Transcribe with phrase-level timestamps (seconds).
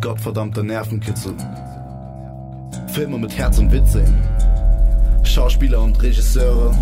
[0.00, 1.34] Gottverdammter Nervenkitzel.
[2.88, 4.14] Filme mit Herz und Witz sehen.
[5.24, 6.74] Schauspieler und Regisseure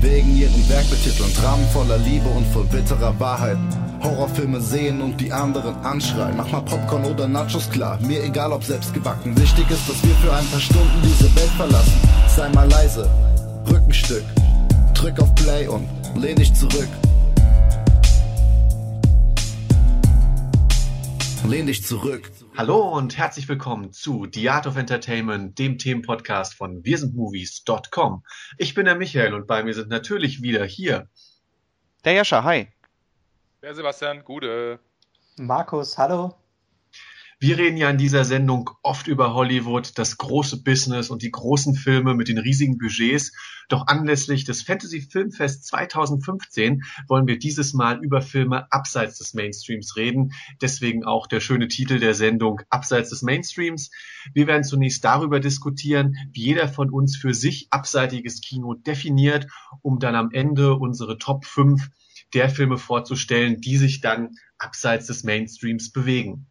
[0.00, 1.32] wegen ihrem Werk betiteln.
[1.34, 3.58] Dramen voller Liebe und voll bitterer Wahrheit.
[4.00, 6.36] Horrorfilme sehen und die anderen anschreien.
[6.36, 9.36] Mach mal Popcorn oder Nachos klar, mir egal ob selbst gebacken.
[9.36, 12.00] Wichtig ist, dass wir für ein paar Stunden diese Welt verlassen.
[12.28, 13.10] Sei mal leise,
[13.68, 14.24] Rückenstück.
[14.94, 16.88] Drück auf Play und lehn dich zurück.
[21.46, 22.30] Lehn dich zurück.
[22.56, 28.24] Hallo und herzlich willkommen zu The Art of Entertainment, dem Themenpodcast von wirsindmovies.com.
[28.56, 31.08] Ich bin der Michael und bei mir sind natürlich wieder hier
[32.04, 32.68] der Jascha, hi.
[33.60, 34.78] Der Sebastian, Gude.
[35.36, 36.34] Markus, hallo.
[37.40, 41.76] Wir reden ja in dieser Sendung oft über Hollywood, das große Business und die großen
[41.76, 43.30] Filme mit den riesigen Budgets.
[43.68, 49.94] Doch anlässlich des Fantasy Filmfest 2015 wollen wir dieses Mal über Filme abseits des Mainstreams
[49.94, 50.32] reden.
[50.60, 53.92] Deswegen auch der schöne Titel der Sendung Abseits des Mainstreams.
[54.34, 59.46] Wir werden zunächst darüber diskutieren, wie jeder von uns für sich abseitiges Kino definiert,
[59.80, 61.88] um dann am Ende unsere Top 5
[62.34, 66.48] der Filme vorzustellen, die sich dann abseits des Mainstreams bewegen.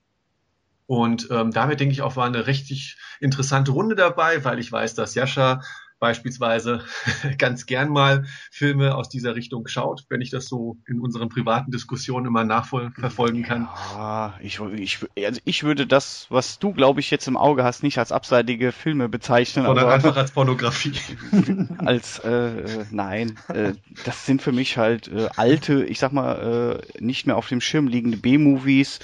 [0.88, 4.96] Und ähm, damit denke ich auch war eine richtig interessante Runde dabei, weil ich weiß,
[4.96, 5.62] dass Jascha
[6.00, 6.82] beispielsweise
[7.38, 11.72] ganz gern mal Filme aus dieser Richtung schaut, wenn ich das so in unseren privaten
[11.72, 13.68] Diskussionen immer nachverfolgen kann.
[13.96, 17.84] Ja, ich, ich, also ich würde das, was du, glaube ich, jetzt im Auge hast,
[17.84, 19.66] nicht als abseitige Filme bezeichnen.
[19.66, 20.94] Sondern also einfach als Pornografie.
[21.80, 23.74] als, äh, äh, nein, äh,
[24.06, 27.62] das sind für mich halt äh, alte, ich sag mal, äh, nicht mehr auf dem
[27.62, 29.00] Schirm liegende B-Movies,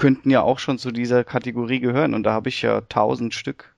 [0.00, 3.74] könnten ja auch schon zu dieser Kategorie gehören und da habe ich ja tausend Stück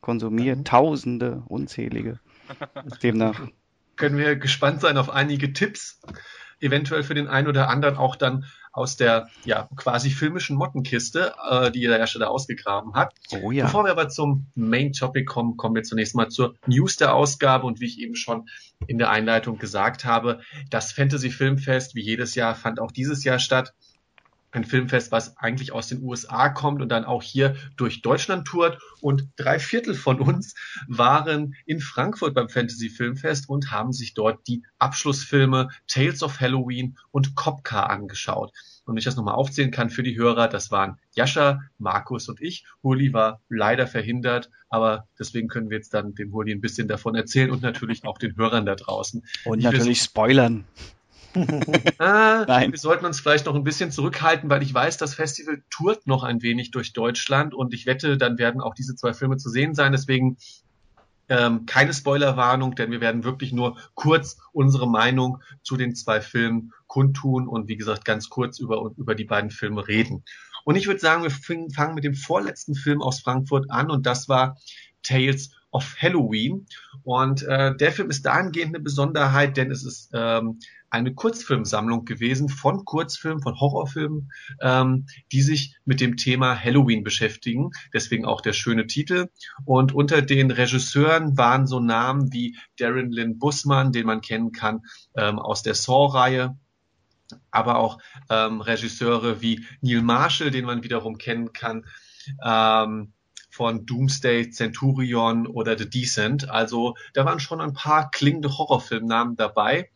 [0.00, 0.64] konsumiert, mhm.
[0.64, 2.18] tausende, unzählige.
[3.02, 3.38] Demnach.
[3.96, 6.00] Können wir gespannt sein auf einige Tipps,
[6.60, 11.70] eventuell für den einen oder anderen auch dann aus der ja quasi filmischen Mottenkiste, äh,
[11.70, 13.12] die der Hersteller ausgegraben hat.
[13.42, 13.66] Oh ja.
[13.66, 17.66] Bevor wir aber zum Main Topic kommen, kommen wir zunächst mal zur News der Ausgabe
[17.66, 18.48] und wie ich eben schon
[18.86, 20.40] in der Einleitung gesagt habe,
[20.70, 23.74] das Fantasy Filmfest wie jedes Jahr fand auch dieses Jahr statt
[24.52, 28.78] ein Filmfest, was eigentlich aus den USA kommt und dann auch hier durch Deutschland tourt.
[29.00, 30.54] Und drei Viertel von uns
[30.88, 36.96] waren in Frankfurt beim Fantasy Filmfest und haben sich dort die Abschlussfilme Tales of Halloween
[37.10, 38.52] und Copcar angeschaut.
[38.84, 42.40] Und wenn ich das nochmal aufzählen kann für die Hörer, das waren Jascha, Markus und
[42.40, 42.64] ich.
[42.82, 47.14] Huli war leider verhindert, aber deswegen können wir jetzt dann dem Huli ein bisschen davon
[47.14, 49.24] erzählen und natürlich auch den Hörern da draußen.
[49.44, 50.64] Und natürlich spoilern
[51.98, 52.72] ah, Nein.
[52.72, 56.24] Wir sollten uns vielleicht noch ein bisschen zurückhalten, weil ich weiß, das Festival tourt noch
[56.24, 59.74] ein wenig durch Deutschland und ich wette, dann werden auch diese zwei Filme zu sehen
[59.74, 59.92] sein.
[59.92, 60.36] Deswegen
[61.28, 66.72] ähm, keine Spoilerwarnung, denn wir werden wirklich nur kurz unsere Meinung zu den zwei Filmen
[66.88, 70.24] kundtun und wie gesagt ganz kurz über, über die beiden Filme reden.
[70.64, 74.28] Und ich würde sagen, wir fangen mit dem vorletzten Film aus Frankfurt an und das
[74.28, 74.58] war
[75.02, 76.66] Tales of Halloween.
[77.04, 80.58] Und äh, der Film ist dahingehend eine Besonderheit, denn es ist ähm,
[80.90, 87.70] eine Kurzfilmsammlung gewesen von Kurzfilmen, von Horrorfilmen, ähm, die sich mit dem Thema Halloween beschäftigen.
[87.94, 89.28] Deswegen auch der schöne Titel.
[89.64, 94.82] Und unter den Regisseuren waren so Namen wie Darren Lynn Bussmann, den man kennen kann
[95.16, 96.58] ähm, aus der Saw-Reihe,
[97.52, 101.86] aber auch ähm, Regisseure wie Neil Marshall, den man wiederum kennen kann.
[102.44, 103.12] Ähm,
[103.52, 106.48] von Doomsday, Centurion oder The Decent.
[106.48, 109.90] Also da waren schon ein paar klingende Horrorfilmnamen dabei.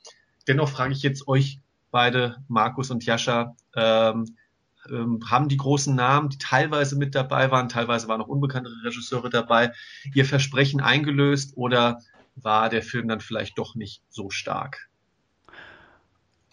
[0.47, 1.61] Dennoch frage ich jetzt euch
[1.91, 4.37] beide, Markus und Jascha, ähm,
[4.91, 9.31] ähm, haben die großen Namen, die teilweise mit dabei waren, teilweise waren auch unbekanntere Regisseure
[9.31, 9.73] dabei,
[10.15, 12.01] ihr Versprechen eingelöst oder
[12.37, 14.89] war der Film dann vielleicht doch nicht so stark?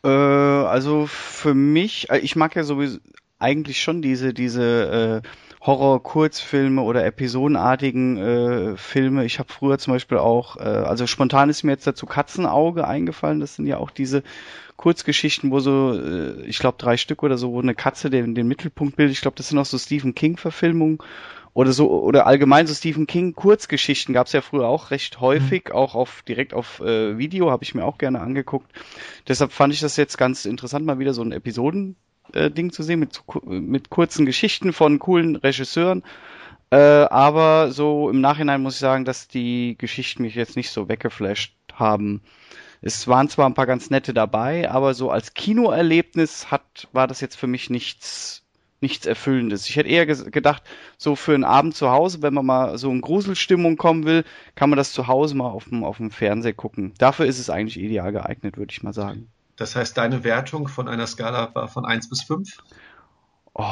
[0.04, 3.00] Äh, also für mich, äh, ich mag ja sowieso
[3.40, 5.28] eigentlich schon diese, diese äh,
[5.62, 9.26] Horror-Kurzfilme oder episodenartigen äh, Filme.
[9.26, 13.40] Ich habe früher zum Beispiel auch, äh, also spontan ist mir jetzt dazu Katzenauge eingefallen.
[13.40, 14.24] Das sind ja auch diese
[14.76, 18.48] Kurzgeschichten, wo so, äh, ich glaube drei Stück oder so, wo eine Katze den, den
[18.48, 19.16] Mittelpunkt bildet.
[19.16, 20.98] Ich glaube, das sind auch so Stephen King-Verfilmungen
[21.54, 25.66] oder so oder allgemein so Stephen King Kurzgeschichten gab es ja früher auch recht häufig,
[25.70, 25.76] mhm.
[25.76, 28.72] auch auf direkt auf äh, Video habe ich mir auch gerne angeguckt.
[29.28, 31.98] Deshalb fand ich das jetzt ganz interessant, mal wieder so ein Episoden
[32.34, 36.04] äh, Ding zu sehen, mit, mit kurzen Geschichten von coolen Regisseuren.
[36.72, 40.88] Äh, aber so im Nachhinein muss ich sagen, dass die Geschichten mich jetzt nicht so
[40.88, 42.22] weggeflasht haben.
[42.82, 47.22] Es waren zwar ein paar ganz nette dabei, aber so als Kinoerlebnis hat, war das
[47.22, 48.44] jetzt für mich nichts,
[48.80, 49.70] nichts Erfüllendes.
[49.70, 50.64] Ich hätte eher gedacht,
[50.98, 54.24] so für einen Abend zu Hause, wenn man mal so in Gruselstimmung kommen will,
[54.56, 56.94] kann man das zu Hause mal auf dem, auf dem Fernseher gucken.
[56.98, 59.28] Dafür ist es eigentlich ideal geeignet, würde ich mal sagen.
[59.62, 62.58] Das heißt, deine Wertung von einer Skala war von 1 bis 5?
[63.54, 63.64] Oh,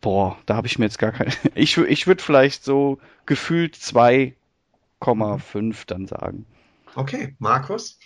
[0.00, 1.32] Boah, da habe ich mir jetzt gar keine.
[1.56, 6.46] Ich, ich würde vielleicht so gefühlt 2,5 dann sagen.
[6.94, 7.98] Okay, Markus?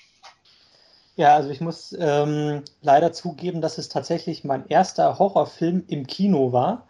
[1.17, 6.55] Ja, also ich muss ähm, leider zugeben, dass es tatsächlich mein erster Horrorfilm im Kino
[6.55, 6.89] war.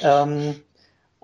[0.00, 0.62] Ähm,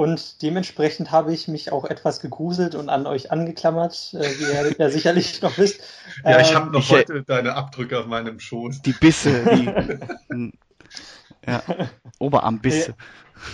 [0.03, 4.75] und dementsprechend habe ich mich auch etwas gegruselt und an euch angeklammert, äh, wie ihr
[4.77, 5.83] ja sicherlich noch wisst.
[6.25, 8.83] Ja, ich habe ähm, noch ich, heute deine Abdrücke auf meinem Schoß.
[8.83, 10.53] Die Bisse, die
[11.47, 11.63] ja,
[12.19, 12.95] Oberarmbisse.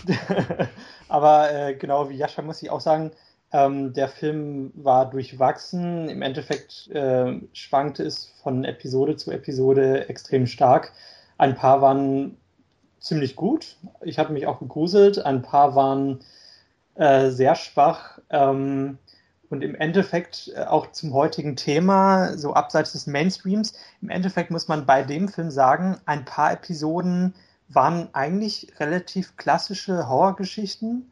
[1.08, 3.12] Aber äh, genau wie Jascha muss ich auch sagen,
[3.52, 6.08] ähm, der Film war durchwachsen.
[6.08, 10.92] Im Endeffekt äh, schwankte es von Episode zu Episode extrem stark.
[11.36, 12.36] Ein paar waren
[13.00, 13.76] ziemlich gut.
[14.02, 15.24] Ich habe mich auch gegruselt.
[15.24, 16.20] Ein paar waren
[16.98, 18.18] äh, sehr schwach.
[18.30, 18.98] Ähm,
[19.50, 23.72] und im Endeffekt äh, auch zum heutigen Thema, so abseits des Mainstreams,
[24.02, 27.34] im Endeffekt muss man bei dem Film sagen, ein paar Episoden
[27.68, 31.10] waren eigentlich relativ klassische Horrorgeschichten.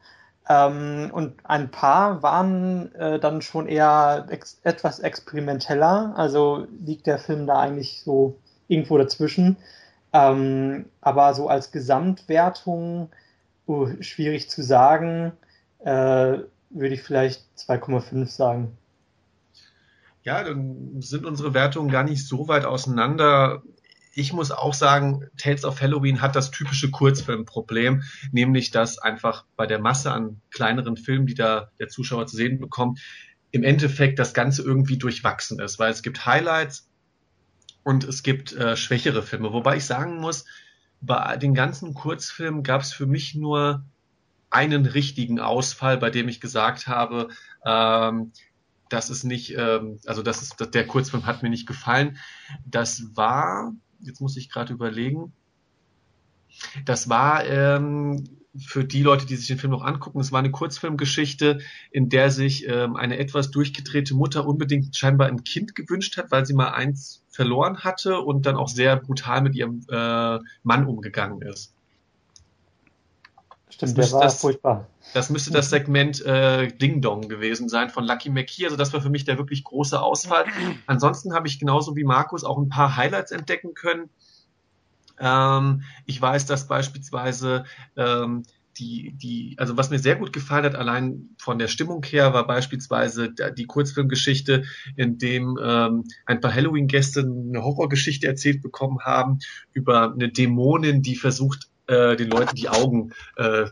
[0.48, 6.14] Ähm, und ein paar waren äh, dann schon eher ex etwas experimenteller.
[6.16, 8.38] Also liegt der Film da eigentlich so
[8.68, 9.56] irgendwo dazwischen.
[10.12, 13.10] Ähm, aber so als Gesamtwertung,
[13.66, 15.32] uh, schwierig zu sagen,
[15.86, 18.76] äh, würde ich vielleicht 2,5 sagen.
[20.22, 23.62] Ja, dann sind unsere Wertungen gar nicht so weit auseinander
[24.18, 28.02] ich muss auch sagen, Tales of Halloween hat das typische Kurzfilmproblem,
[28.32, 32.58] nämlich dass einfach bei der Masse an kleineren Filmen, die da der Zuschauer zu sehen
[32.58, 32.98] bekommt,
[33.50, 36.88] im Endeffekt das Ganze irgendwie durchwachsen ist, weil es gibt Highlights
[37.82, 39.52] und es gibt äh, schwächere Filme.
[39.52, 40.46] Wobei ich sagen muss,
[41.02, 43.84] bei den ganzen Kurzfilmen gab es für mich nur
[44.50, 47.28] einen richtigen Ausfall, bei dem ich gesagt habe,
[47.64, 48.32] ähm,
[48.88, 52.18] das ist nicht, ähm, also das ist, der Kurzfilm hat mir nicht gefallen.
[52.64, 55.32] Das war jetzt muss ich gerade überlegen.
[56.84, 58.24] Das war ähm,
[58.58, 61.58] für die Leute, die sich den Film noch angucken, es war eine Kurzfilmgeschichte,
[61.90, 66.46] in der sich ähm, eine etwas durchgedrehte Mutter unbedingt scheinbar ein Kind gewünscht hat, weil
[66.46, 71.42] sie mal eins verloren hatte und dann auch sehr brutal mit ihrem äh, Mann umgegangen
[71.42, 71.75] ist.
[73.68, 74.86] Stimmt, der war das, furchtbar.
[75.12, 78.64] Das müsste das Segment äh, Ding Dong gewesen sein von Lucky McKee.
[78.64, 80.44] Also das war für mich der wirklich große Ausfall.
[80.86, 84.08] Ansonsten habe ich genauso wie Markus auch ein paar Highlights entdecken können.
[85.18, 87.64] Ähm, ich weiß, dass beispielsweise
[87.96, 88.44] ähm,
[88.78, 92.46] die, die, also was mir sehr gut gefallen hat, allein von der Stimmung her, war
[92.46, 94.64] beispielsweise die Kurzfilmgeschichte,
[94.96, 99.38] in dem ähm, ein paar Halloween-Gäste eine Horrorgeschichte erzählt bekommen haben
[99.72, 103.66] über eine Dämonin, die versucht, äh, den Leuten die Augen äh,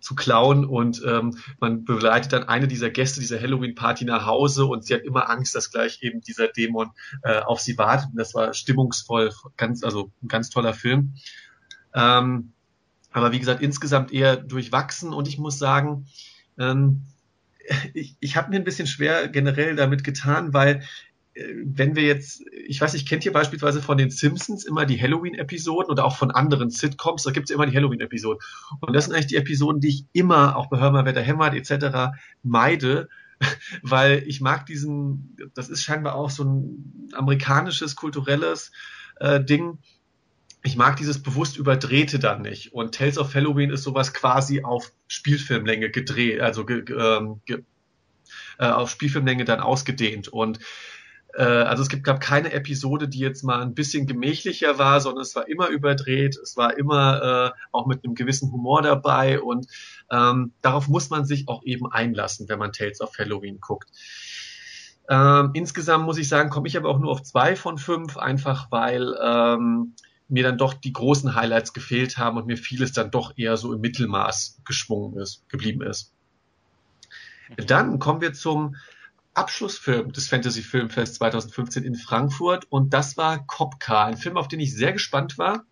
[0.00, 4.84] zu klauen und ähm, man begleitet dann eine dieser Gäste dieser Halloween-Party nach Hause und
[4.84, 6.90] sie hat immer Angst, dass gleich eben dieser Dämon
[7.22, 8.10] äh, auf sie wartet.
[8.10, 11.14] Und das war stimmungsvoll, ganz, also ein ganz toller Film.
[11.94, 12.52] Ähm,
[13.10, 16.06] aber wie gesagt, insgesamt eher durchwachsen und ich muss sagen,
[16.58, 17.02] ähm,
[17.94, 20.82] ich, ich habe mir ein bisschen schwer generell damit getan, weil
[21.64, 25.90] wenn wir jetzt, ich weiß nicht, kennt ihr beispielsweise von den Simpsons immer die Halloween-Episoden
[25.90, 28.40] oder auch von anderen Sitcoms, da gibt es immer die Halloween-Episoden.
[28.80, 31.20] Und das sind eigentlich die Episoden, die ich immer, auch bei Hör mal, wer da
[31.20, 33.08] hämmert etc., meide,
[33.82, 38.72] weil ich mag diesen, das ist scheinbar auch so ein amerikanisches, kulturelles
[39.20, 39.78] äh, Ding.
[40.64, 42.72] Ich mag dieses bewusst Überdrehte dann nicht.
[42.72, 47.62] Und Tales of Halloween ist sowas quasi auf Spielfilmlänge gedreht, also ge, ähm, ge,
[48.58, 50.26] äh, auf Spielfilmlänge dann ausgedehnt.
[50.28, 50.58] Und
[51.36, 55.36] also es gibt, gab keine Episode, die jetzt mal ein bisschen gemächlicher war, sondern es
[55.36, 59.66] war immer überdreht, es war immer äh, auch mit einem gewissen Humor dabei und
[60.10, 63.90] ähm, darauf muss man sich auch eben einlassen, wenn man Tales of Halloween guckt.
[65.08, 68.70] Ähm, insgesamt muss ich sagen, komme ich aber auch nur auf zwei von fünf, einfach
[68.70, 69.94] weil ähm,
[70.28, 73.72] mir dann doch die großen Highlights gefehlt haben und mir vieles dann doch eher so
[73.72, 76.12] im Mittelmaß geschwungen ist, geblieben ist.
[77.56, 78.76] Dann kommen wir zum
[79.38, 84.48] Abschlussfilm des Fantasy Filmfest 2015 in Frankfurt und das war Cop Car, ein Film, auf
[84.48, 85.64] den ich sehr gespannt war,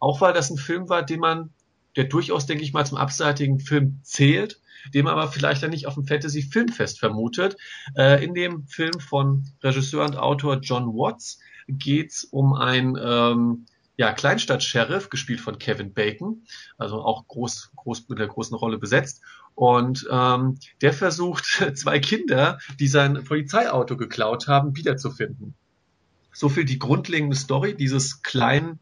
[0.00, 1.50] auch weil das ein Film war, den man,
[1.94, 4.60] der durchaus, denke ich mal, zum abseitigen Film zählt,
[4.92, 7.56] den man aber vielleicht dann nicht auf dem Fantasy Filmfest vermutet.
[7.96, 13.66] Äh, in dem Film von Regisseur und Autor John Watts geht's um ein ähm,
[13.96, 16.42] ja, Kleinstadt-Sheriff, gespielt von Kevin Bacon,
[16.76, 19.22] also auch groß, groß mit der großen Rolle besetzt.
[19.54, 25.54] Und ähm, der versucht, zwei Kinder, die sein Polizeiauto geklaut haben, wiederzufinden.
[26.32, 28.78] So viel die grundlegende Story dieses kleinen,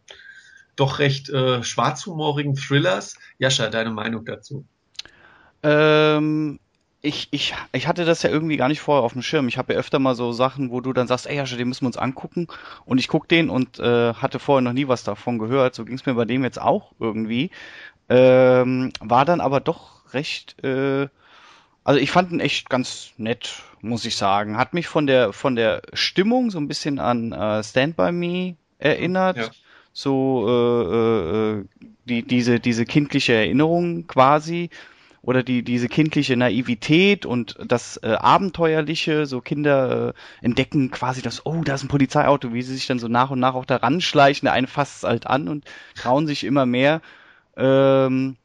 [0.75, 3.15] doch recht äh, schwarzhumorigen Thrillers.
[3.39, 4.67] Jascha, deine Meinung dazu?
[5.63, 6.59] Ähm,
[7.05, 9.47] ich, ich, ich hatte das ja irgendwie gar nicht vorher auf dem Schirm.
[9.47, 11.83] Ich habe ja öfter mal so Sachen, wo du dann sagst, ey, Jascha, den müssen
[11.83, 12.49] wir uns angucken.
[12.87, 15.75] Und ich guck den und äh, hatte vorher noch nie was davon gehört.
[15.75, 17.51] So ging es mir bei dem jetzt auch irgendwie.
[18.09, 21.09] Ähm, war dann aber doch recht, äh,
[21.85, 24.57] also ich fand ihn echt ganz nett, muss ich sagen.
[24.57, 28.57] Hat mich von der von der Stimmung so ein bisschen an äh, Stand by Me
[28.79, 29.37] erinnert.
[29.37, 29.51] Ja.
[29.93, 31.65] So äh, äh,
[32.07, 34.71] die diese diese kindliche Erinnerung quasi
[35.25, 41.47] oder die diese kindliche Naivität und das äh, abenteuerliche, so Kinder äh, entdecken quasi das,
[41.47, 43.77] oh, da ist ein Polizeiauto, wie sie sich dann so nach und nach auch da
[43.77, 45.65] ranschleichen, der eine fasst es halt an und
[45.95, 47.01] trauen sich immer mehr.
[47.57, 48.37] Ähm,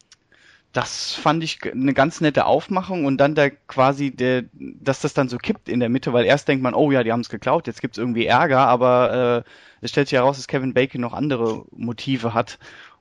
[0.71, 5.27] das fand ich eine ganz nette Aufmachung und dann da quasi der, dass das dann
[5.27, 7.65] so kippt in der Mitte, weil erst denkt man, oh ja, die haben es geklaut,
[7.65, 9.50] jetzt gibt's irgendwie Ärger, aber äh,
[9.81, 12.59] es stellt sich heraus, dass Kevin Bacon noch andere Motive hat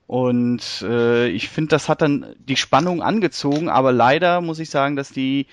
[0.09, 4.95] und äh, ich finde, das hat dann die Spannung angezogen, aber leider muss ich sagen,
[4.95, 5.45] dass die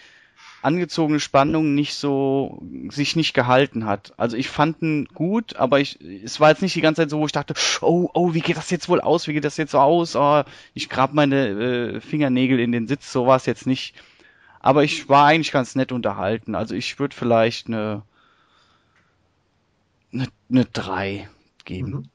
[0.63, 4.15] angezogene Spannung nicht so sich nicht gehalten hat.
[4.17, 7.19] Also ich fand ihn gut, aber ich es war jetzt nicht die ganze Zeit so,
[7.19, 9.29] wo ich dachte, oh oh, wie geht das jetzt wohl aus?
[9.29, 10.17] Wie geht das jetzt so aus?
[10.17, 13.95] Oh, ich grab meine äh, Fingernägel in den Sitz, so war es jetzt nicht.
[14.61, 16.55] Aber ich war eigentlich ganz nett unterhalten.
[16.55, 18.05] Also ich würde vielleicht eine
[20.15, 21.29] eine, eine drei
[21.67, 21.91] geben.
[21.91, 22.11] Mhm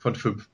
[0.00, 0.48] von fünf.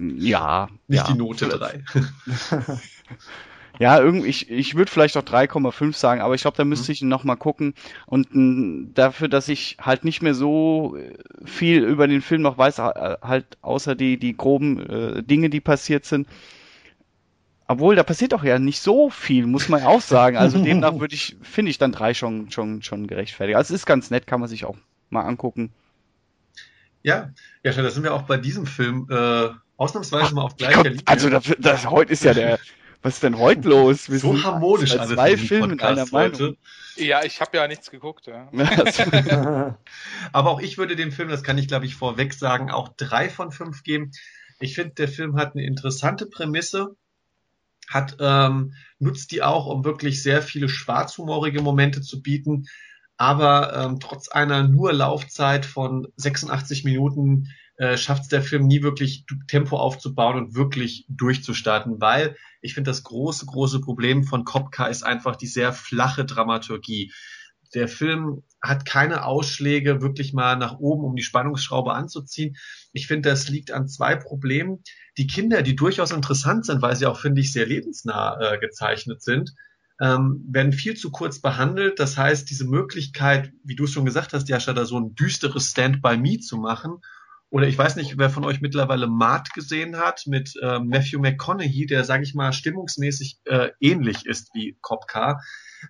[0.00, 0.68] Ja.
[0.86, 1.12] Nicht ja.
[1.12, 1.82] die Note drei.
[3.78, 6.92] ja, irgendwie, ich, ich würde vielleicht auch 3,5 sagen, aber ich glaube, da müsste mhm.
[6.92, 7.74] ich noch mal gucken.
[8.06, 12.58] Und m, dafür, dass ich halt nicht mehr so äh, viel über den Film noch
[12.58, 16.28] weiß, halt außer die, die groben äh, Dinge, die passiert sind,
[17.70, 20.36] obwohl, da passiert doch ja nicht so viel, muss man auch sagen.
[20.36, 23.56] Also demnach würde ich, finde ich dann drei schon, schon, schon gerechtfertigt.
[23.56, 24.76] Also es ist ganz nett, kann man sich auch
[25.10, 25.70] mal angucken.
[27.08, 29.48] Ja, ja, da sind wir auch bei diesem Film äh,
[29.78, 31.00] ausnahmsweise Ach, mal auf gleicher Linie.
[31.06, 32.58] Also das, das, heute ist ja der,
[33.00, 34.10] was ist denn heute los?
[34.10, 35.14] Wir so harmonisch alles.
[35.14, 36.58] Zwei Filme in einer Meinung.
[36.96, 38.26] Ja, ich habe ja nichts geguckt.
[38.26, 38.50] Ja.
[40.32, 43.30] Aber auch ich würde dem Film, das kann ich glaube ich vorweg sagen, auch drei
[43.30, 44.12] von fünf geben.
[44.60, 46.94] Ich finde, der Film hat eine interessante Prämisse,
[47.88, 52.66] hat ähm, nutzt die auch, um wirklich sehr viele schwarzhumorige Momente zu bieten
[53.18, 58.82] aber ähm, trotz einer nur Laufzeit von 86 Minuten äh, schafft es der Film nie
[58.82, 64.86] wirklich Tempo aufzubauen und wirklich durchzustarten, weil ich finde, das große, große Problem von Kopka
[64.86, 67.12] ist einfach die sehr flache Dramaturgie.
[67.74, 72.56] Der Film hat keine Ausschläge wirklich mal nach oben, um die Spannungsschraube anzuziehen.
[72.92, 74.82] Ich finde, das liegt an zwei Problemen.
[75.16, 79.22] Die Kinder, die durchaus interessant sind, weil sie auch, finde ich, sehr lebensnah äh, gezeichnet
[79.22, 79.54] sind,
[80.00, 81.98] ähm, werden viel zu kurz behandelt.
[81.98, 85.70] Das heißt, diese Möglichkeit, wie du es schon gesagt hast, Jascha, da so ein düsteres
[85.70, 86.98] Stand-by-Me zu machen,
[87.50, 91.86] oder ich weiß nicht, wer von euch mittlerweile Mart gesehen hat mit äh, Matthew McConaughey,
[91.86, 95.42] der, sage ich mal, stimmungsmäßig äh, ähnlich ist wie Cop Car.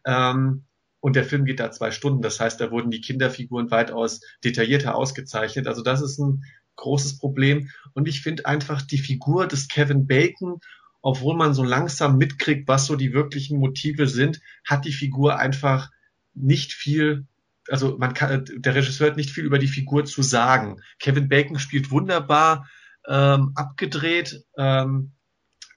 [0.07, 0.67] Ähm,
[1.01, 2.23] und der Film geht da zwei Stunden.
[2.23, 5.67] Das heißt, da wurden die Kinderfiguren weitaus detaillierter ausgezeichnet.
[5.67, 6.45] Also das ist ein
[6.77, 7.71] großes Problem.
[7.93, 10.61] Und ich finde einfach die Figur des Kevin Bacon
[11.01, 15.91] obwohl man so langsam mitkriegt, was so die wirklichen Motive sind, hat die Figur einfach
[16.35, 17.27] nicht viel,
[17.69, 20.81] also man kann, der Regisseur hat nicht viel über die Figur zu sagen.
[20.99, 22.69] Kevin Bacon spielt wunderbar,
[23.07, 25.13] ähm, abgedreht, ähm,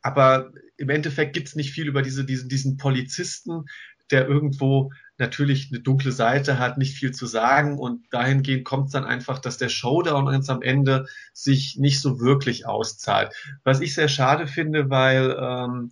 [0.02, 3.66] aber im Endeffekt gibt's nicht viel über diese, diesen, diesen Polizisten,
[4.10, 8.92] der irgendwo natürlich eine dunkle Seite hat, nicht viel zu sagen und dahingehend kommt es
[8.92, 13.34] dann einfach, dass der Showdown ganz am Ende sich nicht so wirklich auszahlt.
[13.64, 15.92] Was ich sehr schade finde, weil ähm,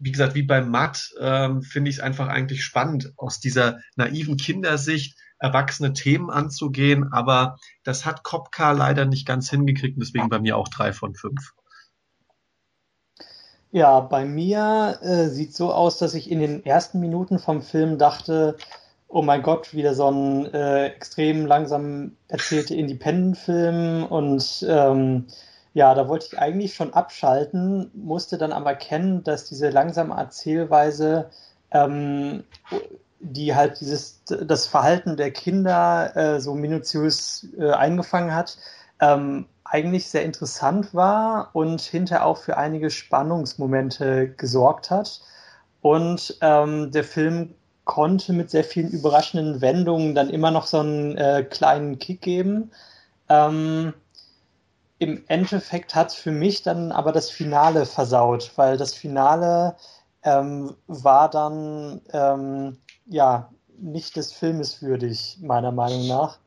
[0.00, 4.38] wie gesagt, wie beim Matt ähm, finde ich es einfach eigentlich spannend, aus dieser naiven
[4.38, 10.38] Kindersicht erwachsene Themen anzugehen, aber das hat Kopka leider nicht ganz hingekriegt und deswegen bei
[10.38, 11.52] mir auch drei von fünf.
[13.72, 17.98] Ja, bei mir äh, sieht so aus, dass ich in den ersten Minuten vom Film
[17.98, 18.56] dachte,
[19.06, 25.26] oh mein Gott, wieder so ein äh, extrem langsam erzählter Independent-Film und ähm,
[25.72, 31.30] ja, da wollte ich eigentlich schon abschalten, musste dann aber kennen, dass diese langsame Erzählweise,
[31.70, 32.42] ähm,
[33.20, 38.58] die halt dieses das Verhalten der Kinder äh, so minutiös äh, eingefangen hat,
[39.00, 45.20] ähm, eigentlich sehr interessant war und hinterher auch für einige Spannungsmomente gesorgt hat.
[45.80, 51.16] Und ähm, der Film konnte mit sehr vielen überraschenden Wendungen dann immer noch so einen
[51.16, 52.72] äh, kleinen Kick geben.
[53.28, 53.94] Ähm,
[54.98, 59.76] Im Endeffekt hat für mich dann aber das Finale versaut, weil das Finale
[60.24, 66.38] ähm, war dann ähm, ja nicht des Filmes würdig, meiner Meinung nach.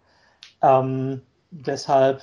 [0.62, 2.22] Ähm, deshalb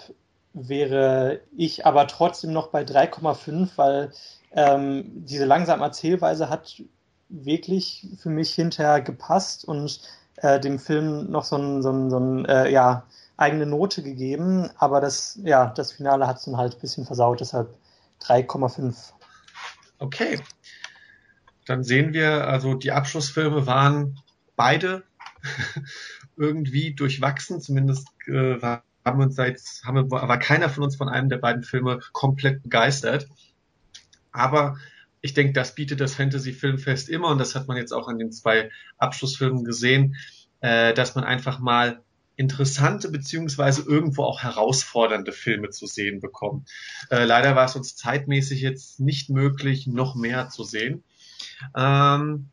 [0.53, 4.13] wäre ich aber trotzdem noch bei 3,5, weil
[4.53, 6.83] ähm, diese langsame Erzählweise hat
[7.29, 10.01] wirklich für mich hinterher gepasst und
[10.37, 13.05] äh, dem Film noch so ein, so so äh, ja,
[13.37, 17.41] eigene Note gegeben, aber das, ja, das Finale hat es dann halt ein bisschen versaut,
[17.41, 17.75] deshalb
[18.23, 19.13] 3,5.
[19.99, 20.41] Okay.
[21.67, 24.19] Dann sehen wir, also die Abschlussfilme waren
[24.57, 25.05] beide
[26.37, 28.61] irgendwie durchwachsen, zumindest äh,
[29.05, 32.63] haben uns seit, haben wir, war keiner von uns von einem der beiden Filme komplett
[32.63, 33.29] begeistert.
[34.33, 34.77] Aber
[35.21, 38.19] ich denke, das bietet das Fantasy Filmfest immer und das hat man jetzt auch an
[38.19, 40.17] den zwei Abschlussfilmen gesehen,
[40.61, 42.03] äh, dass man einfach mal
[42.37, 46.71] interessante beziehungsweise irgendwo auch herausfordernde Filme zu sehen bekommt.
[47.11, 51.05] Äh, leider war es uns zeitmäßig jetzt nicht möglich, noch mehr zu sehen.
[51.77, 52.49] Ähm,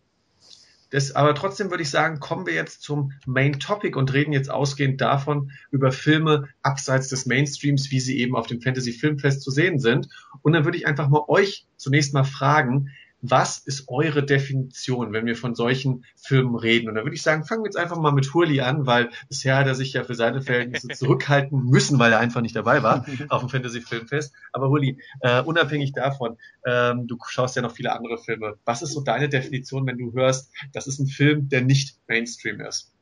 [0.89, 4.49] das, aber trotzdem würde ich sagen, kommen wir jetzt zum Main Topic und reden jetzt
[4.49, 9.51] ausgehend davon über Filme abseits des Mainstreams, wie sie eben auf dem Fantasy Filmfest zu
[9.51, 10.07] sehen sind.
[10.41, 12.89] Und dann würde ich einfach mal euch zunächst mal fragen,
[13.21, 16.87] was ist eure Definition, wenn wir von solchen Filmen reden?
[16.87, 19.57] Und da würde ich sagen, fangen wir jetzt einfach mal mit Hurley an, weil bisher
[19.57, 23.05] hat er sich ja für seine Verhältnisse zurückhalten müssen, weil er einfach nicht dabei war
[23.29, 24.33] auf dem Fantasy Filmfest.
[24.53, 28.57] Aber Hurley, äh, unabhängig davon, ähm, du schaust ja noch viele andere Filme.
[28.65, 32.61] Was ist so deine Definition, wenn du hörst, das ist ein Film, der nicht Mainstream
[32.61, 32.93] ist?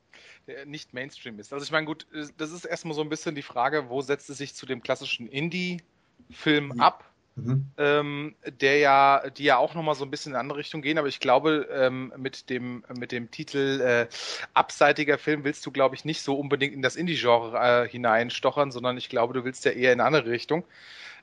[0.47, 1.53] der nicht Mainstream ist.
[1.53, 2.05] Also ich meine, gut,
[2.37, 5.27] das ist erstmal so ein bisschen die Frage, wo setzt es sich zu dem klassischen
[5.27, 6.79] Indie-Film mhm.
[6.79, 7.03] ab?
[7.35, 7.69] Mhm.
[7.77, 10.97] Ähm, der ja, die ja auch nochmal so ein bisschen in eine andere Richtung gehen,
[10.97, 14.07] aber ich glaube, ähm, mit dem, mit dem Titel äh,
[14.53, 18.97] abseitiger Film willst du, glaube ich, nicht so unbedingt in das Indie-Genre äh, hineinstochern, sondern
[18.97, 20.63] ich glaube, du willst ja eher in eine andere Richtung.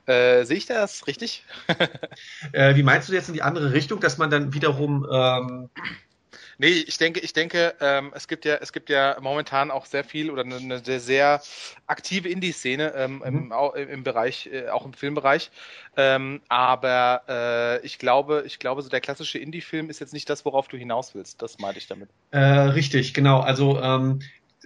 [0.05, 1.45] Äh, sehe ich das richtig?
[2.51, 5.69] äh, wie meinst du jetzt in die andere Richtung, dass man dann wiederum ähm,
[6.57, 10.03] Nee, ich denke, ich denke, ähm, es gibt ja, es gibt ja momentan auch sehr
[10.03, 11.41] viel oder eine, eine sehr, sehr
[11.87, 13.53] aktive Indie-Szene ähm, mhm.
[13.75, 15.51] im, im Bereich, äh, auch im Filmbereich.
[15.97, 20.45] Ähm, aber äh, ich glaube, ich glaube, so der klassische Indie-Film ist jetzt nicht das,
[20.45, 21.41] worauf du hinaus willst.
[21.41, 22.09] Das meinte ich damit.
[22.31, 23.39] Äh, richtig, genau.
[23.39, 24.21] Also ähm,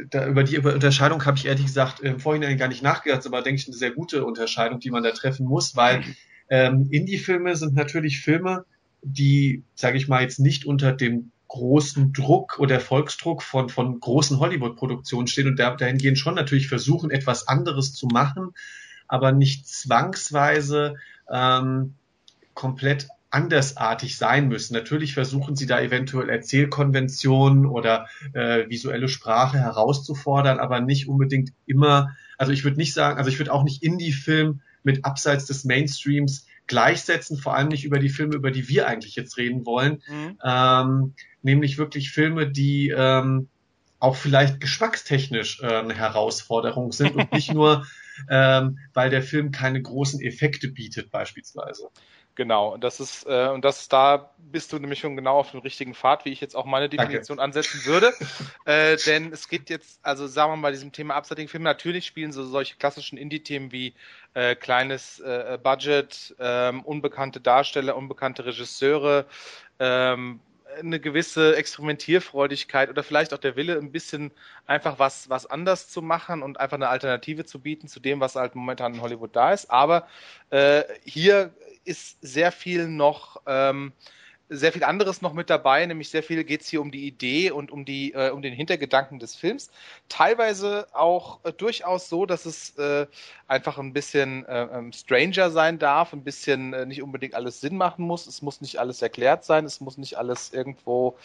[0.10, 3.62] da, über die Unterscheidung habe ich ehrlich gesagt im Vorhinein gar nicht nachgedacht, aber denke
[3.62, 6.04] ich eine sehr gute Unterscheidung, die man da treffen muss, weil
[6.50, 8.66] ähm, Indie-Filme sind natürlich Filme,
[9.02, 14.40] die, sage ich mal, jetzt nicht unter dem großen Druck oder Erfolgsdruck von, von großen
[14.40, 18.54] Hollywood-Produktionen stehen und dahingehend schon natürlich versuchen, etwas anderes zu machen,
[19.08, 20.96] aber nicht zwangsweise
[21.32, 21.94] ähm,
[22.54, 24.74] komplett andersartig sein müssen.
[24.74, 32.16] Natürlich versuchen sie da eventuell Erzählkonventionen oder äh, visuelle Sprache herauszufordern, aber nicht unbedingt immer,
[32.38, 36.47] also ich würde nicht sagen, also ich würde auch nicht Indie-Film mit abseits des Mainstreams
[36.68, 40.04] gleichsetzen, vor allem nicht über die Filme, über die wir eigentlich jetzt reden wollen.
[40.08, 40.38] Mhm.
[40.44, 43.48] Ähm, nämlich wirklich Filme, die ähm,
[44.00, 47.86] auch vielleicht geschmackstechnisch äh, eine Herausforderung sind und nicht nur,
[48.30, 51.90] ähm, weil der Film keine großen Effekte bietet beispielsweise.
[52.38, 55.62] Genau, und das ist, äh, und das da bist du nämlich schon genau auf dem
[55.62, 57.58] richtigen Pfad, wie ich jetzt auch meine Definition Danke.
[57.58, 58.14] ansetzen würde.
[58.66, 62.06] äh, denn es geht jetzt, also sagen wir mal, bei diesem Thema Upsetting Film, natürlich
[62.06, 63.96] spielen so solche klassischen Indie-Themen wie
[64.36, 69.26] äh, kleines äh, Budget, ähm, unbekannte Darsteller, unbekannte Regisseure,
[69.80, 70.40] ähm,
[70.78, 74.32] eine gewisse Experimentierfreudigkeit oder vielleicht auch der Wille, ein bisschen
[74.68, 78.36] einfach was, was anders zu machen und einfach eine Alternative zu bieten zu dem, was
[78.36, 79.72] halt momentan in Hollywood da ist.
[79.72, 80.08] Aber
[80.52, 81.52] äh, hier
[81.88, 83.94] ist sehr viel noch ähm,
[84.50, 87.52] sehr viel anderes noch mit dabei, nämlich sehr viel geht es hier um die Idee
[87.52, 89.70] und um die äh, um den Hintergedanken des Films.
[90.08, 93.08] Teilweise auch äh, durchaus so, dass es äh,
[93.48, 97.76] einfach ein bisschen äh, ähm, stranger sein darf, ein bisschen äh, nicht unbedingt alles Sinn
[97.76, 98.26] machen muss.
[98.26, 101.18] Es muss nicht alles erklärt sein, es muss nicht alles irgendwo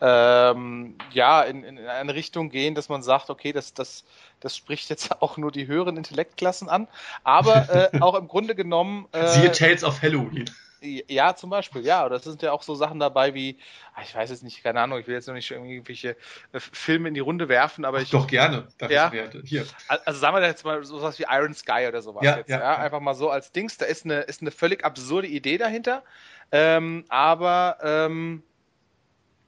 [0.00, 4.04] ähm, ja in, in eine Richtung gehen, dass man sagt, okay, das das
[4.38, 6.86] das spricht jetzt auch nur die höheren Intellektklassen an,
[7.24, 9.08] aber äh, auch im Grunde genommen.
[9.10, 10.48] Äh, Siehe Tales of Halloween.
[10.82, 12.06] Ja, zum Beispiel, ja.
[12.06, 13.58] Oder es sind ja auch so Sachen dabei wie,
[13.94, 16.16] ah, ich weiß jetzt nicht, keine Ahnung, ich will jetzt noch nicht irgendwelche
[16.52, 18.10] äh, Filme in die Runde werfen, aber ich.
[18.10, 18.66] Doch gerne.
[18.88, 19.10] Ja.
[19.44, 19.66] Hier.
[19.88, 22.76] Also sagen wir jetzt mal sowas wie Iron Sky oder sowas ja, jetzt, ja, ja.
[22.78, 26.02] Einfach mal so als Dings, da ist eine, ist eine völlig absurde Idee dahinter.
[26.50, 28.42] Ähm, aber ähm,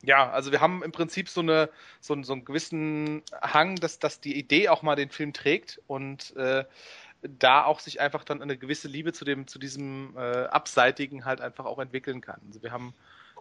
[0.03, 4.21] ja, also wir haben im Prinzip so eine so, so einen gewissen Hang, dass, dass
[4.21, 6.64] die Idee auch mal den Film trägt und äh,
[7.22, 11.40] da auch sich einfach dann eine gewisse Liebe zu dem, zu diesem äh, Abseitigen halt
[11.40, 12.40] einfach auch entwickeln kann.
[12.46, 12.94] Also wir haben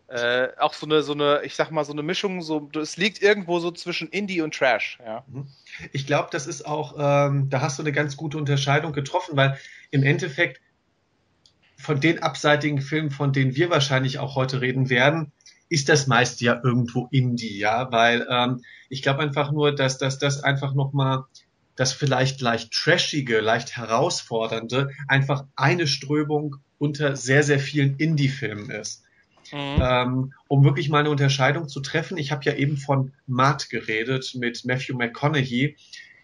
[0.08, 3.22] äh, auch so eine, so eine, ich sag mal, so eine Mischung, so, es liegt
[3.22, 5.24] irgendwo so zwischen Indie und Trash, ja.
[5.28, 5.48] Mhm.
[5.94, 9.58] Ich glaube, das ist auch, ähm, da hast du eine ganz gute Unterscheidung getroffen, weil
[9.90, 10.62] im Endeffekt
[11.78, 15.32] von den abseitigen Filmen, von denen wir wahrscheinlich auch heute reden werden,
[15.70, 20.20] ist das meist ja irgendwo Indie, ja, weil ähm, ich glaube einfach nur, dass, dass
[20.20, 21.24] das einfach nochmal
[21.76, 29.04] das vielleicht leicht trashige, leicht herausfordernde einfach eine Strömung unter sehr, sehr vielen Indie-Filmen ist.
[29.52, 29.82] Mhm.
[29.82, 34.34] Ähm, um wirklich mal eine Unterscheidung zu treffen, ich habe ja eben von Matt geredet
[34.36, 35.76] mit Matthew McConaughey,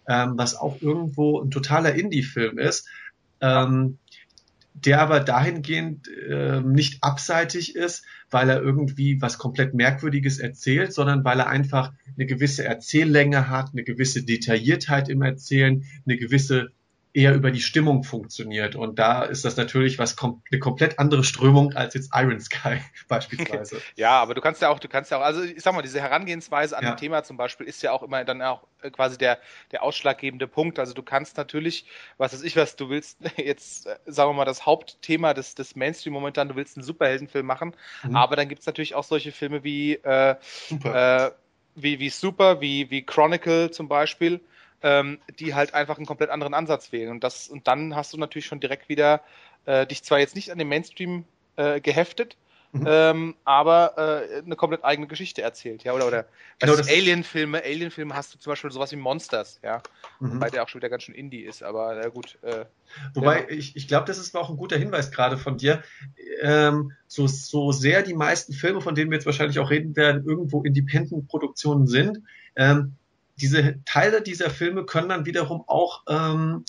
[0.07, 2.87] ähm, was auch irgendwo ein totaler Indie-Film ist.
[3.41, 3.99] Ähm,
[4.85, 11.23] der aber dahingehend äh, nicht abseitig ist, weil er irgendwie was komplett Merkwürdiges erzählt, sondern
[11.23, 16.69] weil er einfach eine gewisse Erzähllänge hat, eine gewisse Detailliertheit im Erzählen, eine gewisse
[17.17, 18.75] eher über die Stimmung funktioniert.
[18.75, 22.79] Und da ist das natürlich was kom eine komplett andere Strömung als jetzt Iron Sky
[23.07, 23.81] beispielsweise.
[23.95, 25.99] ja, aber du kannst ja auch, du kannst ja auch, also ich sag mal, diese
[25.99, 26.91] Herangehensweise an ja.
[26.91, 29.39] ein Thema zum Beispiel ist ja auch immer dann auch äh, quasi der,
[29.71, 30.77] der ausschlaggebende Punkt.
[30.77, 31.87] Also du kannst natürlich,
[32.19, 35.75] was weiß ich was, du willst jetzt, äh, sagen wir mal, das Hauptthema des, des
[35.75, 38.15] Mainstream momentan, du willst einen Superheldenfilm machen, mhm.
[38.15, 40.35] aber dann gibt's natürlich auch solche Filme wie, äh,
[40.69, 41.25] Super.
[41.25, 41.31] Äh,
[41.73, 44.41] wie, wie Super, wie, wie Chronicle zum Beispiel,
[44.83, 47.11] ähm, die halt einfach einen komplett anderen Ansatz wählen.
[47.11, 49.21] Und das, und dann hast du natürlich schon direkt wieder
[49.65, 52.37] äh, dich zwar jetzt nicht an den Mainstream äh, geheftet,
[52.73, 52.85] Mhm.
[52.85, 56.25] Ähm, aber äh, eine komplett eigene Geschichte erzählt, ja, oder oder
[56.59, 59.81] genau, Alien-Filme, Alien-Filme hast du zum Beispiel sowas wie Monsters, ja,
[60.19, 60.35] mhm.
[60.35, 62.37] wobei der auch schon wieder ganz schön Indie ist, aber na gut.
[62.41, 62.65] Äh,
[63.13, 63.49] wobei ja.
[63.49, 65.81] ich, ich glaube, das ist auch ein guter Hinweis gerade von dir.
[66.41, 70.25] Ähm, so so sehr die meisten Filme, von denen wir jetzt wahrscheinlich auch reden werden,
[70.25, 72.19] irgendwo Independent-Produktionen sind,
[72.57, 72.97] ähm,
[73.39, 76.65] diese Teile dieser Filme können dann wiederum auch ähm,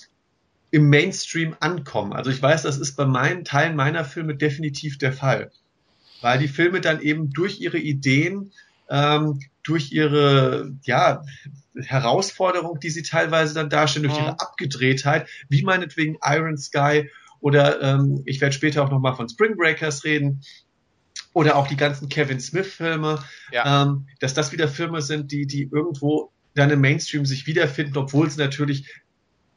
[0.71, 2.13] im Mainstream ankommen.
[2.13, 5.51] Also ich weiß, das ist bei meinen Teilen meiner Filme definitiv der Fall,
[6.21, 8.53] weil die Filme dann eben durch ihre Ideen,
[8.91, 11.23] ähm, durch ihre ja
[11.77, 18.23] Herausforderung, die sie teilweise dann darstellen, durch ihre Abgedrehtheit, wie meinetwegen Iron Sky oder ähm,
[18.27, 20.43] ich werde später auch nochmal von Spring Breakers reden,
[21.35, 23.83] oder auch die ganzen Kevin Smith-Filme, ja.
[23.83, 28.31] ähm, dass das wieder Filme sind, die, die irgendwo dann im Mainstream sich wiederfinden, obwohl
[28.31, 28.87] sie natürlich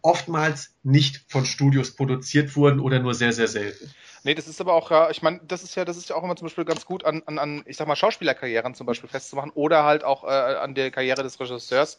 [0.02, 3.90] oftmals nicht von Studios produziert wurden oder nur sehr, sehr selten.
[4.24, 6.24] Nee, das ist aber auch, ja, ich meine, das ist ja, das ist ja auch
[6.24, 9.52] immer zum Beispiel ganz gut an, an, an ich sag mal, Schauspielerkarrieren zum Beispiel festzumachen
[9.56, 11.98] oder halt auch äh, an der Karriere des Regisseurs.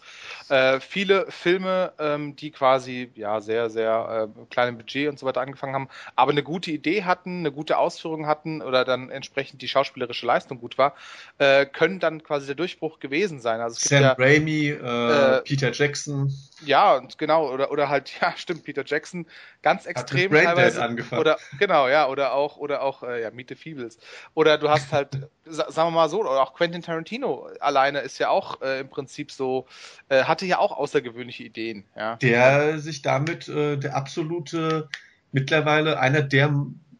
[0.48, 5.40] Äh, viele Filme, ähm, die quasi ja sehr, sehr äh, kleinem Budget und so weiter
[5.40, 9.68] angefangen haben, aber eine gute Idee hatten, eine gute Ausführung hatten oder dann entsprechend die
[9.68, 10.94] schauspielerische Leistung gut war,
[11.38, 13.60] äh, können dann quasi der Durchbruch gewesen sein.
[13.60, 16.32] Also Sam ja, Raimi, äh, äh, Peter Jackson.
[16.64, 19.26] Ja, und genau, oder, oder halt, ja, stimmt, Peter Jackson,
[19.62, 20.80] ganz extrem teilweise.
[20.80, 21.20] Angefangen.
[21.20, 23.98] Oder genau, ja, oder auch, oder auch, äh, ja, Meet the Feebles.
[24.34, 28.28] Oder du hast halt, sagen wir mal so, oder auch Quentin Tarantino alleine ist ja
[28.28, 29.66] auch äh, im Prinzip so,
[30.08, 31.84] äh, hatte ja auch außergewöhnliche Ideen.
[31.96, 32.16] Ja.
[32.16, 34.88] Der sich damit äh, der absolute,
[35.32, 36.54] mittlerweile einer der,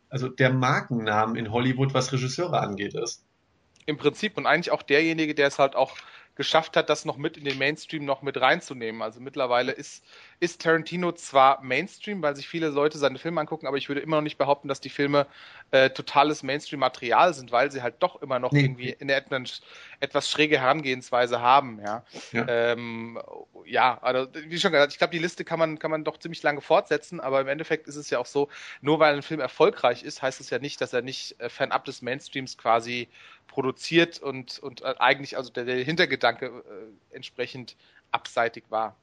[0.08, 3.24] also der Markennamen in Hollywood, was Regisseure angeht, ist.
[3.84, 5.96] Im Prinzip und eigentlich auch derjenige, der es halt auch
[6.34, 9.02] geschafft hat, das noch mit in den Mainstream noch mit reinzunehmen.
[9.02, 10.02] Also mittlerweile ist
[10.42, 14.16] ist Tarantino zwar Mainstream, weil sich viele Leute seine Filme angucken, aber ich würde immer
[14.16, 15.28] noch nicht behaupten, dass die Filme
[15.70, 18.62] äh, totales Mainstream-Material sind, weil sie halt doch immer noch nee.
[18.62, 19.62] irgendwie in der etwas,
[20.00, 21.80] etwas schräge Herangehensweise haben.
[21.80, 22.44] Ja, ja.
[22.48, 23.22] Ähm,
[23.64, 26.42] ja also wie schon gesagt, ich glaube, die Liste kann man, kann man doch ziemlich
[26.42, 28.48] lange fortsetzen, aber im Endeffekt ist es ja auch so,
[28.80, 31.84] nur weil ein Film erfolgreich ist, heißt es ja nicht, dass er nicht äh, fernab
[31.84, 33.08] des Mainstreams quasi
[33.52, 37.76] produziert und, und äh, eigentlich also der, der Hintergedanke äh, entsprechend
[38.10, 38.96] abseitig war.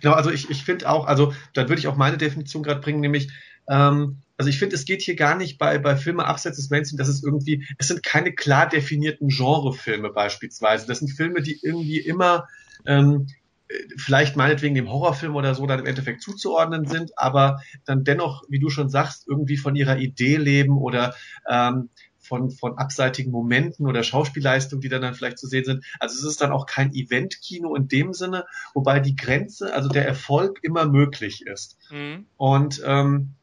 [0.00, 3.00] Genau, also ich, ich finde auch, also da würde ich auch meine Definition gerade bringen,
[3.00, 3.30] nämlich,
[3.68, 6.96] ähm, also ich finde, es geht hier gar nicht bei, bei Filme abseits des Mainstream,
[6.96, 10.86] dass es irgendwie, es sind keine klar definierten Genrefilme beispielsweise.
[10.86, 12.48] Das sind Filme, die irgendwie immer
[12.86, 13.26] ähm,
[13.96, 18.58] vielleicht meinetwegen dem Horrorfilm oder so dann im Endeffekt zuzuordnen sind, aber dann dennoch, wie
[18.58, 21.14] du schon sagst, irgendwie von ihrer Idee leben oder
[21.48, 25.84] ähm, von, von abseitigen Momenten oder Schauspielleistungen, die dann, dann vielleicht zu sehen sind.
[25.98, 30.06] Also es ist dann auch kein Event-Kino in dem Sinne, wobei die Grenze, also der
[30.06, 31.78] Erfolg immer möglich ist.
[31.90, 32.26] Mhm.
[32.36, 33.34] Und ähm,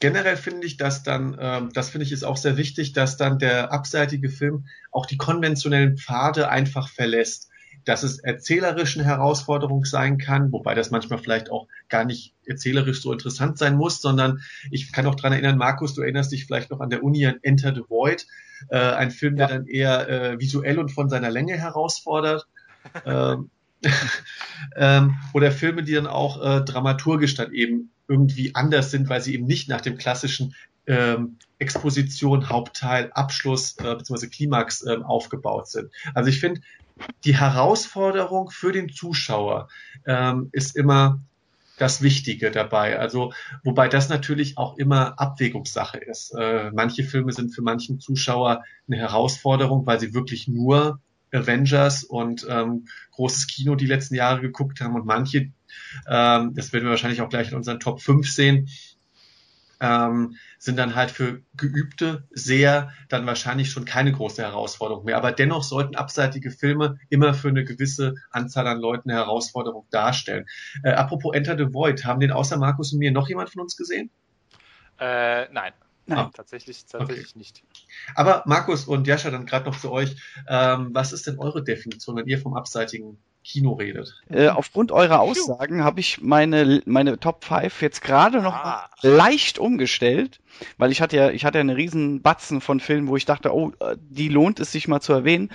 [0.00, 3.38] generell finde ich, dass dann, ähm, das finde ich ist auch sehr wichtig, dass dann
[3.38, 7.48] der abseitige Film auch die konventionellen Pfade einfach verlässt
[7.84, 13.02] dass es erzählerisch eine Herausforderung sein kann, wobei das manchmal vielleicht auch gar nicht erzählerisch
[13.02, 16.70] so interessant sein muss, sondern ich kann auch dran erinnern, Markus, du erinnerst dich vielleicht
[16.70, 18.26] noch an der Uni an Enter the Void,
[18.70, 19.46] äh, ein Film, ja.
[19.46, 22.46] der dann eher äh, visuell und von seiner Länge herausfordert.
[23.04, 23.50] ähm,
[24.76, 29.34] ähm, oder Filme, die dann auch äh, dramaturgisch dann eben irgendwie anders sind, weil sie
[29.34, 30.54] eben nicht nach dem klassischen
[30.86, 34.28] ähm, Exposition, Hauptteil, Abschluss äh, bzw.
[34.28, 35.90] Klimax äh, aufgebaut sind.
[36.14, 36.62] Also ich finde,
[37.24, 39.68] die Herausforderung für den Zuschauer
[40.06, 41.20] ähm, ist immer
[41.78, 42.98] das Wichtige dabei.
[42.98, 43.32] Also,
[43.62, 46.34] wobei das natürlich auch immer Abwägungssache ist.
[46.34, 51.00] Äh, manche Filme sind für manchen Zuschauer eine Herausforderung, weil sie wirklich nur
[51.32, 55.52] Avengers und ähm, großes Kino die letzten Jahre geguckt haben und manche,
[56.08, 58.68] ähm, das werden wir wahrscheinlich auch gleich in unseren Top 5 sehen,
[59.80, 65.16] ähm, sind dann halt für Geübte sehr dann wahrscheinlich schon keine große Herausforderung mehr.
[65.16, 70.46] Aber dennoch sollten abseitige Filme immer für eine gewisse Anzahl an Leuten eine Herausforderung darstellen.
[70.82, 73.76] Äh, apropos Enter the Void, haben den außer Markus und mir noch jemand von uns
[73.76, 74.10] gesehen?
[74.98, 75.72] Äh, nein.
[76.06, 76.30] Nein, ah.
[76.32, 77.38] tatsächlich, tatsächlich okay.
[77.38, 77.62] nicht.
[78.14, 80.16] Aber Markus und Jascha, dann gerade noch zu euch.
[80.48, 84.14] Ähm, was ist denn eure Definition, wenn ihr vom abseitigen Kino redet?
[84.28, 88.90] Äh, aufgrund eurer Aussagen habe ich meine, meine Top 5 jetzt gerade noch ah.
[89.00, 90.40] leicht umgestellt,
[90.76, 93.54] weil ich hatte ja, ich hatte ja eine riesen Batzen von Filmen, wo ich dachte,
[93.54, 95.50] oh, äh, die lohnt es sich mal zu erwähnen.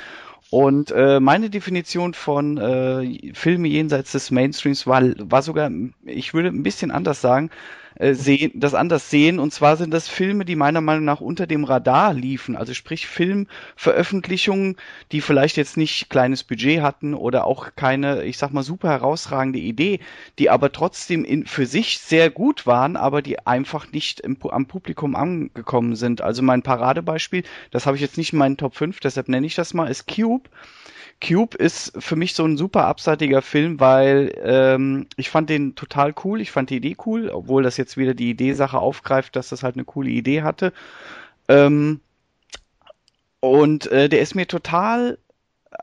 [0.49, 5.69] Und äh, meine Definition von äh, Filme jenseits des Mainstreams war, war sogar,
[6.03, 7.51] ich würde ein bisschen anders sagen,
[7.95, 9.39] äh, sehen, das anders sehen.
[9.39, 12.55] Und zwar sind das Filme, die meiner Meinung nach unter dem Radar liefen.
[12.55, 14.77] Also sprich Filmveröffentlichungen,
[15.11, 19.59] die vielleicht jetzt nicht kleines Budget hatten oder auch keine, ich sag mal, super herausragende
[19.59, 19.99] Idee,
[20.39, 24.65] die aber trotzdem in, für sich sehr gut waren, aber die einfach nicht im, am
[24.65, 26.21] Publikum angekommen sind.
[26.21, 29.55] Also mein Paradebeispiel, das habe ich jetzt nicht in meinen Top 5, deshalb nenne ich
[29.55, 30.49] das mal, ist Cube.
[31.23, 36.13] Cube ist für mich so ein super abseitiger Film, weil ähm, ich fand den total
[36.23, 36.41] cool.
[36.41, 39.75] Ich fand die Idee cool, obwohl das jetzt wieder die Idee-Sache aufgreift, dass das halt
[39.75, 40.73] eine coole Idee hatte.
[41.47, 42.01] Ähm,
[43.39, 45.17] und äh, der ist mir total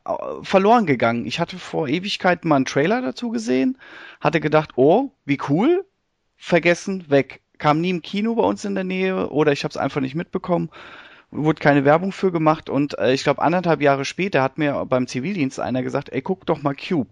[0.05, 1.26] äh, verloren gegangen.
[1.26, 3.79] Ich hatte vor Ewigkeiten mal einen Trailer dazu gesehen,
[4.20, 5.85] hatte gedacht, oh, wie cool,
[6.37, 7.40] vergessen, weg.
[7.59, 10.14] Kam nie im Kino bei uns in der Nähe oder ich habe es einfach nicht
[10.14, 10.70] mitbekommen
[11.31, 15.07] wurde keine Werbung für gemacht und äh, ich glaube anderthalb Jahre später hat mir beim
[15.07, 17.11] Zivildienst einer gesagt, ey, guck doch mal Cube.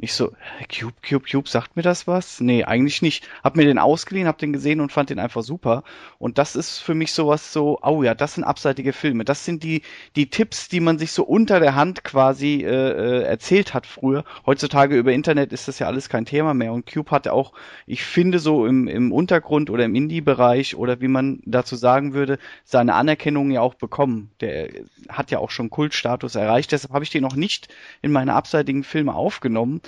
[0.00, 0.32] Und ich so,
[0.74, 2.40] Cube, Cube, Cube, sagt mir das was?
[2.40, 3.28] Nee, eigentlich nicht.
[3.44, 5.84] Hab mir den ausgeliehen, hab den gesehen und fand den einfach super.
[6.18, 9.26] Und das ist für mich sowas so, oh ja, das sind abseitige Filme.
[9.26, 9.82] Das sind die,
[10.16, 14.24] die Tipps, die man sich so unter der Hand quasi äh, äh, erzählt hat früher.
[14.46, 16.72] Heutzutage über Internet ist das ja alles kein Thema mehr.
[16.72, 17.52] Und Cube hat auch,
[17.86, 22.38] ich finde so im, im Untergrund oder im Indie-Bereich oder wie man dazu sagen würde,
[22.64, 24.30] seine Anerkennung ja auch bekommen.
[24.40, 24.70] Der
[25.10, 26.72] hat ja auch schon Kultstatus erreicht.
[26.72, 27.68] Deshalb habe ich den noch nicht
[28.00, 29.82] in meine abseitigen Filme aufgenommen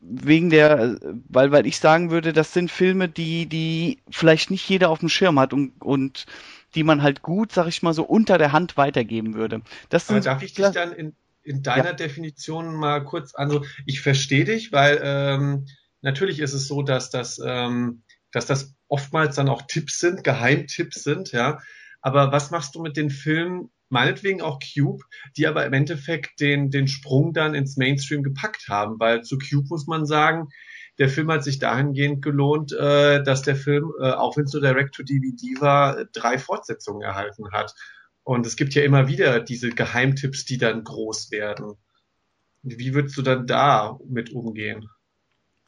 [0.00, 4.90] wegen der, weil, weil ich sagen würde, das sind Filme, die, die vielleicht nicht jeder
[4.90, 6.26] auf dem Schirm hat und, und
[6.74, 9.62] die man halt gut, sag ich mal, so unter der Hand weitergeben würde.
[9.88, 11.92] Das sind, darf ich dich dann in, in deiner ja.
[11.92, 15.66] Definition mal kurz, also ich verstehe dich, weil ähm,
[16.02, 21.02] natürlich ist es so, dass das, ähm, dass das oftmals dann auch Tipps sind, Geheimtipps
[21.02, 21.60] sind, ja.
[22.02, 25.04] Aber was machst du mit den Filmen, meinetwegen auch Cube,
[25.36, 29.68] die aber im Endeffekt den, den Sprung dann ins Mainstream gepackt haben, weil zu Cube
[29.68, 30.48] muss man sagen,
[30.98, 34.62] der Film hat sich dahingehend gelohnt, äh, dass der Film, äh, auch wenn es nur
[34.62, 37.74] Direct-to-DVD war, drei Fortsetzungen erhalten hat.
[38.22, 41.74] Und es gibt ja immer wieder diese Geheimtipps, die dann groß werden.
[42.62, 44.88] Wie würdest du dann da mit umgehen?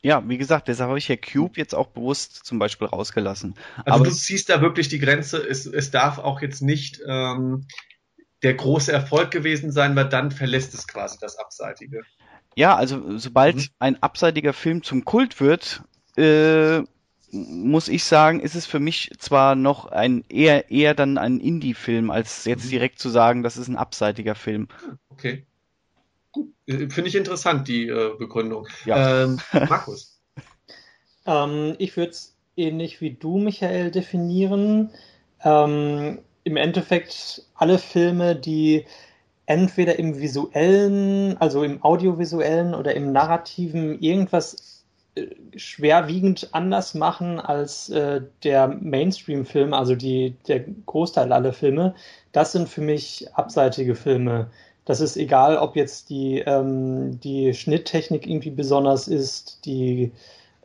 [0.03, 3.55] Ja, wie gesagt, deshalb habe ich ja Cube jetzt auch bewusst zum Beispiel rausgelassen.
[3.85, 7.67] Also Aber du siehst da wirklich die Grenze, es, es darf auch jetzt nicht ähm,
[8.43, 12.03] der große Erfolg gewesen sein, weil dann verlässt es quasi das Abseitige.
[12.57, 13.67] Ja, also sobald mhm.
[13.79, 15.83] ein abseitiger Film zum Kult wird,
[16.17, 16.83] äh,
[17.31, 22.11] muss ich sagen, ist es für mich zwar noch ein eher eher dann ein Indie-Film,
[22.11, 22.71] als jetzt mhm.
[22.71, 24.69] direkt zu sagen, das ist ein abseitiger Film.
[25.09, 25.47] Okay.
[26.67, 28.69] Äh, finde ich interessant, die äh, Begründung.
[28.85, 29.25] Ja.
[29.25, 30.21] Ähm, Markus.
[31.27, 34.91] ähm, ich würde es ähnlich wie du, Michael, definieren.
[35.43, 38.85] Ähm, im Endeffekt alle Filme, die
[39.47, 44.83] entweder im visuellen, also im audiovisuellen oder im narrativen irgendwas
[45.15, 45.27] äh,
[45.57, 51.95] schwerwiegend anders machen als äh, der Mainstream-Film, also die, der Großteil aller Filme,
[52.33, 54.51] das sind für mich abseitige Filme.
[54.85, 60.13] Das ist egal, ob jetzt die, ähm, die Schnitttechnik irgendwie besonders ist, die,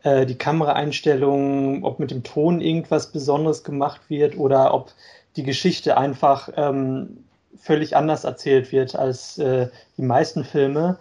[0.04, 4.92] äh, die Kameraeinstellungen, ob mit dem Ton irgendwas Besonderes gemacht wird oder ob
[5.38, 7.24] die Geschichte einfach ähm,
[7.58, 10.98] völlig anders erzählt wird als äh, die meisten Filme.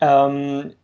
[0.00, 0.74] Ähm,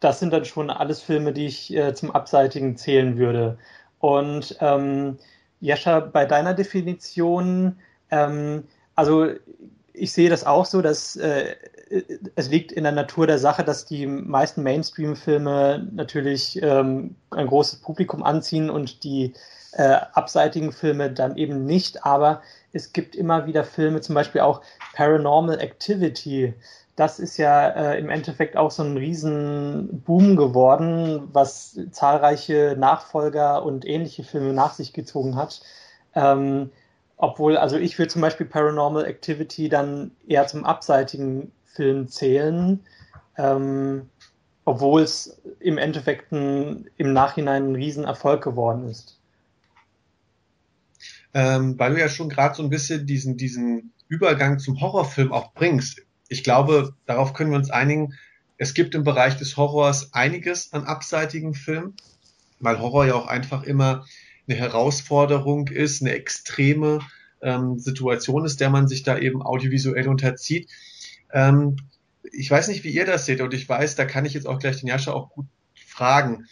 [0.00, 3.58] das sind dann schon alles Filme, die ich äh, zum Abseitigen zählen würde.
[3.98, 5.18] Und ähm,
[5.60, 7.76] Jascha, bei deiner Definition,
[8.10, 8.64] ähm,
[8.94, 9.28] also
[9.92, 11.54] ich sehe das auch so, dass äh,
[12.34, 17.80] es liegt in der Natur der Sache, dass die meisten Mainstream-Filme natürlich ähm, ein großes
[17.80, 19.32] Publikum anziehen und die
[19.76, 22.04] äh, abseitigen Filme dann eben nicht.
[22.04, 24.62] Aber es gibt immer wieder Filme, zum Beispiel auch
[24.94, 26.54] Paranormal Activity.
[26.96, 33.84] Das ist ja äh, im Endeffekt auch so ein Riesenboom geworden, was zahlreiche Nachfolger und
[33.84, 35.60] ähnliche Filme nach sich gezogen hat.
[36.14, 36.70] Ähm,
[37.16, 42.84] obwohl, also ich würde zum Beispiel Paranormal Activity dann eher zum abseitigen Film zählen,
[43.36, 44.08] ähm,
[44.64, 49.13] obwohl es im Endeffekt ein, im Nachhinein ein Riesenerfolg geworden ist
[51.34, 55.52] ähm, weil du ja schon gerade so ein bisschen diesen, diesen Übergang zum Horrorfilm auch
[55.52, 56.00] bringst.
[56.28, 58.14] Ich glaube, darauf können wir uns einigen,
[58.56, 61.94] es gibt im Bereich des Horrors einiges an abseitigen Filmen,
[62.60, 64.06] weil Horror ja auch einfach immer
[64.46, 67.00] eine Herausforderung ist, eine extreme
[67.42, 70.70] ähm, Situation ist, der man sich da eben audiovisuell unterzieht.
[71.32, 71.76] Ähm,
[72.32, 74.58] ich weiß nicht, wie ihr das seht und ich weiß, da kann ich jetzt auch
[74.58, 76.46] gleich den Jascha auch gut fragen.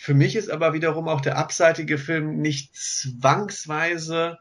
[0.00, 4.38] Für mich ist aber wiederum auch der abseitige Film nicht zwangsweise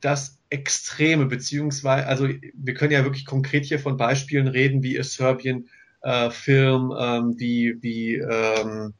[0.00, 5.02] das Extreme, beziehungsweise, also wir können ja wirklich konkret hier von Beispielen reden, wie A
[5.02, 5.68] Serbian
[6.02, 8.94] äh, Film, ähm, wie, wie ähm,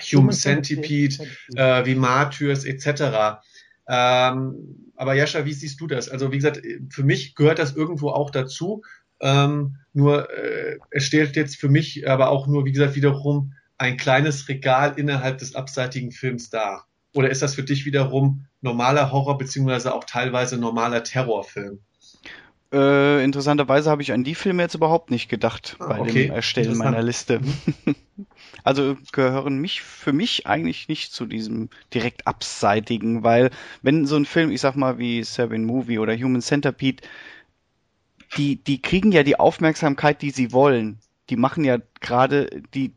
[0.00, 3.42] Human Centipede, äh, wie Martyrs etc.
[3.86, 6.08] Ähm, aber Jascha, wie siehst du das?
[6.08, 8.82] Also wie gesagt, für mich gehört das irgendwo auch dazu.
[9.20, 13.96] Ähm, nur äh, es stellt jetzt für mich aber auch nur, wie gesagt, wiederum ein
[13.96, 16.86] kleines Regal innerhalb des abseitigen Films dar.
[17.14, 21.80] Oder ist das für dich wiederum normaler Horror beziehungsweise auch teilweise normaler Terrorfilm?
[22.72, 26.28] Äh, interessanterweise habe ich an die Filme jetzt überhaupt nicht gedacht ah, bei okay.
[26.28, 27.40] dem Erstellen meiner Liste.
[28.64, 34.26] Also gehören mich für mich eigentlich nicht zu diesem direkt abseitigen, weil wenn so ein
[34.26, 37.02] Film, ich sag mal wie Seven Movie oder Human Centipede,
[38.36, 41.00] die die kriegen ja die Aufmerksamkeit, die sie wollen.
[41.30, 42.92] Die machen ja gerade die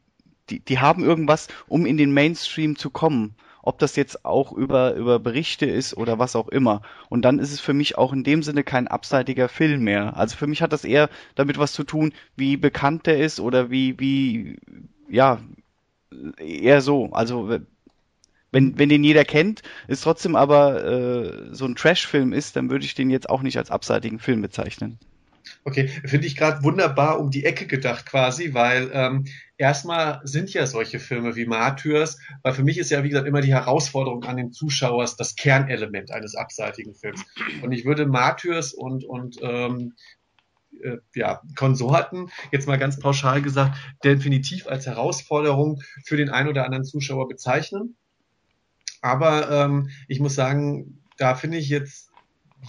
[0.49, 4.93] die die haben irgendwas, um in den Mainstream zu kommen ob das jetzt auch über,
[4.93, 6.83] über Berichte ist oder was auch immer.
[7.09, 10.15] Und dann ist es für mich auch in dem Sinne kein abseitiger Film mehr.
[10.15, 13.71] Also für mich hat das eher damit was zu tun, wie bekannt der ist oder
[13.71, 14.57] wie, wie,
[15.09, 15.41] ja,
[16.37, 17.11] eher so.
[17.11, 17.59] Also
[18.51, 22.85] wenn, wenn den jeder kennt, ist trotzdem aber äh, so ein Trash-Film ist, dann würde
[22.85, 24.99] ich den jetzt auch nicht als abseitigen Film bezeichnen.
[25.63, 29.25] Okay, finde ich gerade wunderbar um die Ecke gedacht quasi, weil ähm,
[29.57, 33.41] erstmal sind ja solche Filme wie Martyrs, weil für mich ist ja, wie gesagt, immer
[33.41, 37.23] die Herausforderung an den Zuschauers das Kernelement eines abseitigen Films.
[37.61, 39.93] Und ich würde Martyrs und, und ähm,
[40.81, 46.65] äh, ja, Konsorten, jetzt mal ganz pauschal gesagt, definitiv als Herausforderung für den einen oder
[46.65, 47.95] anderen Zuschauer bezeichnen.
[49.01, 52.09] Aber ähm, ich muss sagen, da finde ich jetzt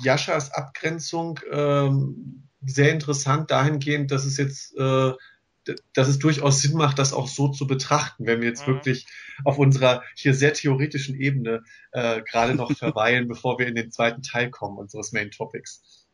[0.02, 5.12] Jaschas Abgrenzung ähm, sehr interessant dahingehend, dass es jetzt äh,
[5.92, 8.74] dass es durchaus Sinn macht, das auch so zu betrachten, wenn wir jetzt mhm.
[8.74, 9.06] wirklich
[9.44, 14.22] auf unserer hier sehr theoretischen Ebene äh, gerade noch verweilen, bevor wir in den zweiten
[14.22, 16.06] Teil kommen unseres Main Topics.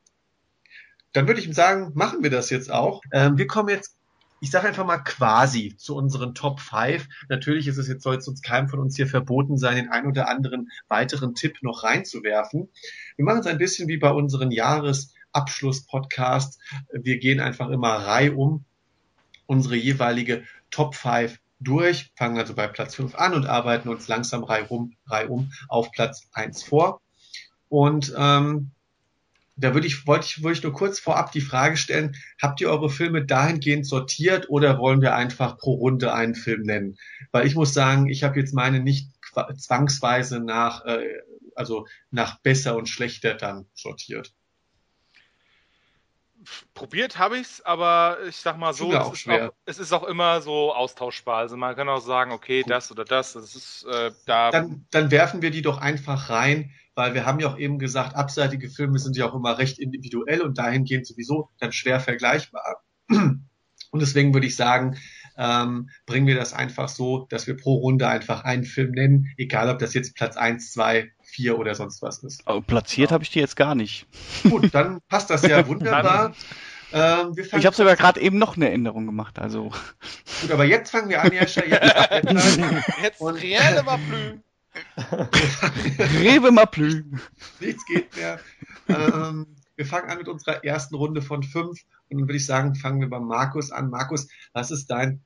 [1.13, 3.03] Dann würde ich sagen, machen wir das jetzt auch.
[3.13, 3.97] Ähm, wir kommen jetzt
[4.43, 7.07] ich sage einfach mal quasi zu unseren Top 5.
[7.29, 10.05] Natürlich ist es jetzt, soll es uns keinem von uns hier verboten sein, den ein
[10.05, 12.69] oder anderen weiteren Tipp noch reinzuwerfen.
[13.15, 16.59] Wir machen es ein bisschen wie bei unseren Jahresabschluss-Podcasts.
[16.93, 18.65] Wir gehen einfach immer reihum
[19.53, 24.43] unsere jeweilige Top 5 durch, fangen also bei Platz 5 an und arbeiten uns langsam
[24.43, 27.01] reihum, reihum auf Platz 1 vor.
[27.69, 28.73] Und ähm,
[29.57, 32.71] da würde ich, wollte ich, würde ich nur kurz vorab die Frage stellen, habt ihr
[32.71, 36.97] eure Filme dahingehend sortiert oder wollen wir einfach pro Runde einen Film nennen?
[37.31, 39.11] Weil ich muss sagen, ich habe jetzt meine nicht
[39.57, 41.07] zwangsweise nach, äh,
[41.55, 44.33] also nach besser und schlechter dann sortiert.
[46.75, 50.05] Probiert habe ich es, aber ich sag mal so, es ist, auch, es ist, auch,
[50.05, 51.39] immer so austauschbar.
[51.39, 52.71] Also man kann auch sagen, okay, Gut.
[52.71, 54.51] das oder das, das ist äh, da.
[54.51, 58.17] Dann, dann werfen wir die doch einfach rein, weil wir haben ja auch eben gesagt,
[58.17, 62.83] abseitige Filme sind ja auch immer recht individuell und dahingehend sowieso dann schwer vergleichbar.
[63.93, 64.97] Und deswegen würde ich sagen,
[65.37, 69.69] ähm, bringen wir das einfach so, dass wir pro Runde einfach einen Film nennen, egal
[69.69, 72.47] ob das jetzt Platz eins, zwei, vier oder sonst was ist.
[72.47, 73.15] Aber platziert ja.
[73.15, 74.07] habe ich die jetzt gar nicht.
[74.43, 76.35] Gut, dann passt das ja wunderbar.
[76.93, 79.73] Ähm, ich habe sogar gerade eben noch eine Änderung gemacht, also.
[80.43, 81.63] Gut, aber jetzt fangen wir an, Jascha.
[81.65, 82.61] Jetzt,
[83.03, 84.41] jetzt reelle Maplü.
[86.21, 87.05] Rewe Maplü.
[87.61, 88.39] Nichts geht mehr.
[88.89, 89.47] Ähm,
[89.83, 93.01] wir fangen an mit unserer ersten Runde von fünf und dann würde ich sagen, fangen
[93.01, 93.91] wir bei Markus an.
[93.91, 95.21] Markus, was ist dein,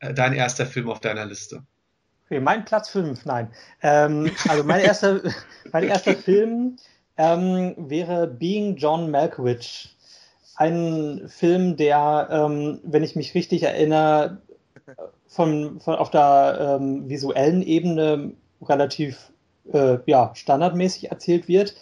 [0.00, 1.62] äh, dein erster Film auf deiner Liste?
[2.26, 3.50] Okay, mein Platz 5, nein.
[3.80, 5.22] Ähm, also mein erster,
[5.72, 6.76] mein erster Film
[7.16, 9.96] ähm, wäre Being John Malkovich.
[10.56, 14.42] Ein Film, der, ähm, wenn ich mich richtig erinnere,
[15.26, 19.32] von, von auf der ähm, visuellen Ebene relativ
[19.72, 21.74] äh, ja, standardmäßig erzählt wird.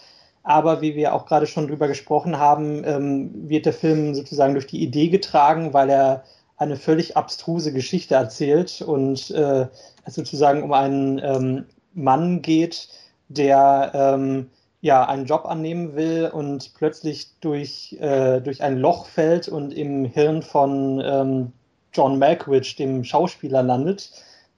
[0.43, 4.67] Aber wie wir auch gerade schon drüber gesprochen haben, ähm, wird der Film sozusagen durch
[4.67, 6.25] die Idee getragen, weil er
[6.57, 9.67] eine völlig abstruse Geschichte erzählt und äh,
[10.05, 12.89] es sozusagen um einen ähm, Mann geht,
[13.29, 19.49] der ähm, ja einen Job annehmen will und plötzlich durch, äh, durch ein Loch fällt
[19.49, 21.53] und im Hirn von ähm,
[21.93, 24.11] John Malkovich, dem Schauspieler, landet,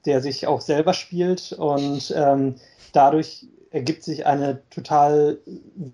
[0.05, 2.57] der sich auch selber spielt und ähm,
[2.93, 5.38] dadurch ergibt sich eine total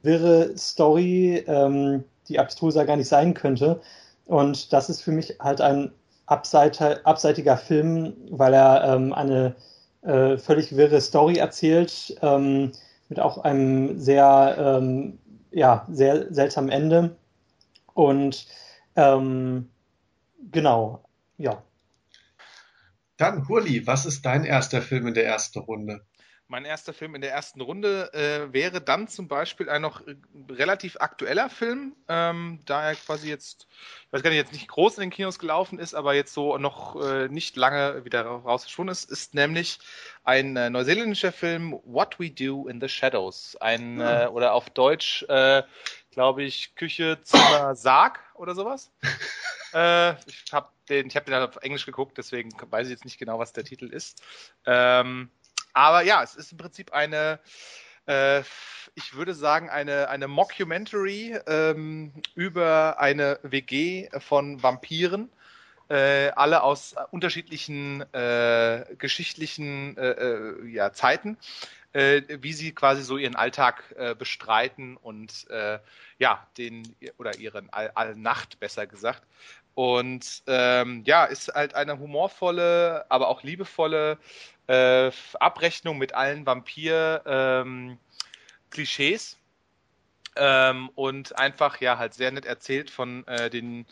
[0.02, 3.80] wirre Story, ähm, die abstruser gar nicht sein könnte.
[4.26, 5.92] Und das ist für mich halt ein
[6.26, 9.54] abseiter, abseitiger Film, weil er ähm, eine
[10.02, 12.72] äh, völlig wirre Story erzählt, ähm,
[13.08, 15.18] mit auch einem sehr, ähm,
[15.50, 17.16] ja, sehr seltsamen Ende.
[17.94, 18.46] Und
[18.96, 19.70] ähm,
[20.50, 21.04] genau,
[21.38, 21.62] ja.
[23.16, 26.02] Dann, Hurli, was ist dein erster Film in der ersten Runde?
[26.50, 30.16] Mein erster Film in der ersten Runde äh, wäre dann zum Beispiel ein noch äh,
[30.48, 33.66] relativ aktueller Film, ähm, da er quasi jetzt,
[34.06, 36.56] ich weiß gar nicht, jetzt nicht groß in den Kinos gelaufen ist, aber jetzt so
[36.56, 39.78] noch äh, nicht lange wieder rausgeschwunden ist, ist nämlich
[40.24, 43.56] ein äh, neuseeländischer Film What We Do in the Shadows.
[43.60, 44.24] Ein, ja.
[44.24, 45.62] äh, oder auf Deutsch, äh,
[46.12, 48.90] glaube ich, Küche, Zimmer, Sarg oder sowas.
[49.74, 53.04] äh, ich habe den, ich habe den halt auf Englisch geguckt, deswegen weiß ich jetzt
[53.04, 54.22] nicht genau, was der Titel ist.
[54.64, 55.30] Ähm,
[55.78, 57.38] aber ja, es ist im Prinzip eine,
[58.08, 58.40] äh,
[58.96, 65.30] ich würde sagen, eine, eine Mockumentary ähm, über eine WG von Vampiren.
[65.88, 71.38] Äh, alle aus unterschiedlichen äh, geschichtlichen äh, äh, ja, Zeiten,
[71.92, 73.84] äh, wie sie quasi so ihren Alltag
[74.18, 75.46] bestreiten und
[76.18, 79.22] ja, den oder ihren All Allnacht besser gesagt.
[79.74, 84.18] Und ähm, ja, ist halt eine humorvolle, aber auch liebevolle
[84.68, 85.10] äh,
[85.40, 89.32] Abrechnung mit allen Vampir-Klischees.
[89.32, 89.38] Ähm,
[90.38, 93.86] ähm, und einfach ja halt sehr nett erzählt von äh, den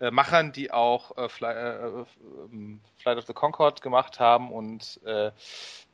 [0.00, 2.04] äh, Machern, die auch äh, Fly, äh,
[2.50, 5.30] ähm, Flight of the Concord gemacht haben und äh,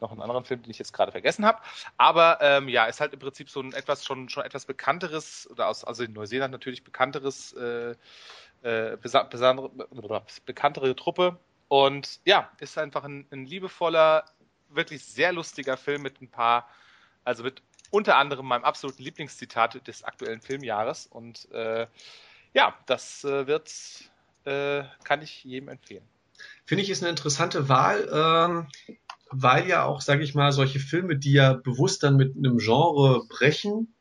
[0.00, 1.60] noch einen anderen Film, den ich jetzt gerade vergessen habe.
[1.98, 5.68] Aber ähm, ja, ist halt im Prinzip so ein etwas schon schon etwas bekannteres oder
[5.68, 7.94] aus also in Neuseeland natürlich bekannteres äh,
[8.62, 8.96] äh,
[10.46, 11.38] bekanntere Truppe
[11.68, 14.24] und ja, ist einfach ein, ein liebevoller,
[14.70, 16.68] wirklich sehr lustiger Film mit ein paar,
[17.24, 21.06] also mit unter anderem meinem absoluten Lieblingszitat des aktuellen Filmjahres.
[21.06, 21.86] Und äh,
[22.54, 23.70] ja, das äh, wird,
[24.44, 26.04] äh, kann ich jedem empfehlen.
[26.64, 28.68] Finde ich ist eine interessante Wahl, ähm,
[29.30, 33.26] weil ja auch, sage ich mal, solche Filme, die ja bewusst dann mit einem Genre
[33.28, 33.94] brechen,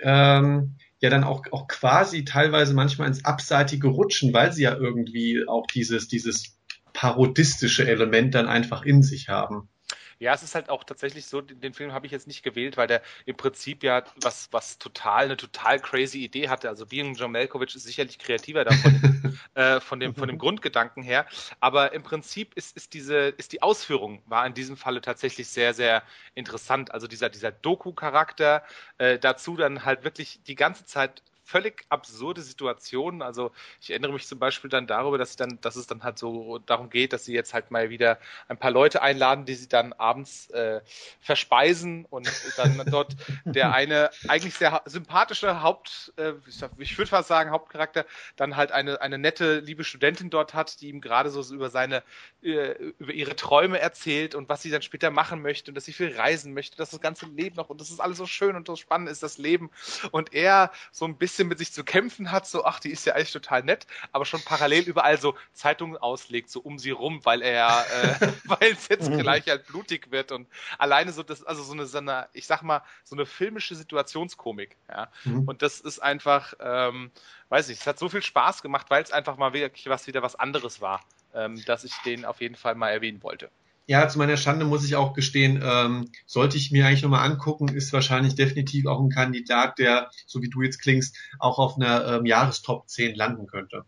[0.00, 5.46] ähm, ja dann auch, auch quasi teilweise manchmal ins Abseitige rutschen, weil sie ja irgendwie
[5.46, 6.59] auch dieses, dieses
[7.00, 9.70] parodistische Element dann einfach in sich haben.
[10.18, 12.88] Ja, es ist halt auch tatsächlich so, den Film habe ich jetzt nicht gewählt, weil
[12.88, 16.68] der im Prinzip ja was, was total, eine total crazy Idee hatte.
[16.68, 21.24] Also Being John Malkovich ist sicherlich kreativer davon, äh, von dem, von dem Grundgedanken her.
[21.58, 25.72] Aber im Prinzip ist, ist diese, ist die Ausführung war in diesem Falle tatsächlich sehr,
[25.72, 26.02] sehr
[26.34, 26.92] interessant.
[26.92, 28.62] Also dieser, dieser Doku-Charakter,
[28.98, 33.22] äh, dazu dann halt wirklich die ganze Zeit völlig absurde Situationen.
[33.22, 36.58] Also ich erinnere mich zum Beispiel dann darüber, dass, dann, dass es dann halt so
[36.58, 39.92] darum geht, dass sie jetzt halt mal wieder ein paar Leute einladen, die sie dann
[39.92, 40.80] abends äh,
[41.20, 46.34] verspeisen und dann dort der eine eigentlich sehr sympathische Haupt, äh,
[46.78, 50.88] ich würde fast sagen Hauptcharakter, dann halt eine, eine nette, liebe Studentin dort hat, die
[50.88, 52.04] ihm gerade so über seine,
[52.42, 55.92] äh, über ihre Träume erzählt und was sie dann später machen möchte und dass sie
[55.92, 58.68] viel reisen möchte, dass das ganze Leben noch und das ist alles so schön und
[58.68, 59.70] so spannend ist, das Leben.
[60.12, 63.06] Und er so ein bisschen bisschen mit sich zu kämpfen hat, so, ach, die ist
[63.06, 67.24] ja eigentlich total nett, aber schon parallel überall so Zeitungen auslegt, so um sie rum,
[67.24, 70.46] weil er, äh, weil es jetzt gleich halt blutig wird und
[70.78, 74.76] alleine so das, also so eine, so eine, ich sag mal, so eine filmische Situationskomik,
[74.88, 75.08] ja.
[75.24, 75.48] Mhm.
[75.48, 77.10] Und das ist einfach, ähm,
[77.48, 80.22] weiß ich, es hat so viel Spaß gemacht, weil es einfach mal wirklich was wieder
[80.22, 81.00] was anderes war,
[81.34, 83.50] ähm, dass ich den auf jeden Fall mal erwähnen wollte
[83.90, 87.66] ja, zu meiner Schande muss ich auch gestehen, ähm, sollte ich mir eigentlich nochmal angucken,
[87.66, 92.06] ist wahrscheinlich definitiv auch ein Kandidat, der, so wie du jetzt klingst, auch auf einer
[92.06, 93.84] ähm, Jahrestop 10 landen könnte.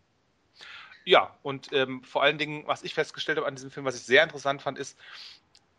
[1.05, 4.01] Ja, und ähm, vor allen Dingen, was ich festgestellt habe an diesem Film, was ich
[4.01, 4.99] sehr interessant fand, ist,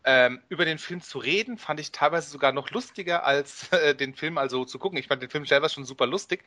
[0.05, 4.15] ähm, über den Film zu reden, fand ich teilweise sogar noch lustiger als äh, den
[4.15, 4.97] Film also zu gucken.
[4.97, 6.43] Ich fand den Film selber schon super lustig,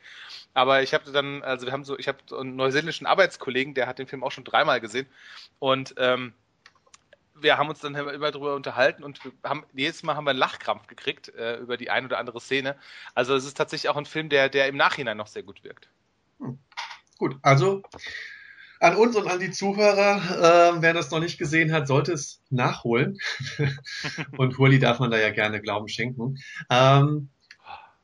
[0.53, 3.99] aber ich habe dann, also wir haben so, ich habe einen neuseeländischen Arbeitskollegen, der hat
[3.99, 5.07] den Film auch schon dreimal gesehen
[5.59, 6.33] und ähm,
[7.41, 10.87] wir haben uns dann immer darüber unterhalten und haben jedes Mal haben wir einen Lachkrampf
[10.87, 12.75] gekriegt äh, über die ein oder andere Szene.
[13.15, 15.89] Also es ist tatsächlich auch ein Film, der, der im Nachhinein noch sehr gut wirkt.
[16.39, 16.59] Hm.
[17.17, 17.83] Gut, also
[18.79, 22.41] an uns und an die Zuhörer, äh, wer das noch nicht gesehen hat, sollte es
[22.49, 23.19] nachholen.
[24.37, 26.37] und Hurli darf man da ja gerne Glauben schenken.
[26.69, 27.29] Ähm,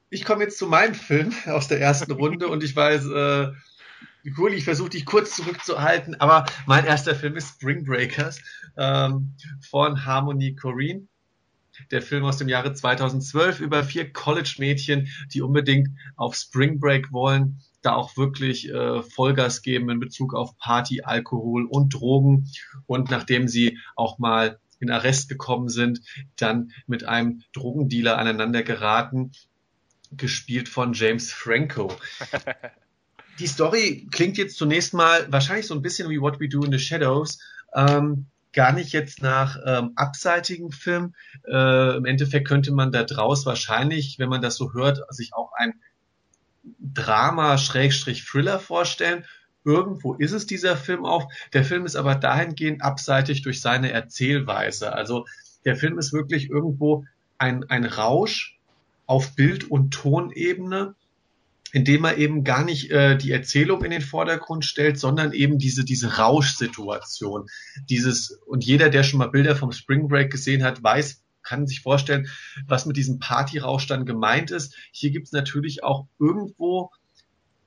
[0.10, 3.52] ich komme jetzt zu meinem Film aus der ersten Runde und ich weiß, äh,
[4.38, 8.42] Cool, ich versuche dich kurz zurückzuhalten, aber mein erster Film ist Spring Breakers
[8.76, 11.08] ähm, von Harmony Corrine.
[11.92, 17.60] Der Film aus dem Jahre 2012 über vier College-Mädchen, die unbedingt auf Spring Break wollen,
[17.82, 22.50] da auch wirklich äh, Vollgas geben in Bezug auf Party, Alkohol und Drogen.
[22.88, 26.02] Und nachdem sie auch mal in Arrest gekommen sind,
[26.38, 29.34] dann mit einem Drogendealer aneinander geraten,
[30.12, 31.92] gespielt von James Franco.
[33.40, 36.72] die Story klingt jetzt zunächst mal wahrscheinlich so ein bisschen wie What We Do in
[36.72, 37.40] the Shadows.
[37.74, 41.14] Ähm, gar nicht jetzt nach ähm, abseitigen Film.
[41.46, 45.52] Äh, Im Endeffekt könnte man da draus wahrscheinlich, wenn man das so hört, sich auch
[45.54, 45.74] ein
[46.80, 49.26] Drama-Thriller vorstellen.
[49.66, 51.30] Irgendwo ist es dieser Film auch.
[51.54, 54.94] Der Film ist aber dahingehend abseitig durch seine Erzählweise.
[54.94, 55.26] Also
[55.66, 57.06] der Film ist wirklich irgendwo
[57.38, 58.58] ein, ein Rausch
[59.06, 60.96] auf Bild- und Tonebene,
[61.76, 65.84] indem er eben gar nicht äh, die Erzählung in den Vordergrund stellt, sondern eben diese,
[65.84, 67.48] diese Rauschsituation.
[67.90, 71.82] Dieses, und jeder, der schon mal Bilder vom Spring Break gesehen hat, weiß, kann sich
[71.82, 72.30] vorstellen,
[72.66, 74.74] was mit diesem Partyrausch dann gemeint ist.
[74.94, 76.92] Hier gibt es natürlich auch irgendwo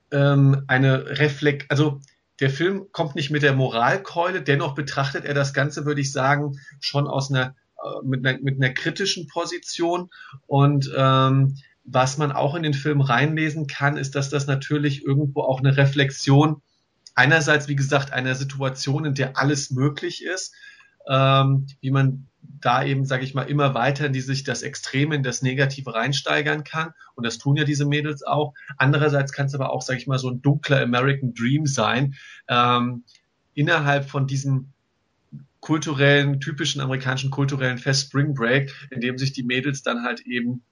[0.09, 2.01] ähm, eine Reflex, also
[2.39, 6.57] der Film kommt nicht mit der Moralkeule, dennoch betrachtet er das Ganze, würde ich sagen,
[6.79, 7.53] schon aus einer
[7.83, 10.09] äh, mit einer, mit einer kritischen Position
[10.47, 11.57] und ähm,
[11.91, 15.75] was man auch in den Film reinlesen kann, ist, dass das natürlich irgendwo auch eine
[15.75, 16.61] Reflexion
[17.15, 20.53] einerseits, wie gesagt, einer Situation, in der alles möglich ist,
[21.09, 25.15] ähm, wie man da eben, sage ich mal, immer weiter in die sich das Extreme,
[25.15, 26.93] in das Negative reinsteigern kann.
[27.15, 28.53] Und das tun ja diese Mädels auch.
[28.77, 32.15] Andererseits kann es aber auch, sage ich mal, so ein dunkler American Dream sein,
[32.47, 33.03] ähm,
[33.53, 34.71] innerhalb von diesem
[35.59, 40.63] kulturellen, typischen amerikanischen kulturellen Fest Spring Break, in dem sich die Mädels dann halt eben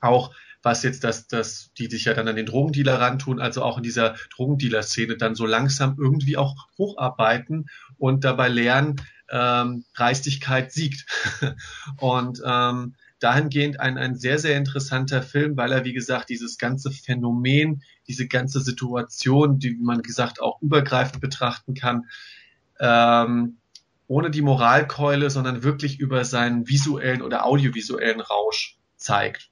[0.00, 0.34] auch
[0.66, 3.84] was jetzt das, das, die sich ja dann an den Drogendealer rantun, also auch in
[3.84, 7.66] dieser Drogendealer-Szene dann so langsam irgendwie auch hocharbeiten
[7.98, 8.96] und dabei lernen,
[9.30, 11.06] ähm, Dreistigkeit siegt.
[12.00, 16.90] und ähm, dahingehend ein, ein sehr, sehr interessanter Film, weil er, wie gesagt, dieses ganze
[16.90, 22.06] Phänomen, diese ganze Situation, die man gesagt auch übergreifend betrachten kann,
[22.80, 23.58] ähm,
[24.08, 29.50] ohne die Moralkeule, sondern wirklich über seinen visuellen oder audiovisuellen Rausch zeigt.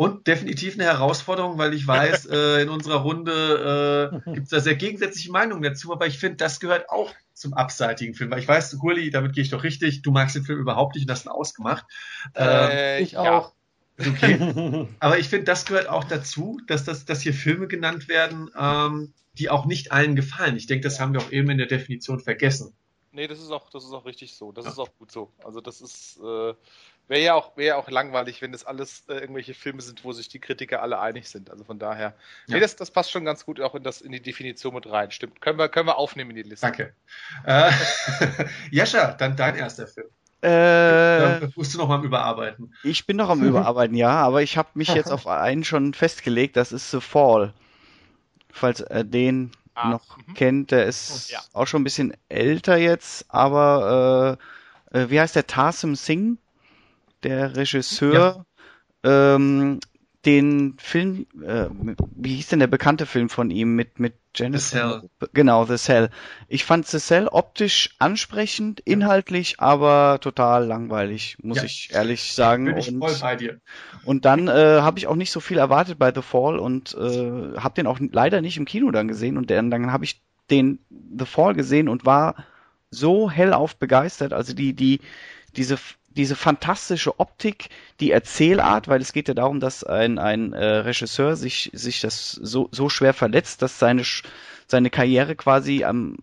[0.00, 4.58] Und definitiv eine Herausforderung, weil ich weiß, äh, in unserer Runde äh, gibt es da
[4.58, 8.30] sehr gegensätzliche Meinungen dazu, aber ich finde, das gehört auch zum abseitigen Film.
[8.30, 11.04] Weil ich weiß, Gurli, damit gehe ich doch richtig, du magst den Film überhaupt nicht
[11.04, 11.84] und hast ihn ausgemacht.
[12.32, 13.52] Äh, ähm, ich auch.
[13.98, 14.88] Okay.
[15.00, 19.12] aber ich finde, das gehört auch dazu, dass, das, dass hier Filme genannt werden, ähm,
[19.34, 20.56] die auch nicht allen gefallen.
[20.56, 22.72] Ich denke, das haben wir auch eben in der Definition vergessen.
[23.12, 24.50] Nee, das ist auch, das ist auch richtig so.
[24.50, 24.70] Das ja.
[24.70, 25.30] ist auch gut so.
[25.44, 26.54] Also das ist, äh,
[27.10, 30.12] Wäre ja auch, wäre ja auch langweilig, wenn das alles äh, irgendwelche Filme sind, wo
[30.12, 31.50] sich die Kritiker alle einig sind.
[31.50, 32.14] Also von daher.
[32.46, 32.54] Ja.
[32.54, 35.10] Nee, das, das passt schon ganz gut auch in, das, in die Definition mit rein.
[35.10, 35.40] Stimmt.
[35.40, 36.66] Können wir, können wir aufnehmen in die Liste.
[36.66, 36.94] Danke.
[37.44, 37.72] Äh,
[38.70, 40.06] Jascha, dann dein erster Film.
[40.40, 42.72] Äh, musst du noch mal am Überarbeiten.
[42.84, 46.56] Ich bin noch am Überarbeiten, ja, aber ich habe mich jetzt auf einen schon festgelegt,
[46.56, 47.52] das ist The Fall.
[48.52, 50.34] Falls er den ah, noch -hmm.
[50.34, 51.40] kennt, der ist ja.
[51.54, 54.38] auch schon ein bisschen älter jetzt, aber
[54.92, 55.48] äh, äh wie heißt der?
[55.48, 56.38] Tarsim Singh?
[57.22, 58.44] Der Regisseur,
[59.04, 59.34] ja.
[59.34, 59.80] ähm,
[60.26, 61.66] den Film, äh,
[62.14, 64.60] wie hieß denn der bekannte Film von ihm mit, mit Jennifer?
[64.60, 65.28] The Cell.
[65.32, 66.10] Genau, The Cell.
[66.46, 71.64] Ich fand The Cell optisch ansprechend, inhaltlich aber total langweilig, muss ja.
[71.64, 72.66] ich ehrlich sagen.
[72.66, 73.60] Bin ich und, voll bei dir.
[74.04, 77.56] Und dann äh, habe ich auch nicht so viel erwartet bei The Fall und äh,
[77.56, 80.80] habe den auch leider nicht im Kino dann gesehen und dann, dann habe ich den
[81.18, 82.44] The Fall gesehen und war
[82.90, 84.34] so hellauf begeistert.
[84.34, 85.00] Also die, die,
[85.56, 85.78] diese
[86.10, 87.68] diese fantastische Optik,
[88.00, 92.32] die Erzählart, weil es geht ja darum, dass ein, ein äh, Regisseur sich, sich das
[92.32, 94.02] so, so schwer verletzt, dass seine,
[94.66, 96.16] seine Karriere quasi am,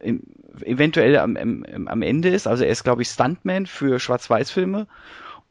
[0.00, 0.22] im,
[0.62, 2.46] eventuell am, am, am Ende ist.
[2.46, 4.86] Also er ist, glaube ich, Stuntman für Schwarz-Weiß-Filme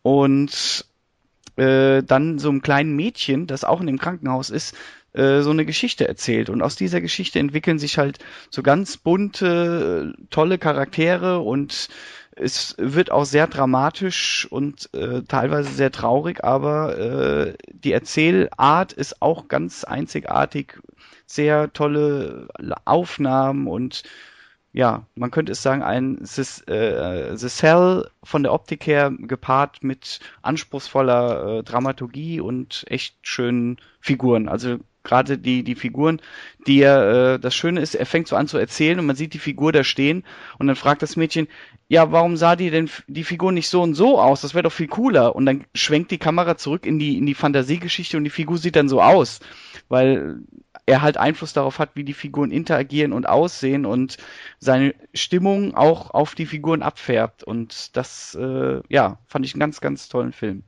[0.03, 0.85] und
[1.55, 4.75] äh, dann so einem kleinen Mädchen, das auch in dem Krankenhaus ist,
[5.13, 6.49] äh, so eine Geschichte erzählt.
[6.49, 8.19] Und aus dieser Geschichte entwickeln sich halt
[8.49, 11.89] so ganz bunte, tolle Charaktere und
[12.39, 19.21] es wird auch sehr dramatisch und äh, teilweise sehr traurig, aber äh, die Erzählart ist
[19.21, 20.79] auch ganz einzigartig.
[21.25, 22.47] Sehr tolle
[22.85, 24.03] Aufnahmen und
[24.71, 29.83] ja, man könnte es sagen, ein The, äh, The Cell von der Optik her gepaart
[29.83, 34.47] mit anspruchsvoller äh, Dramaturgie und echt schönen Figuren.
[34.47, 34.77] Also
[35.09, 36.21] gerade die, die Figuren,
[36.67, 39.33] die er, äh, das Schöne ist, er fängt so an zu erzählen und man sieht
[39.33, 40.23] die Figur da stehen
[40.59, 41.47] und dann fragt das Mädchen,
[41.87, 44.41] ja, warum sah die denn die Figur nicht so und so aus?
[44.41, 45.35] Das wäre doch viel cooler.
[45.35, 48.75] Und dann schwenkt die Kamera zurück in die, in die Fantasiegeschichte und die Figur sieht
[48.75, 49.39] dann so aus,
[49.87, 50.43] weil
[50.85, 54.17] er halt Einfluss darauf hat, wie die Figuren interagieren und aussehen und
[54.59, 57.43] seine Stimmung auch auf die Figuren abfärbt.
[57.43, 60.63] Und das, äh, ja, fand ich einen ganz, ganz tollen Film.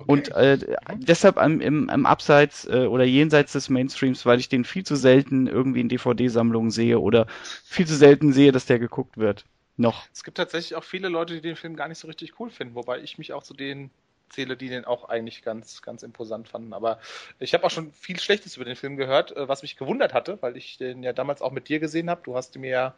[0.00, 0.12] Okay.
[0.12, 0.58] Und äh,
[0.96, 4.96] deshalb am, im, im Abseits äh, oder jenseits des Mainstreams, weil ich den viel zu
[4.96, 7.26] selten irgendwie in DVD-Sammlungen sehe oder
[7.64, 9.44] viel zu selten sehe, dass der geguckt wird.
[9.76, 10.06] Noch.
[10.12, 12.74] Es gibt tatsächlich auch viele Leute, die den Film gar nicht so richtig cool finden,
[12.74, 13.90] wobei ich mich auch zu denen
[14.30, 16.72] zähle, die den auch eigentlich ganz, ganz imposant fanden.
[16.72, 17.00] Aber
[17.38, 20.38] ich habe auch schon viel Schlechtes über den Film gehört, äh, was mich gewundert hatte,
[20.40, 22.22] weil ich den ja damals auch mit dir gesehen habe.
[22.24, 22.94] Du hast mir ja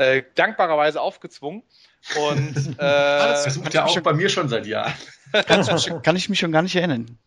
[0.00, 1.62] äh, dankbarerweise aufgezwungen.
[2.16, 4.92] Und äh, das versucht er auch bei mir schon seit Jahren.
[6.02, 7.18] kann ich mich schon gar nicht erinnern.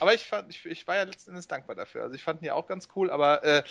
[0.00, 2.02] Aber ich fand, ich, ich war ja letzten Endes dankbar dafür.
[2.02, 3.62] Also ich fand ihn ja auch ganz cool, aber äh,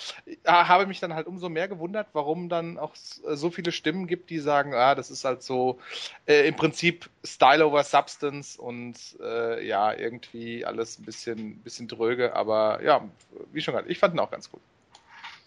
[0.45, 4.39] habe mich dann halt umso mehr gewundert, warum dann auch so viele Stimmen gibt, die
[4.39, 5.79] sagen, ah, das ist halt so
[6.25, 12.35] äh, im Prinzip Style over Substance und äh, ja, irgendwie alles ein bisschen, bisschen dröge,
[12.35, 13.07] aber ja,
[13.53, 14.59] wie schon gesagt, ich fand ihn auch ganz cool.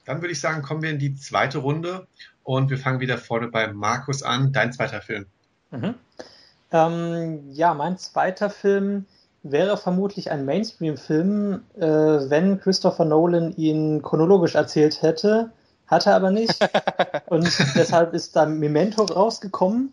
[0.04, 2.06] Dann würde ich sagen, kommen wir in die zweite Runde
[2.42, 4.52] und wir fangen wieder vorne bei Markus an.
[4.52, 5.26] Dein zweiter Film.
[5.70, 5.94] Mhm.
[6.72, 9.06] Ähm, ja, mein zweiter Film
[9.42, 15.50] wäre vermutlich ein Mainstream-Film, äh, wenn Christopher Nolan ihn chronologisch erzählt hätte.
[15.86, 16.58] Hat er aber nicht.
[17.26, 19.92] Und deshalb ist da Memento rausgekommen.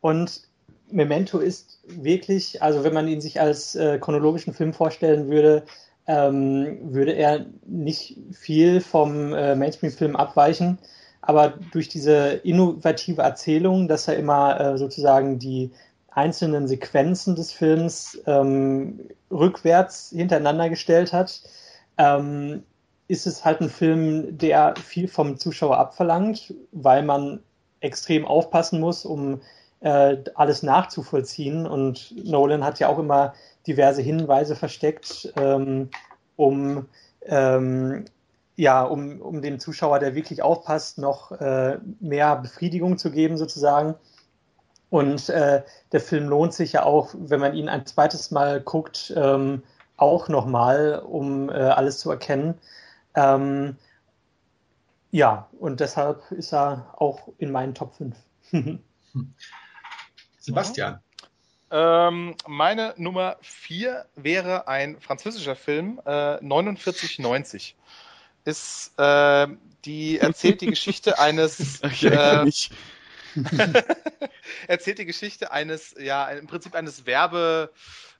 [0.00, 0.42] Und
[0.90, 5.64] Memento ist wirklich, also wenn man ihn sich als äh, chronologischen Film vorstellen würde,
[6.10, 10.78] ähm, würde er nicht viel vom äh, Mainstream-Film abweichen.
[11.22, 15.70] Aber durch diese innovative Erzählung, dass er immer äh, sozusagen die
[16.10, 21.42] einzelnen Sequenzen des Films ähm, rückwärts hintereinander gestellt hat,
[21.96, 22.64] ähm,
[23.06, 27.40] ist es halt ein Film, der viel vom Zuschauer abverlangt, weil man
[27.78, 29.40] extrem aufpassen muss, um
[29.80, 31.66] äh, alles nachzuvollziehen.
[31.66, 33.34] Und Nolan hat ja auch immer
[33.66, 35.90] diverse Hinweise versteckt, ähm,
[36.36, 36.86] um
[37.26, 38.04] ähm,
[38.56, 43.94] ja, um, um dem Zuschauer, der wirklich aufpasst, noch äh, mehr Befriedigung zu geben, sozusagen.
[44.90, 45.62] Und äh,
[45.92, 49.62] der Film lohnt sich ja auch, wenn man ihn ein zweites Mal guckt, ähm,
[49.96, 52.54] auch nochmal, um äh, alles zu erkennen.
[53.14, 53.76] Ähm,
[55.10, 58.16] ja, und deshalb ist er auch in meinen Top 5.
[60.40, 61.00] Sebastian.
[61.70, 67.76] Ähm, meine Nummer 4 wäre ein französischer Film, äh, 4990.
[68.44, 69.46] Ist, äh,
[69.84, 71.80] die erzählt die Geschichte eines.
[72.02, 72.50] äh,
[74.66, 77.70] erzählt die Geschichte eines, ja, im Prinzip eines Werbe,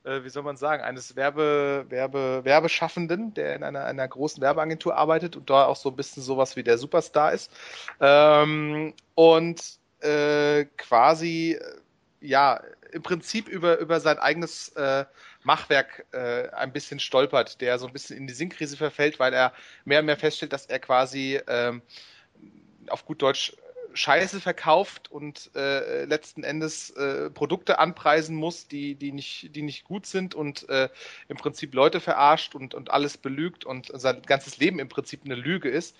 [0.04, 4.96] äh, wie soll man sagen, eines Werbe, Werbe, Werbeschaffenden, der in einer, einer großen Werbeagentur
[4.96, 7.50] arbeitet und da auch so ein bisschen sowas wie der Superstar ist.
[7.98, 9.60] Ähm, und
[10.00, 11.58] äh, quasi,
[12.20, 12.62] ja,
[12.92, 15.04] im Prinzip über, über sein eigenes äh,
[15.42, 19.52] Machwerk äh, ein bisschen stolpert, der so ein bisschen in die Sinnkrise verfällt, weil er
[19.84, 21.82] mehr und mehr feststellt, dass er quasi ähm,
[22.88, 23.54] auf gut Deutsch
[23.92, 29.84] Scheiße verkauft und äh, letzten Endes äh, Produkte anpreisen muss, die, die, nicht, die nicht
[29.84, 30.88] gut sind und äh,
[31.28, 35.34] im Prinzip Leute verarscht und, und alles belügt und sein ganzes Leben im Prinzip eine
[35.34, 35.96] Lüge ist.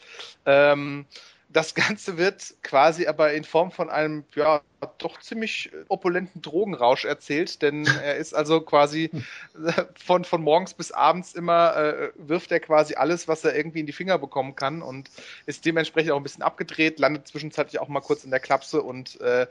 [0.46, 1.06] Ähm,
[1.52, 4.60] das Ganze wird quasi aber in Form von einem, ja,
[4.98, 9.10] doch ziemlich opulenten Drogenrausch erzählt, denn er ist also quasi
[10.04, 13.86] von, von morgens bis abends immer, äh, wirft er quasi alles, was er irgendwie in
[13.86, 15.10] die Finger bekommen kann und
[15.46, 19.20] ist dementsprechend auch ein bisschen abgedreht, landet zwischenzeitlich auch mal kurz in der Klapse und
[19.20, 19.48] äh,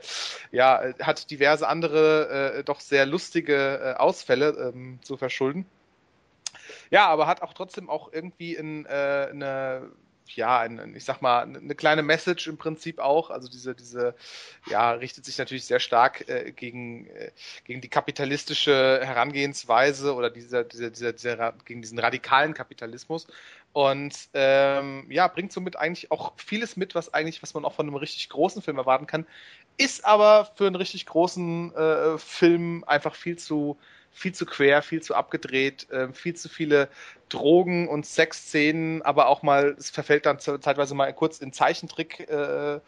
[0.52, 5.66] ja, hat diverse andere, äh, doch sehr lustige äh, Ausfälle ähm, zu verschulden.
[6.90, 9.90] Ja, aber hat auch trotzdem auch irgendwie in, äh, eine
[10.36, 13.30] ja, ein, ich sag mal, eine kleine Message im Prinzip auch.
[13.30, 14.14] Also diese, diese,
[14.66, 17.30] ja, richtet sich natürlich sehr stark äh, gegen, äh,
[17.64, 23.26] gegen die kapitalistische Herangehensweise oder dieser, dieser, dieser, dieser, gegen diesen radikalen Kapitalismus.
[23.72, 27.86] Und ähm, ja, bringt somit eigentlich auch vieles mit, was eigentlich, was man auch von
[27.86, 29.26] einem richtig großen Film erwarten kann.
[29.76, 33.78] Ist aber für einen richtig großen äh, Film einfach viel zu
[34.12, 36.88] viel zu quer, viel zu abgedreht, äh, viel zu viele
[37.28, 42.80] Drogen- und Sexszenen, aber auch mal, es verfällt dann zeitweise mal kurz in Zeichentrick äh,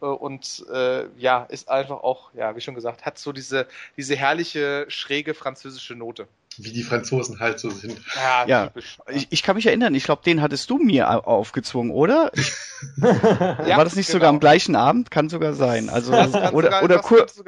[0.00, 3.66] äh, und äh, ja, ist einfach auch, ja, wie schon gesagt, hat so diese,
[3.96, 6.28] diese herrliche, schräge französische Note.
[6.56, 8.00] Wie die Franzosen halt so sind.
[8.16, 8.66] Ja, ja.
[8.66, 12.32] Typisch, Ich, ich, kann mich erinnern, ich glaube, den hattest du mir aufgezwungen, oder?
[12.96, 14.16] ja, War das nicht genau.
[14.16, 15.10] sogar am gleichen Abend?
[15.10, 15.88] Kann sogar sein.
[15.88, 17.42] Also, oder, sogar, oder kurz.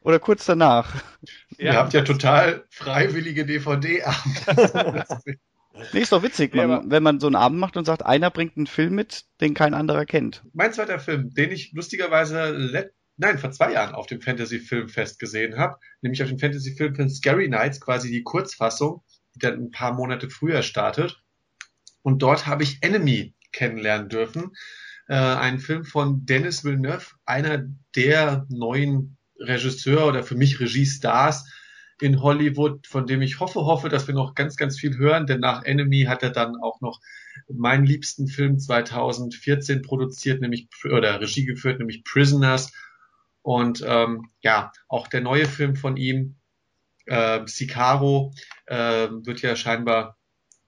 [0.00, 0.94] Oder kurz danach.
[1.60, 5.04] Ja, Ihr habt ja total freiwillige DVD-Abende.
[5.92, 8.30] nee, ist doch witzig, man, ja, wenn man so einen Abend macht und sagt, einer
[8.30, 10.44] bringt einen Film mit, den kein anderer kennt.
[10.52, 15.58] Mein zweiter Film, den ich lustigerweise nein, vor zwei Jahren auf dem Fantasy Filmfest gesehen
[15.58, 19.02] habe, nämlich auf dem Fantasy Filmfest Scary Nights, quasi die Kurzfassung,
[19.34, 21.22] die dann ein paar Monate früher startet.
[22.02, 24.52] Und dort habe ich Enemy kennenlernen dürfen.
[25.08, 31.46] Äh, ein Film von Dennis Villeneuve, einer der neuen Regisseur oder für mich Regiestars
[32.00, 35.40] in Hollywood, von dem ich hoffe, hoffe, dass wir noch ganz, ganz viel hören, denn
[35.40, 37.00] nach Enemy hat er dann auch noch
[37.48, 42.72] meinen liebsten Film 2014 produziert, nämlich oder Regie geführt, nämlich Prisoners.
[43.42, 46.36] Und ähm, ja, auch der neue Film von ihm,
[47.06, 48.32] äh, Sicaro,
[48.66, 50.18] äh, wird ja scheinbar,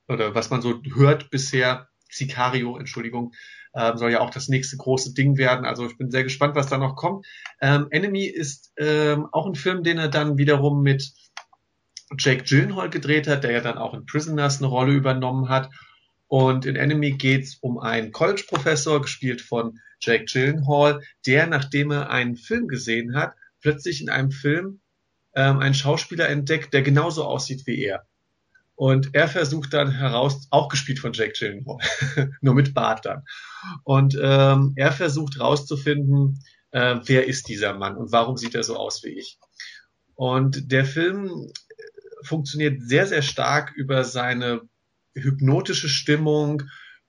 [0.08, 3.34] oder was man so hört bisher, Sicario, Entschuldigung,
[3.74, 5.64] Ähm, soll ja auch das nächste große Ding werden.
[5.64, 7.26] Also ich bin sehr gespannt, was da noch kommt.
[7.60, 11.12] Ähm, Enemy ist ähm, auch ein Film, den er dann wiederum mit
[12.18, 15.70] Jake Gyllenhaal gedreht hat, der ja dann auch in Prisoners eine Rolle übernommen hat.
[16.26, 22.36] Und in Enemy geht's um einen College-Professor, gespielt von Jake Gyllenhaal, der, nachdem er einen
[22.36, 24.80] Film gesehen hat, plötzlich in einem Film
[25.34, 28.06] ähm, einen Schauspieler entdeckt, der genauso aussieht wie er.
[28.80, 31.76] Und er versucht dann heraus, auch gespielt von Jake Gyllenhaal,
[32.40, 33.24] nur mit Bart dann.
[33.84, 38.76] Und ähm, er versucht herauszufinden, äh, wer ist dieser Mann und warum sieht er so
[38.76, 39.38] aus wie ich.
[40.14, 41.52] Und der Film
[42.22, 44.62] funktioniert sehr, sehr stark über seine
[45.14, 46.62] hypnotische Stimmung,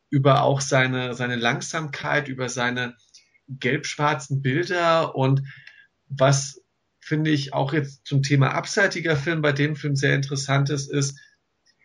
[0.09, 2.97] über auch seine, seine Langsamkeit, über seine
[3.47, 5.43] gelb-schwarzen Bilder und
[6.09, 6.61] was
[6.99, 11.17] finde ich auch jetzt zum Thema abseitiger Film bei dem Film sehr interessant ist, ist,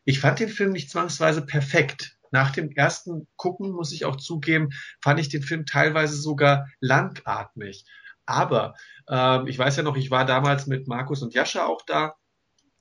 [0.06, 2.16] ich fand den Film nicht zwangsweise perfekt.
[2.30, 4.70] Nach dem ersten Gucken, muss ich auch zugeben,
[5.02, 7.84] fand ich den Film teilweise sogar langatmig.
[8.24, 8.74] Aber
[9.08, 12.14] ähm, ich weiß ja noch, ich war damals mit Markus und Jascha auch da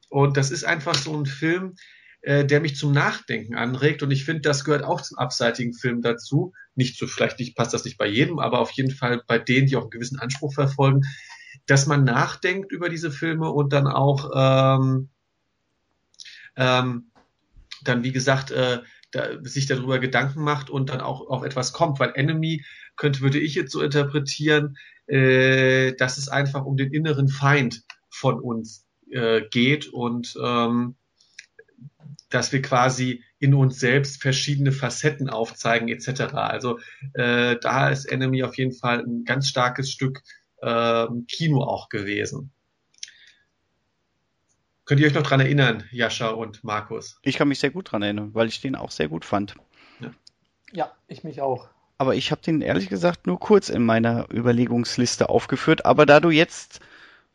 [0.09, 1.75] und das ist einfach so ein Film,
[2.21, 4.03] äh, der mich zum Nachdenken anregt.
[4.03, 6.53] Und ich finde, das gehört auch zum abseitigen Film dazu.
[6.75, 9.67] Nicht so, vielleicht nicht, passt das nicht bei jedem, aber auf jeden Fall bei denen,
[9.67, 11.01] die auch einen gewissen Anspruch verfolgen,
[11.65, 15.09] dass man nachdenkt über diese Filme und dann auch ähm,
[16.55, 17.11] ähm,
[17.87, 18.79] dann, wie gesagt, äh,
[19.11, 21.99] da, sich darüber Gedanken macht und dann auch auf etwas kommt.
[21.99, 22.63] Weil Enemy
[22.95, 24.77] könnte, würde ich jetzt so interpretieren,
[25.07, 30.95] äh, dass es einfach um den inneren Feind von uns äh, geht und ähm,
[32.29, 36.33] dass wir quasi in uns selbst verschiedene Facetten aufzeigen etc.
[36.33, 36.79] Also
[37.13, 40.21] äh, da ist Enemy auf jeden Fall ein ganz starkes Stück
[40.61, 42.51] äh, Kino auch gewesen.
[44.85, 47.19] Könnt ihr euch noch dran erinnern, Jascha und Markus?
[47.23, 49.55] Ich kann mich sehr gut dran erinnern, weil ich den auch sehr gut fand.
[49.99, 50.11] Ja,
[50.71, 51.69] ja ich mich auch.
[51.97, 55.85] Aber ich habe den ehrlich gesagt nur kurz in meiner Überlegungsliste aufgeführt.
[55.85, 56.81] Aber da du jetzt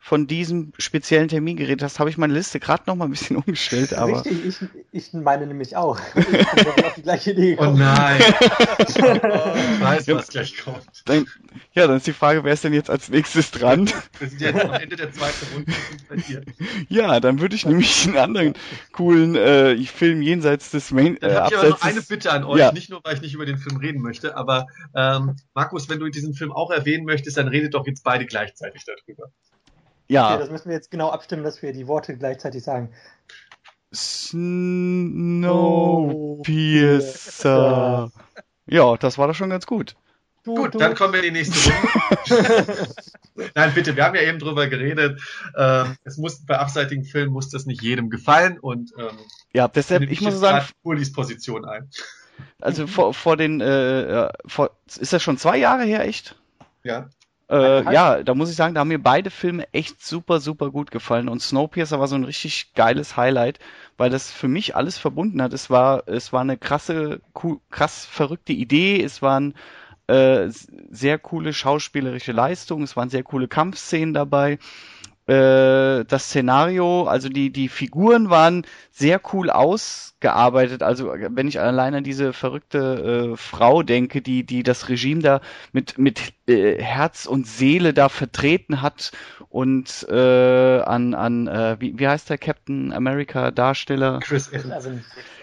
[0.03, 3.35] von diesem speziellen Termin geredet hast, habe ich meine Liste gerade noch mal ein bisschen
[3.37, 3.93] umgestellt.
[3.93, 4.59] Aber Richtig,
[4.91, 5.99] ich, ich meine nämlich auch.
[6.21, 7.75] Ich bin auf die gleiche Idee gekommen.
[7.75, 8.19] Oh nein.
[8.79, 10.85] ich weiß, was gleich kommt.
[11.05, 11.27] Dann,
[11.73, 13.89] ja, dann ist die Frage, wer ist denn jetzt als nächstes dran?
[14.19, 15.71] Wir sind jetzt am Ende der zweiten Runde
[16.09, 16.41] bei dir.
[16.89, 18.53] Ja, dann würde ich nämlich einen anderen
[18.91, 21.17] coolen äh, Film jenseits des Main.
[21.17, 22.71] Äh, dann habe ich aber noch eine Bitte an euch, ja.
[22.71, 26.09] nicht nur, weil ich nicht über den Film reden möchte, aber ähm, Markus, wenn du
[26.09, 29.31] diesen Film auch erwähnen möchtest, dann redet doch jetzt beide gleichzeitig darüber.
[30.11, 30.31] Ja.
[30.31, 32.91] Okay, das müssen wir jetzt genau abstimmen, dass wir die Worte gleichzeitig sagen.
[33.93, 34.51] Snowpiercer.
[38.67, 39.95] Ja, das war doch schon ganz gut.
[40.43, 40.79] Du, Gut, du.
[40.79, 42.89] dann kommen wir in die nächste Runde.
[43.55, 45.21] Nein, bitte, wir haben ja eben drüber geredet.
[45.55, 49.17] Ähm, es muss bei abseitigen Filmen muss das nicht jedem gefallen und ähm,
[49.53, 51.89] ja, deshalb ich muss sagen, Ulis Position ein.
[52.59, 56.35] Also vor, vor den äh, vor, ist das schon zwei Jahre her echt?
[56.83, 57.09] Ja.
[57.51, 60.89] Äh, ja, da muss ich sagen, da haben mir beide Filme echt super, super gut
[60.89, 61.27] gefallen.
[61.27, 63.59] Und Snowpiercer war so ein richtig geiles Highlight,
[63.97, 65.51] weil das für mich alles verbunden hat.
[65.51, 67.19] Es war, es war eine krasse,
[67.69, 69.03] krass verrückte Idee.
[69.03, 69.53] Es waren
[70.07, 72.83] äh, sehr coole schauspielerische Leistungen.
[72.83, 74.57] Es waren sehr coole Kampfszenen dabei.
[75.31, 80.83] Äh, das Szenario, also die, die Figuren waren sehr cool ausgearbeitet.
[80.83, 85.39] Also wenn ich allein an diese verrückte äh, Frau denke, die, die das Regime da
[85.71, 89.13] mit, mit äh, Herz und Seele da vertreten hat
[89.47, 94.19] und äh, an, an äh, wie, wie heißt der Captain America Darsteller?
[94.19, 94.89] Chris Evans.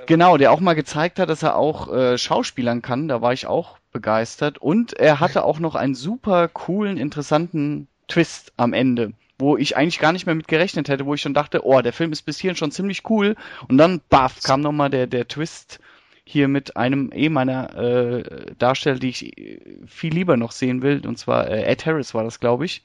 [0.04, 3.08] Genau, der auch mal gezeigt hat, dass er auch äh, Schauspielern kann.
[3.08, 4.58] Da war ich auch begeistert.
[4.58, 10.00] Und er hatte auch noch einen super coolen, interessanten Twist am Ende wo ich eigentlich
[10.00, 12.38] gar nicht mehr mit gerechnet hätte, wo ich schon dachte, oh, der Film ist bis
[12.38, 13.36] hierhin schon ziemlich cool.
[13.68, 15.80] Und dann, baff, kam nochmal der, der Twist
[16.24, 21.06] hier mit einem eh meiner äh, Darsteller, die ich äh, viel lieber noch sehen will.
[21.06, 22.82] Und zwar äh, Ed Harris war das, glaube ich.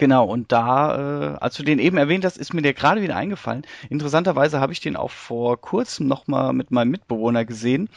[0.00, 3.16] Genau, und da, äh, als du den eben erwähnt hast, ist mir der gerade wieder
[3.16, 3.66] eingefallen.
[3.90, 7.90] Interessanterweise habe ich den auch vor kurzem nochmal mit meinem Mitbewohner gesehen.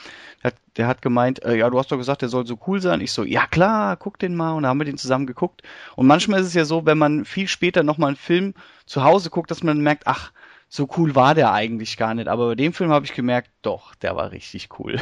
[0.43, 2.82] Der hat, der hat gemeint, äh, ja, du hast doch gesagt, der soll so cool
[2.82, 2.99] sein.
[2.99, 4.51] Ich so, ja klar, guck den mal.
[4.51, 5.62] Und da haben wir den zusammen geguckt.
[5.95, 8.54] Und manchmal ist es ja so, wenn man viel später nochmal einen Film
[8.86, 10.34] zu Hause guckt, dass man merkt, ach,
[10.68, 12.28] so cool war der eigentlich gar nicht.
[12.28, 14.99] Aber bei dem Film habe ich gemerkt, doch, der war richtig cool.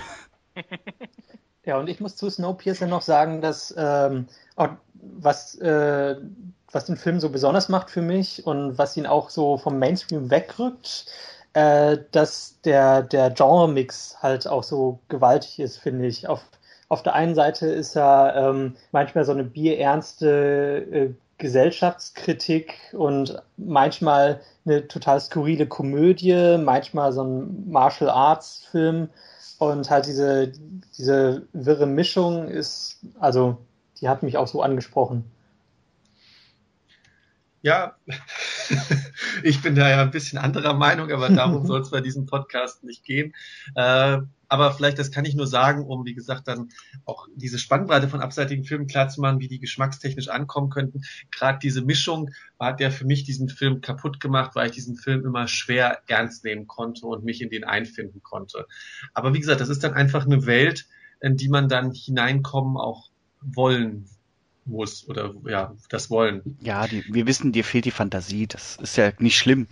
[1.63, 6.15] Ja, und ich muss zu Snowpiercer noch sagen, dass ähm, auch was äh,
[6.71, 10.29] was den Film so besonders macht für mich und was ihn auch so vom Mainstream
[10.31, 11.05] wegrückt,
[11.53, 16.27] äh, dass der, der Genre-Mix halt auch so gewaltig ist, finde ich.
[16.27, 16.41] Auf,
[16.89, 24.41] auf der einen Seite ist er ähm, manchmal so eine bierernste äh, Gesellschaftskritik und manchmal
[24.65, 29.09] eine total skurrile Komödie, manchmal so ein Martial Arts Film,
[29.57, 30.51] Und halt diese,
[30.97, 33.57] diese wirre Mischung ist, also
[33.99, 35.25] die hat mich auch so angesprochen.
[37.63, 37.95] Ja,
[39.43, 42.83] ich bin da ja ein bisschen anderer Meinung, aber darum soll es bei diesem Podcast
[42.83, 43.33] nicht gehen.
[43.75, 46.69] Äh, aber vielleicht, das kann ich nur sagen, um, wie gesagt, dann
[47.05, 51.03] auch diese Spannbreite von abseitigen Filmen klarzumachen, wie die geschmackstechnisch ankommen könnten.
[51.31, 55.25] Gerade diese Mischung hat ja für mich diesen Film kaputt gemacht, weil ich diesen Film
[55.25, 58.67] immer schwer ernst nehmen konnte und mich in den einfinden konnte.
[59.13, 60.87] Aber wie gesagt, das ist dann einfach eine Welt,
[61.21, 63.09] in die man dann hineinkommen auch
[63.39, 64.09] wollen
[64.65, 66.57] muss oder ja, das wollen.
[66.61, 69.67] Ja, die, wir wissen, dir fehlt die Fantasie, das ist ja nicht schlimm.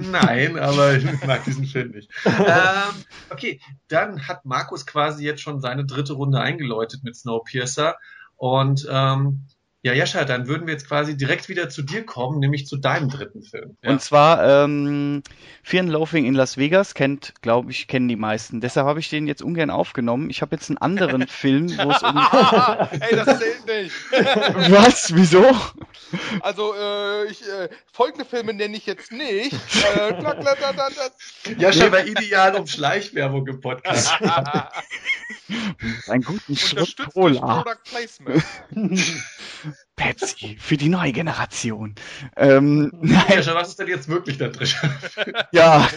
[0.00, 2.10] Nein, aber ich mag diesen Film nicht.
[2.24, 7.96] ähm, okay, dann hat Markus quasi jetzt schon seine dritte Runde eingeläutet mit Snowpiercer
[8.36, 9.46] und ähm,
[9.82, 13.08] ja, Jascha, dann würden wir jetzt quasi direkt wieder zu dir kommen, nämlich zu deinem
[13.08, 13.78] dritten Film.
[13.82, 13.90] Ja.
[13.90, 15.22] Und zwar ähm,
[15.62, 18.60] Fear and Loafing in Las Vegas kennt, glaube ich, kennen die meisten.
[18.60, 20.28] Deshalb habe ich den jetzt ungern aufgenommen.
[20.28, 22.14] Ich habe jetzt einen anderen Film, wo es um...
[23.00, 23.94] Ey, das zählt nicht.
[24.70, 25.14] Was?
[25.14, 25.46] Wieso?
[26.40, 29.54] Also, äh, ich, äh, folgende Filme nenne ich jetzt nicht.
[29.96, 30.12] Äh,
[31.56, 34.12] Jascha war ideal um Schleichwerbung im Podcast.
[36.06, 37.62] Einen guten Schritt Cola.
[37.62, 38.44] Product Placement.
[39.96, 41.94] Pepsi für die neue Generation.
[42.36, 43.42] Ähm, nein.
[43.42, 44.68] Ja, was ist denn jetzt wirklich da drin?
[45.52, 45.88] ja,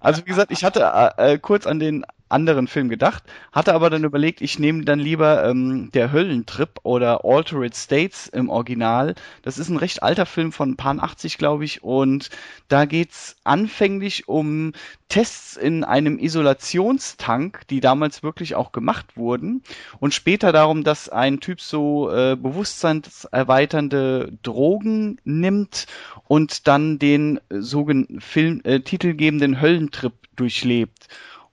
[0.00, 3.22] also wie gesagt, ich hatte äh, kurz an den anderen Film gedacht,
[3.52, 8.48] hatte aber dann überlegt, ich nehme dann lieber ähm, der Höllentrip oder Altered States im
[8.48, 9.14] Original.
[9.42, 12.30] Das ist ein recht alter Film von Pan 80, glaube ich, und
[12.68, 14.72] da geht's anfänglich um
[15.08, 19.62] Tests in einem Isolationstank, die damals wirklich auch gemacht wurden,
[19.98, 25.86] und später darum, dass ein Typ so äh, bewusstseinserweiternde Drogen nimmt
[26.28, 31.08] und dann den sogenannten Film äh, titelgebenden Höllentrip durchlebt.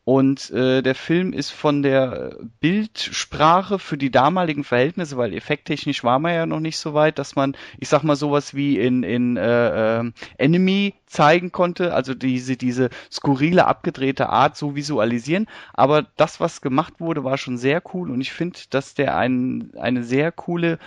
[0.07, 6.17] Und äh, der Film ist von der Bildsprache für die damaligen Verhältnisse, weil effekttechnisch war
[6.17, 9.35] man ja noch nicht so weit, dass man, ich sag mal, sowas wie in, in
[9.35, 15.45] äh, äh, Enemy zeigen konnte, also diese, diese skurrile, abgedrehte Art so visualisieren.
[15.73, 19.71] Aber das, was gemacht wurde, war schon sehr cool und ich finde, dass der ein,
[19.77, 20.79] eine sehr coole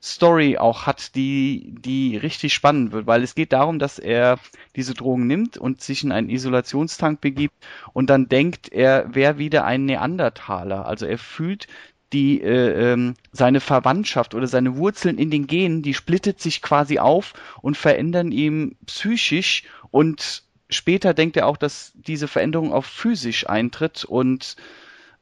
[0.00, 4.38] Story auch hat, die, die richtig spannend wird, weil es geht darum, dass er
[4.76, 7.54] diese Drogen nimmt und sich in einen Isolationstank begibt
[7.92, 10.86] und dann denkt, er wäre wieder ein Neandertaler.
[10.86, 11.66] Also er fühlt
[12.12, 16.98] die äh, ähm, seine Verwandtschaft oder seine Wurzeln in den Genen, die splittet sich quasi
[16.98, 23.48] auf und verändern ihm psychisch und später denkt er auch, dass diese Veränderung auch physisch
[23.48, 24.56] eintritt und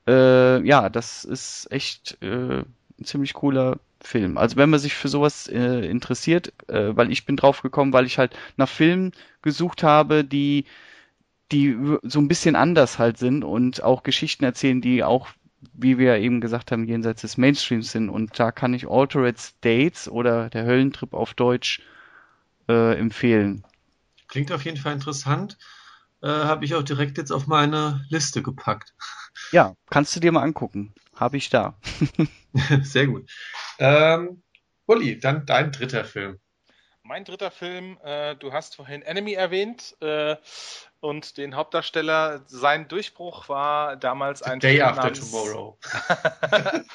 [0.06, 2.62] äh, ja, das ist echt äh,
[2.98, 4.38] ein ziemlich cooler Film.
[4.38, 8.06] Also wenn man sich für sowas äh, interessiert, äh, weil ich bin drauf gekommen, weil
[8.06, 10.64] ich halt nach Filmen gesucht habe, die
[11.52, 15.28] die so ein bisschen anders halt sind und auch Geschichten erzählen, die auch,
[15.74, 18.08] wie wir eben gesagt haben, jenseits des Mainstreams sind.
[18.08, 21.82] Und da kann ich Altered States oder der Höllentrip auf Deutsch
[22.68, 23.64] äh, empfehlen.
[24.28, 25.56] Klingt auf jeden Fall interessant.
[26.20, 28.94] Äh, Habe ich auch direkt jetzt auf meine Liste gepackt.
[29.52, 30.94] Ja, kannst du dir mal angucken.
[31.14, 31.78] Habe ich da.
[32.82, 33.30] Sehr gut.
[33.78, 34.42] Ähm,
[34.86, 36.38] Uli, dann dein dritter Film.
[37.02, 40.34] Mein dritter Film, äh, du hast vorhin Enemy erwähnt äh,
[40.98, 45.12] und den Hauptdarsteller, sein Durchbruch war damals ein Day Film After.
[45.12, 45.78] Tomorrow.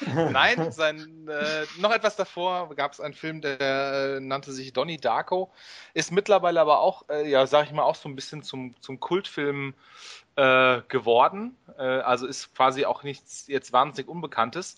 [0.30, 4.98] Nein, sein, äh, noch etwas davor gab es einen Film, der äh, nannte sich Donnie
[4.98, 5.50] Darko,
[5.94, 9.00] ist mittlerweile aber auch, äh, ja, sag ich mal, auch so ein bisschen zum, zum
[9.00, 9.72] Kultfilm
[10.36, 11.56] äh, geworden.
[11.76, 14.76] also ist quasi auch nichts jetzt wahnsinnig Unbekanntes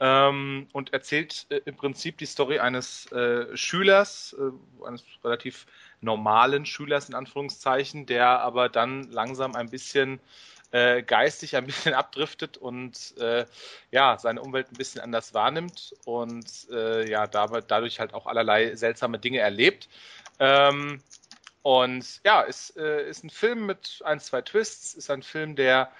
[0.00, 5.66] ähm, und erzählt äh, im Prinzip die Story eines äh, Schülers, äh, eines relativ
[6.00, 10.20] normalen Schülers in Anführungszeichen, der aber dann langsam ein bisschen
[10.72, 13.46] äh, geistig ein bisschen abdriftet und äh,
[13.92, 18.74] ja seine Umwelt ein bisschen anders wahrnimmt und äh, ja dabei, dadurch halt auch allerlei
[18.74, 19.88] seltsame Dinge erlebt.
[20.40, 21.00] Ähm,
[21.62, 25.90] und ja, ist, ist ein Film mit ein, zwei Twists, ist ein Film, der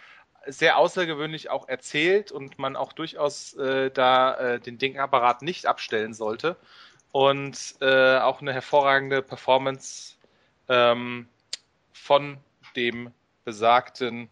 [0.47, 6.15] sehr außergewöhnlich auch erzählt und man auch durchaus äh, da äh, den Dingapparat nicht abstellen
[6.15, 6.57] sollte.
[7.13, 10.17] Und äh, auch eine hervorragende Performance
[10.69, 11.29] ähm,
[11.93, 12.39] von
[12.75, 13.13] dem
[13.45, 14.29] besagten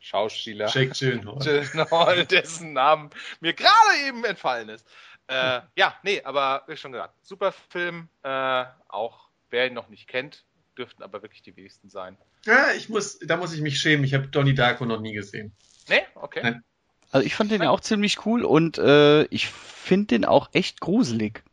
[0.00, 3.10] Schauspieler Gyllenhaal, Gyllenhaal dessen Namen
[3.40, 4.86] mir gerade eben entfallen ist.
[5.28, 8.08] Äh, ja, nee, aber wie schon gesagt, super Film.
[8.22, 10.44] Äh, auch wer ihn noch nicht kennt,
[10.76, 12.16] dürften aber wirklich die wenigsten sein.
[12.44, 14.04] Ja, ich muss, da muss ich mich schämen.
[14.04, 15.52] Ich habe Donnie Darko noch nie gesehen.
[15.88, 16.02] Nee?
[16.14, 16.40] Okay.
[16.42, 16.64] Nein.
[17.10, 20.80] Also ich fand den ja auch ziemlich cool und äh, ich finde den auch echt
[20.80, 21.44] gruselig.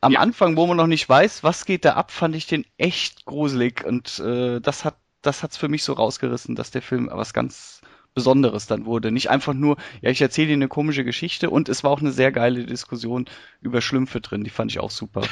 [0.00, 0.20] Am ja.
[0.20, 3.84] Anfang, wo man noch nicht weiß, was geht da ab, fand ich den echt gruselig
[3.84, 7.80] und äh, das hat das hat's für mich so rausgerissen, dass der Film was ganz
[8.14, 9.10] Besonderes dann wurde.
[9.10, 12.12] Nicht einfach nur, ja, ich erzähle dir eine komische Geschichte und es war auch eine
[12.12, 13.26] sehr geile Diskussion
[13.60, 15.22] über Schlümpfe drin, die fand ich auch super.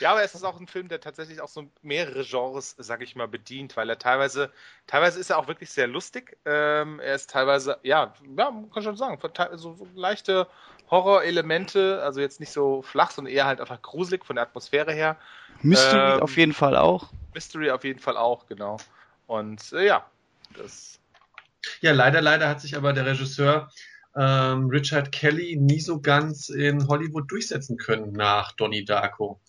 [0.00, 3.16] ja, aber es ist auch ein Film, der tatsächlich auch so mehrere Genres, sag ich
[3.16, 4.50] mal, bedient, weil er teilweise,
[4.86, 6.38] teilweise ist er auch wirklich sehr lustig.
[6.46, 9.18] Ähm, er ist teilweise, ja, ja, man kann schon sagen,
[9.56, 10.46] so, so leichte
[10.90, 15.16] Horrorelemente, also jetzt nicht so flach, sondern eher halt einfach gruselig von der Atmosphäre her.
[15.62, 17.10] Mystery ähm, auf jeden Fall auch.
[17.32, 18.76] Mystery auf jeden Fall auch, genau.
[19.26, 20.04] Und äh, ja,
[20.58, 21.00] das.
[21.80, 23.70] Ja, leider, leider hat sich aber der Regisseur
[24.16, 29.40] ähm, Richard Kelly nie so ganz in Hollywood durchsetzen können nach Donnie Darko.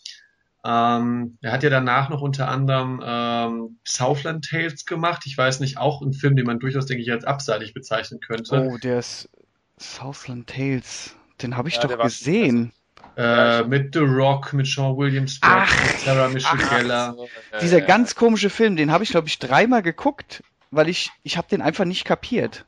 [0.66, 5.24] Ähm, er hat ja danach noch unter anderem ähm, Southland Tales gemacht.
[5.26, 8.68] Ich weiß nicht, auch ein Film, den man durchaus, denke ich, als abseitig bezeichnen könnte.
[8.72, 9.30] Oh, der ist
[9.78, 11.16] Southland Tales.
[11.42, 12.72] Den habe ich ja, doch gesehen.
[13.18, 17.16] Äh, mit The Rock, mit Sean Williams, ach, mit Sarah Michelle Gellar.
[17.62, 20.44] Dieser ganz komische Film, den habe ich, glaube ich, dreimal geguckt,
[20.76, 22.66] weil ich, ich habe den einfach nicht kapiert.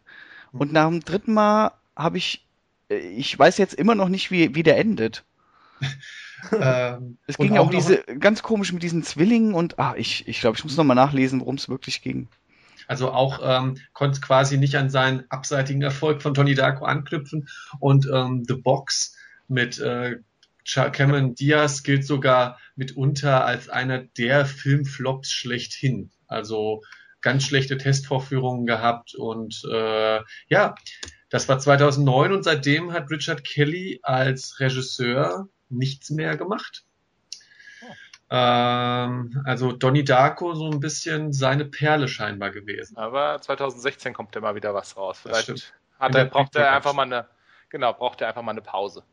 [0.51, 2.45] Und nach dem dritten Mal habe ich,
[2.89, 5.23] äh, ich weiß jetzt immer noch nicht, wie, wie der endet.
[6.51, 10.39] ähm, es ging ja um diese, ganz komisch mit diesen Zwillingen und, ah, ich, ich
[10.39, 12.27] glaube, ich muss nochmal nachlesen, worum es wirklich ging.
[12.87, 17.49] Also auch ähm, konnte quasi nicht an seinen abseitigen Erfolg von Tony Darko anknüpfen
[17.79, 19.17] und ähm, The Box
[19.49, 20.17] mit äh,
[20.63, 26.11] Cameron Diaz gilt sogar mitunter als einer der Filmflops schlechthin.
[26.27, 26.81] Also
[27.27, 30.75] ganz schlechte Testvorführungen gehabt und äh, ja,
[31.29, 36.85] das war 2009 und seitdem hat Richard Kelly als Regisseur nichts mehr gemacht.
[38.29, 42.95] Ähm, also Donnie Darko so ein bisschen seine Perle scheinbar gewesen.
[42.95, 45.19] Aber 2016 kommt ja mal wieder was raus.
[45.21, 47.27] Vielleicht hat er, braucht er einfach mal eine,
[47.67, 49.03] genau, braucht er einfach mal eine Pause.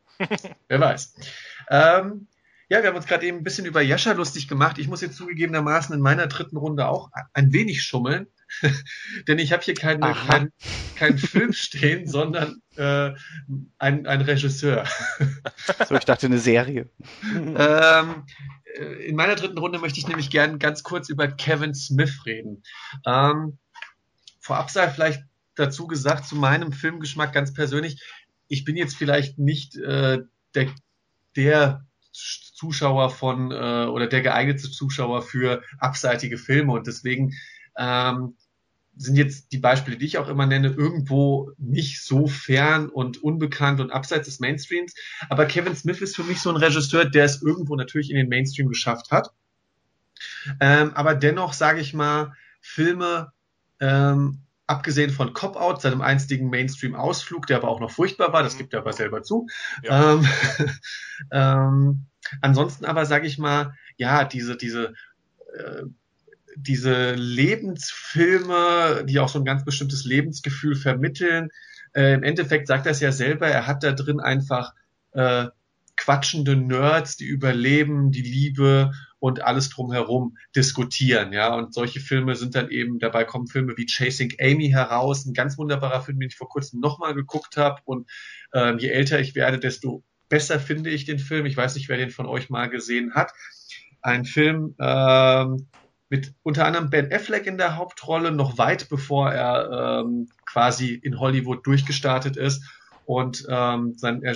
[0.69, 1.15] Wer weiß.
[1.69, 2.27] Ähm,
[2.69, 4.77] ja, wir haben uns gerade eben ein bisschen über Jascha lustig gemacht.
[4.77, 8.27] Ich muss jetzt zugegebenermaßen in meiner dritten Runde auch ein wenig schummeln,
[9.27, 10.51] denn ich habe hier keinen kein,
[10.95, 13.11] kein Film stehen, sondern äh,
[13.77, 14.85] ein, ein Regisseur.
[15.87, 16.89] so, ich dachte eine Serie.
[17.33, 18.25] ähm,
[18.75, 22.63] äh, in meiner dritten Runde möchte ich nämlich gern ganz kurz über Kevin Smith reden.
[23.05, 23.57] Ähm,
[24.39, 25.23] vorab sei vielleicht
[25.55, 28.01] dazu gesagt, zu meinem Filmgeschmack ganz persönlich,
[28.47, 30.19] ich bin jetzt vielleicht nicht äh,
[30.53, 30.67] der,
[31.35, 31.84] der
[32.15, 37.33] Zuschauer von äh, oder der geeignete Zuschauer für abseitige Filme und deswegen
[37.77, 38.35] ähm,
[38.97, 43.81] sind jetzt die Beispiele, die ich auch immer nenne, irgendwo nicht so fern und unbekannt
[43.81, 44.93] und abseits des Mainstreams.
[45.29, 48.29] Aber Kevin Smith ist für mich so ein Regisseur, der es irgendwo natürlich in den
[48.29, 49.31] Mainstream geschafft hat.
[50.61, 53.33] Ähm, aber dennoch, sage ich mal, Filme
[53.81, 58.73] ähm, abgesehen von Cop-Out, seinem einstigen Mainstream-Ausflug, der aber auch noch furchtbar war, das gibt
[58.73, 59.47] er aber selber zu.
[59.83, 60.13] Ja.
[60.13, 60.27] Ähm,
[61.31, 62.05] ähm,
[62.41, 64.93] ansonsten aber sage ich mal, ja, diese, diese,
[65.53, 65.83] äh,
[66.55, 71.49] diese Lebensfilme, die auch so ein ganz bestimmtes Lebensgefühl vermitteln.
[71.93, 74.73] Äh, Im Endeffekt sagt er es ja selber, er hat da drin einfach
[75.11, 75.47] äh,
[75.97, 81.55] quatschende Nerds, die überleben, die Liebe und alles drumherum diskutieren, ja.
[81.55, 85.57] Und solche Filme sind dann eben, dabei kommen Filme wie Chasing Amy heraus, ein ganz
[85.57, 87.81] wunderbarer Film, den ich vor kurzem nochmal geguckt habe.
[87.85, 88.09] Und
[88.53, 91.45] ähm, je älter ich werde, desto besser finde ich den Film.
[91.45, 93.31] Ich weiß nicht, wer den von euch mal gesehen hat.
[94.01, 95.67] Ein Film ähm,
[96.09, 101.19] mit unter anderem Ben Affleck in der Hauptrolle, noch weit bevor er ähm, quasi in
[101.19, 102.63] Hollywood durchgestartet ist.
[103.05, 104.35] Und ähm, sein, er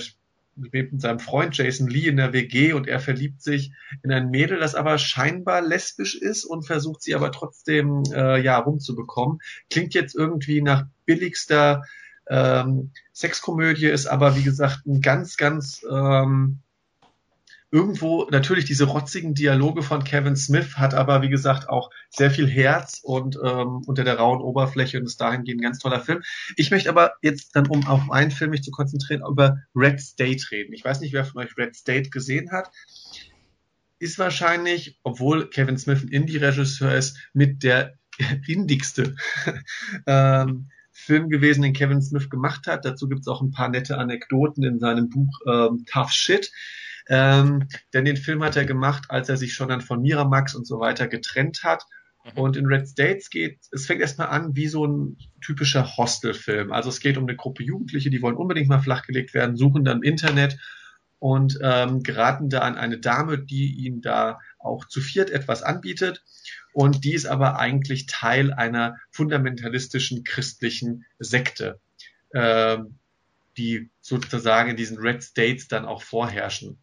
[0.72, 4.30] lebt mit seinem Freund Jason Lee in der WG und er verliebt sich in ein
[4.30, 9.38] Mädel, das aber scheinbar lesbisch ist und versucht sie aber trotzdem äh, ja rumzubekommen.
[9.70, 11.82] Klingt jetzt irgendwie nach billigster
[12.28, 16.60] ähm, Sexkomödie, ist aber wie gesagt ein ganz, ganz ähm,
[17.70, 22.48] irgendwo natürlich diese rotzigen Dialoge von Kevin Smith, hat aber, wie gesagt, auch sehr viel
[22.48, 26.22] Herz und ähm, unter der rauen Oberfläche und ist dahingehend ein ganz toller Film.
[26.56, 30.50] Ich möchte aber jetzt dann, um auf einen Film mich zu konzentrieren, über Red State
[30.50, 30.72] reden.
[30.72, 32.70] Ich weiß nicht, wer von euch Red State gesehen hat.
[33.98, 37.94] Ist wahrscheinlich, obwohl Kevin Smith ein Indie-Regisseur ist, mit der
[38.48, 39.14] indigste
[40.06, 42.84] ähm, Film gewesen, den Kevin Smith gemacht hat.
[42.84, 46.50] Dazu gibt es auch ein paar nette Anekdoten in seinem Buch ähm, Tough Shit.
[47.10, 50.64] Ähm, denn den Film hat er gemacht, als er sich schon dann von Miramax und
[50.64, 51.84] so weiter getrennt hat.
[52.24, 52.40] Mhm.
[52.40, 56.72] Und in Red States geht, es fängt erstmal an wie so ein typischer Hostelfilm.
[56.72, 59.98] Also es geht um eine Gruppe Jugendliche, die wollen unbedingt mal flachgelegt werden, suchen dann
[59.98, 60.56] im Internet
[61.18, 66.22] und ähm, geraten da an eine Dame, die ihnen da auch zu viert etwas anbietet.
[66.72, 71.80] Und die ist aber eigentlich Teil einer fundamentalistischen christlichen Sekte,
[72.32, 72.98] ähm,
[73.56, 76.78] die sozusagen in diesen Red States dann auch vorherrschen.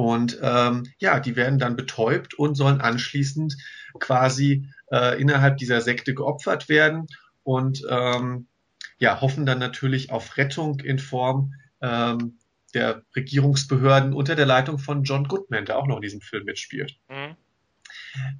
[0.00, 3.54] Und ähm, ja, die werden dann betäubt und sollen anschließend
[3.98, 7.06] quasi äh, innerhalb dieser Sekte geopfert werden
[7.42, 8.46] und ähm,
[8.98, 12.38] ja, hoffen dann natürlich auf Rettung in Form ähm,
[12.72, 16.96] der Regierungsbehörden unter der Leitung von John Goodman, der auch noch in diesem Film mitspielt.
[17.10, 17.36] Mhm.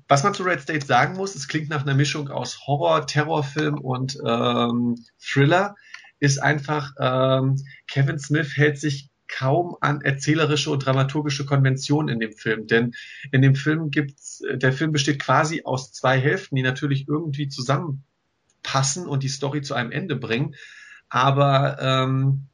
[0.08, 3.78] Was man zu Red State sagen muss, es klingt nach einer Mischung aus Horror, Terrorfilm
[3.78, 5.76] und ähm, Thriller,
[6.20, 7.56] ist einfach, ähm,
[7.86, 12.92] Kevin Smith hält sich kaum an erzählerische und dramaturgische Konventionen in dem Film, denn
[13.32, 19.06] in dem Film gibt's, der Film besteht quasi aus zwei Hälften, die natürlich irgendwie zusammenpassen
[19.06, 20.54] und die Story zu einem Ende bringen,
[21.08, 22.46] aber ähm,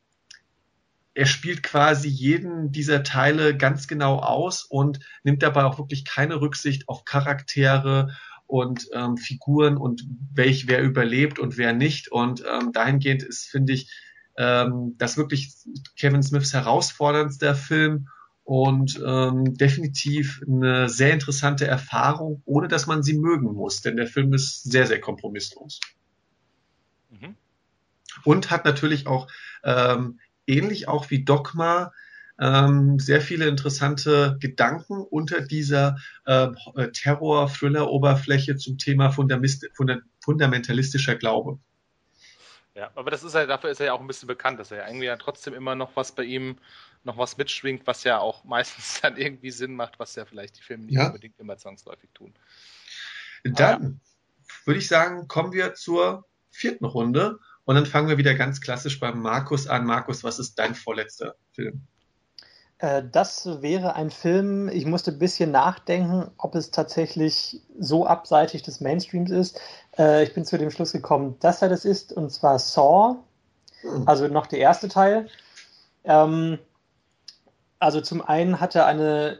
[1.16, 6.42] er spielt quasi jeden dieser Teile ganz genau aus und nimmt dabei auch wirklich keine
[6.42, 8.14] Rücksicht auf Charaktere
[8.46, 12.12] und ähm, Figuren und welch wer überlebt und wer nicht.
[12.12, 13.90] Und ähm, dahingehend ist, finde ich,
[14.36, 15.54] ähm, das wirklich
[15.98, 18.08] Kevin Smiths herausforderndster Film
[18.44, 24.06] und ähm, definitiv eine sehr interessante Erfahrung, ohne dass man sie mögen muss, denn der
[24.06, 25.80] Film ist sehr, sehr kompromisslos.
[27.10, 27.34] Mhm.
[28.24, 29.26] Und hat natürlich auch
[29.64, 31.92] ähm, ähnlich auch wie Dogma
[32.38, 36.48] ähm, sehr viele interessante Gedanken unter dieser äh,
[36.92, 41.58] Terror-Thriller-Oberfläche zum Thema Fundamist funda fundamentalistischer Glaube.
[42.76, 44.78] Ja, aber das ist ja, dafür ist er ja auch ein bisschen bekannt, dass er
[44.78, 46.58] ja irgendwie ja trotzdem immer noch was bei ihm,
[47.04, 50.62] noch was mitschwingt, was ja auch meistens dann irgendwie Sinn macht, was ja vielleicht die
[50.62, 51.06] Filme nicht ja.
[51.06, 52.34] unbedingt immer zwangsläufig tun.
[53.44, 54.56] Dann ah, ja.
[54.66, 59.00] würde ich sagen, kommen wir zur vierten Runde und dann fangen wir wieder ganz klassisch
[59.00, 59.86] beim Markus an.
[59.86, 61.86] Markus, was ist dein vorletzter Film?
[62.78, 68.62] Äh, das wäre ein Film, ich musste ein bisschen nachdenken, ob es tatsächlich so abseitig
[68.62, 69.60] des Mainstreams ist.
[69.98, 73.16] Äh, ich bin zu dem Schluss gekommen, dass er das ist, und zwar Saw,
[73.80, 74.02] hm.
[74.06, 75.28] also noch der erste Teil.
[76.04, 76.58] Ähm,
[77.78, 79.38] also zum einen hat er eine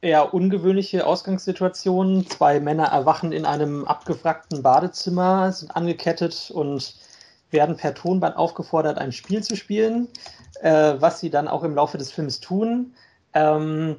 [0.00, 2.26] eher ungewöhnliche Ausgangssituation.
[2.28, 6.94] Zwei Männer erwachen in einem abgewrackten Badezimmer, sind angekettet und
[7.50, 10.08] werden per Tonband aufgefordert, ein Spiel zu spielen,
[10.60, 12.94] äh, was sie dann auch im Laufe des Films tun.
[13.34, 13.96] Ähm,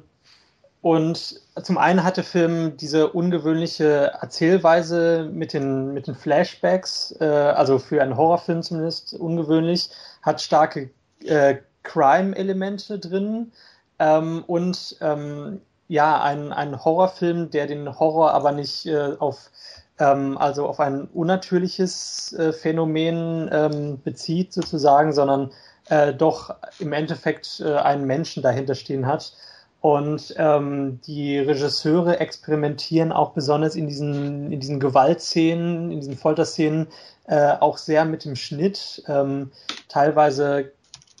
[0.82, 7.24] und zum einen hat der Film diese ungewöhnliche Erzählweise mit den, mit den Flashbacks, äh,
[7.24, 9.90] also für einen Horrorfilm zumindest ungewöhnlich,
[10.22, 10.90] hat starke
[11.24, 13.52] äh, Crime-Elemente drin
[13.98, 19.50] ähm, und ähm, ja, ein, ein Horrorfilm, der den Horror aber nicht äh, auf
[19.98, 25.50] ähm, also auf ein unnatürliches äh, Phänomen ähm, bezieht sozusagen, sondern
[25.88, 29.34] äh, doch im Endeffekt äh, einen Menschen dahinter stehen hat.
[29.80, 36.88] Und ähm, die Regisseure experimentieren auch besonders in diesen, in diesen Gewaltszenen, in diesen Folterszenen
[37.26, 39.02] äh, auch sehr mit dem Schnitt.
[39.08, 39.52] Ähm,
[39.88, 40.72] teilweise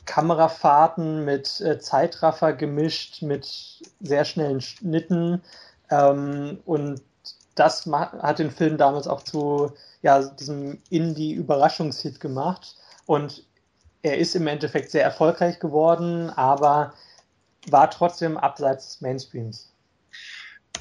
[0.04, 3.46] Kamerafahrten mit äh, Zeitraffer gemischt, mit
[4.00, 5.40] sehr schnellen Schnitten.
[5.90, 7.00] Ähm, und
[7.54, 12.76] das hat den Film damals auch zu ja, diesem Indie-Überraschungshit gemacht.
[13.06, 13.44] Und
[14.02, 16.92] er ist im Endeffekt sehr erfolgreich geworden, aber
[17.68, 19.72] war trotzdem abseits des Mainstreams.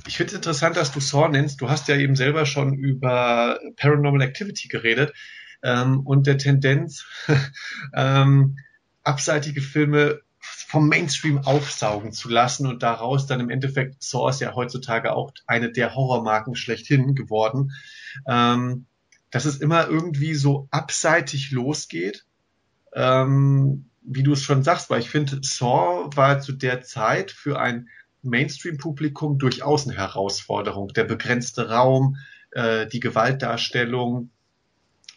[0.07, 1.61] Ich finde es interessant, dass du Saw nennst.
[1.61, 5.13] Du hast ja eben selber schon über Paranormal Activity geredet
[5.61, 7.05] ähm, und der Tendenz,
[7.93, 8.57] ähm,
[9.03, 14.55] abseitige Filme vom Mainstream aufsaugen zu lassen und daraus dann im Endeffekt Saw ist ja
[14.55, 17.71] heutzutage auch eine der Horrormarken schlechthin geworden,
[18.27, 18.85] ähm,
[19.31, 22.25] dass es immer irgendwie so abseitig losgeht,
[22.93, 27.59] ähm, wie du es schon sagst, weil ich finde, Saw war zu der Zeit für
[27.59, 27.89] ein
[28.21, 30.89] Mainstream-Publikum durchaus eine Herausforderung.
[30.89, 32.17] Der begrenzte Raum,
[32.51, 34.29] äh, die Gewaltdarstellung,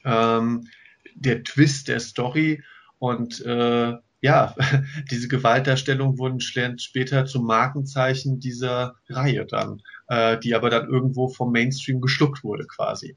[0.05, 0.69] ähm,
[1.15, 2.63] der Twist der Story
[2.99, 4.55] und äh, ja,
[5.11, 11.53] diese Gewaltdarstellung wurden später zum Markenzeichen dieser Reihe dann, äh, die aber dann irgendwo vom
[11.53, 13.17] Mainstream geschluckt wurde quasi.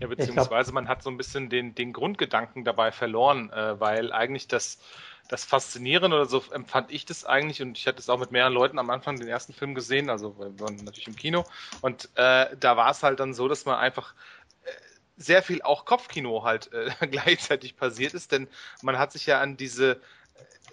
[0.00, 4.48] Ja, beziehungsweise man hat so ein bisschen den, den Grundgedanken dabei verloren, äh, weil eigentlich
[4.48, 4.78] das,
[5.28, 8.54] das Faszinierende oder so empfand ich das eigentlich und ich hatte es auch mit mehreren
[8.54, 11.44] Leuten am Anfang den ersten Film gesehen, also wir waren natürlich im Kino.
[11.82, 14.14] Und äh, da war es halt dann so, dass man einfach
[14.64, 14.70] äh,
[15.18, 18.48] sehr viel auch Kopfkino halt äh, gleichzeitig passiert ist, denn
[18.80, 20.00] man hat sich ja an diese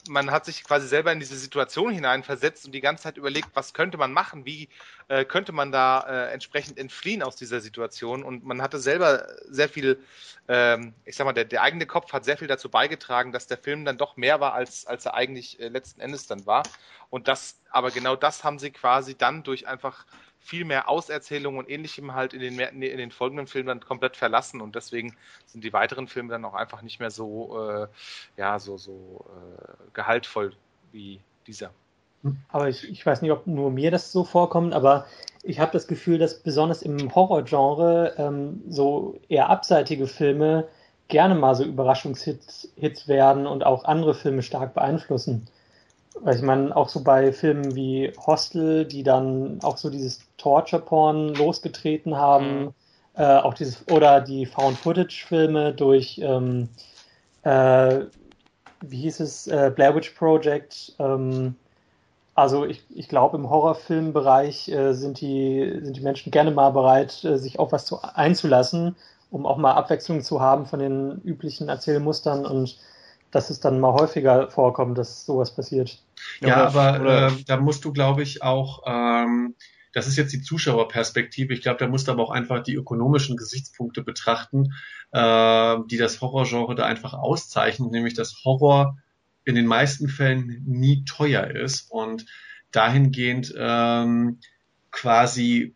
[0.08, 3.74] man hat sich quasi selber in diese Situation hineinversetzt und die ganze Zeit überlegt, was
[3.74, 4.70] könnte man machen, wie
[5.08, 8.24] äh, könnte man da äh, entsprechend entfliehen aus dieser Situation.
[8.24, 10.00] Und man hatte selber sehr viel,
[10.48, 13.58] ähm, ich sag mal, der, der, eigene Kopf hat sehr viel dazu beigetragen, dass der
[13.58, 16.64] Film dann doch mehr war, als, als er eigentlich äh, letzten Endes dann war.
[17.10, 20.06] Und das, aber genau das haben sie quasi dann durch einfach
[20.48, 24.62] viel mehr Auserzählung und ähnlichem halt in den, in den folgenden Filmen dann komplett verlassen
[24.62, 25.14] und deswegen
[25.46, 27.88] sind die weiteren Filme dann auch einfach nicht mehr so, äh,
[28.38, 30.54] ja, so, so äh, gehaltvoll
[30.94, 31.72] wie dieser.
[32.50, 35.06] aber ich, ich weiß nicht, ob nur mir das so vorkommt, aber
[35.44, 40.70] ich habe das Gefühl, dass besonders im Horrorgenre ähm, so eher abseitige Filme
[41.10, 45.50] gerne mal so Überraschungshits Hits werden und auch andere Filme stark beeinflussen.
[46.22, 51.36] Weil ich meine, auch so bei Filmen wie Hostel, die dann auch so dieses Torture-Porn
[51.36, 52.74] losgetreten haben, mhm.
[53.16, 56.70] äh, auch dieses, oder die Found-Footage-Filme durch, ähm,
[57.44, 58.00] äh,
[58.82, 61.56] wie hieß es, äh, Blair Witch Project, ähm,
[62.38, 67.24] also ich, ich glaube, im Horrorfilmbereich äh, sind, die, sind die Menschen gerne mal bereit,
[67.24, 68.96] äh, sich auf was zu, einzulassen,
[69.32, 72.78] um auch mal Abwechslung zu haben von den üblichen Erzählmustern und
[73.32, 75.98] dass es dann mal häufiger vorkommt, dass sowas passiert.
[76.42, 79.56] Ja, ja aber äh, da musst du, glaube ich, auch, ähm,
[79.94, 83.38] das ist jetzt die Zuschauerperspektive, ich glaube, da musst du aber auch einfach die ökonomischen
[83.38, 84.74] Gesichtspunkte betrachten,
[85.12, 88.98] äh, die das Horrorgenre da einfach auszeichnen, nämlich dass Horror
[89.46, 92.26] in den meisten Fällen nie teuer ist und
[92.72, 94.40] dahingehend ähm,
[94.92, 95.74] quasi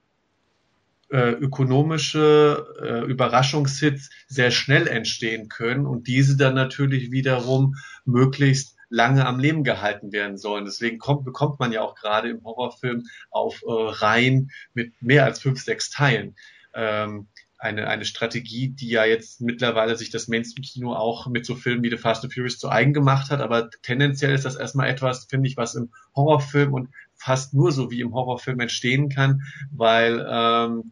[1.09, 7.75] äh, ökonomische äh, Überraschungshits sehr schnell entstehen können und diese dann natürlich wiederum
[8.05, 10.65] möglichst lange am Leben gehalten werden sollen.
[10.65, 15.39] Deswegen kommt, bekommt man ja auch gerade im Horrorfilm auf äh, Reihen mit mehr als
[15.39, 16.35] fünf, sechs Teilen.
[16.73, 17.27] Ähm,
[17.57, 21.91] eine, eine Strategie, die ja jetzt mittlerweile sich das Mainstream-Kino auch mit so Filmen wie
[21.91, 23.39] The Fast and Furious zu eigen gemacht hat.
[23.39, 27.91] Aber tendenziell ist das erstmal etwas, finde ich, was im Horrorfilm und fast nur so
[27.91, 30.91] wie im Horrorfilm entstehen kann, weil ähm,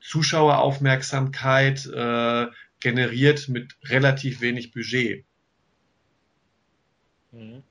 [0.00, 2.46] Zuschaueraufmerksamkeit äh,
[2.80, 5.24] generiert mit relativ wenig Budget.
[7.32, 7.62] Mhm.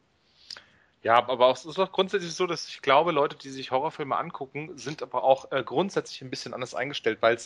[1.04, 4.18] Ja, aber auch, es ist doch grundsätzlich so, dass ich glaube, Leute, die sich Horrorfilme
[4.18, 7.38] angucken, sind aber auch äh, grundsätzlich ein bisschen anders eingestellt, weil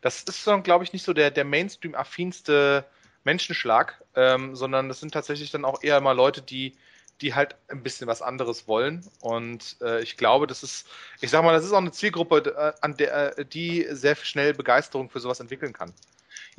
[0.00, 2.86] das ist glaube ich, nicht so der, der Mainstream-affinste
[3.24, 6.76] Menschenschlag, ähm, sondern das sind tatsächlich dann auch eher mal Leute, die,
[7.20, 9.06] die halt ein bisschen was anderes wollen.
[9.20, 10.88] Und äh, ich glaube, das ist,
[11.20, 14.54] ich sag mal, das ist auch eine Zielgruppe, äh, an der, äh, die sehr schnell
[14.54, 15.92] Begeisterung für sowas entwickeln kann.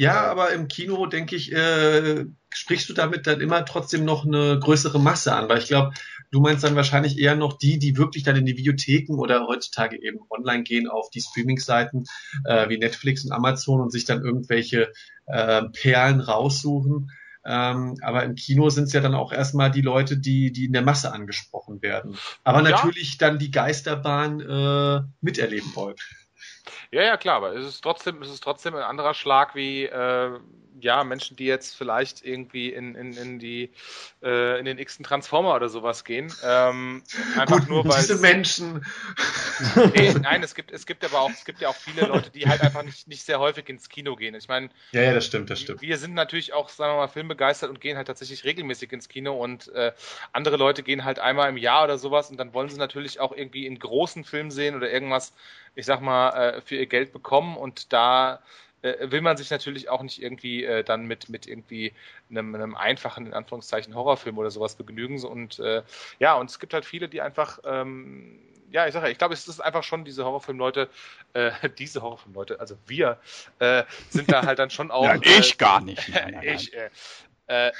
[0.01, 4.57] Ja, aber im Kino, denke ich, äh, sprichst du damit dann immer trotzdem noch eine
[4.57, 5.91] größere Masse an, weil ich glaube,
[6.31, 10.01] du meinst dann wahrscheinlich eher noch die, die wirklich dann in die Videotheken oder heutzutage
[10.01, 12.05] eben online gehen auf die Streaming-Seiten
[12.45, 14.91] äh, wie Netflix und Amazon und sich dann irgendwelche
[15.27, 17.11] äh, Perlen raussuchen.
[17.45, 20.73] Ähm, aber im Kino sind es ja dann auch erstmal die Leute, die, die in
[20.73, 22.17] der Masse angesprochen werden.
[22.43, 22.71] Aber ja.
[22.71, 25.95] natürlich dann die Geisterbahn äh, miterleben wollen.
[26.91, 30.39] Ja, ja, klar, aber es ist trotzdem, es ist trotzdem ein anderer Schlag wie äh,
[30.83, 33.71] ja, Menschen, die jetzt vielleicht irgendwie in, in, in die
[34.21, 36.33] äh, in den x-ten Transformer oder sowas gehen.
[36.43, 37.03] Ähm,
[37.37, 38.85] einfach Gut, nur weil diese Menschen.
[39.95, 42.47] nee, nein, es gibt es gibt aber auch es gibt ja auch viele Leute, die
[42.47, 44.35] halt einfach nicht, nicht sehr häufig ins Kino gehen.
[44.35, 45.81] Ich meine, ja, ja, das stimmt, das stimmt.
[45.81, 49.33] Wir sind natürlich auch, sagen wir mal, filmbegeistert und gehen halt tatsächlich regelmäßig ins Kino
[49.33, 49.93] und äh,
[50.31, 53.31] andere Leute gehen halt einmal im Jahr oder sowas und dann wollen sie natürlich auch
[53.31, 55.33] irgendwie in großen Film sehen oder irgendwas,
[55.75, 58.41] ich sag mal, äh, für ihr Geld bekommen und da
[58.81, 61.93] äh, will man sich natürlich auch nicht irgendwie äh, dann mit, mit irgendwie
[62.29, 65.23] einem, einem einfachen, in Anführungszeichen, Horrorfilm oder sowas begnügen.
[65.23, 65.83] Und äh,
[66.19, 68.39] ja, und es gibt halt viele, die einfach, ähm,
[68.71, 70.89] ja, ich sage ja, ich glaube, es ist einfach schon diese Horrorfilmleute,
[71.33, 73.19] äh, diese Horrorfilmleute, also wir,
[73.59, 75.03] äh, sind da halt dann schon auch.
[75.03, 76.09] ja, ich gar nicht.
[76.09, 76.55] Nein, nein, nein.
[76.55, 76.89] ich, äh,
[77.47, 77.71] äh,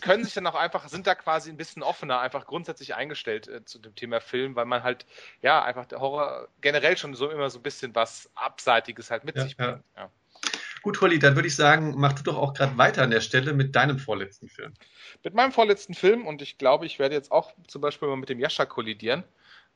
[0.00, 3.64] können sich dann auch einfach, sind da quasi ein bisschen offener, einfach grundsätzlich eingestellt äh,
[3.64, 5.06] zu dem Thema Film, weil man halt,
[5.40, 9.36] ja, einfach der Horror generell schon so immer so ein bisschen was Abseitiges halt mit
[9.36, 9.82] ja, sich bringt.
[9.96, 10.10] Ja.
[10.82, 13.52] Gut, Holly, dann würde ich sagen, mach du doch auch gerade weiter an der Stelle
[13.52, 14.74] mit deinem vorletzten Film.
[15.22, 18.28] Mit meinem vorletzten Film und ich glaube, ich werde jetzt auch zum Beispiel mal mit
[18.28, 19.22] dem Jascha kollidieren.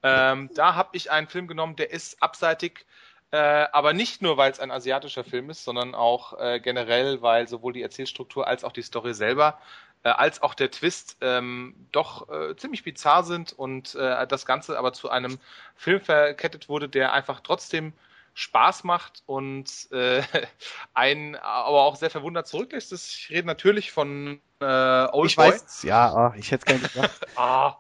[0.02, 2.86] Ähm, da habe ich einen Film genommen, der ist abseitig,
[3.31, 7.48] äh, aber nicht nur, weil es ein asiatischer Film ist, sondern auch äh, generell, weil
[7.48, 9.59] sowohl die Erzählstruktur als auch die Story selber
[10.07, 14.78] äh, als auch der Twist ähm, doch äh, ziemlich bizarr sind und äh, das Ganze
[14.78, 15.39] aber zu einem
[15.74, 17.93] Film verkettet wurde, der einfach trotzdem
[18.35, 20.23] Spaß macht und äh,
[20.95, 22.93] einen aber auch sehr verwundert zurücklässt.
[22.93, 25.49] Ich rede natürlich von äh, Old Ich Boy.
[25.49, 27.27] weiß, ja, oh, ich hätte es gar nicht gedacht.
[27.37, 27.77] ah,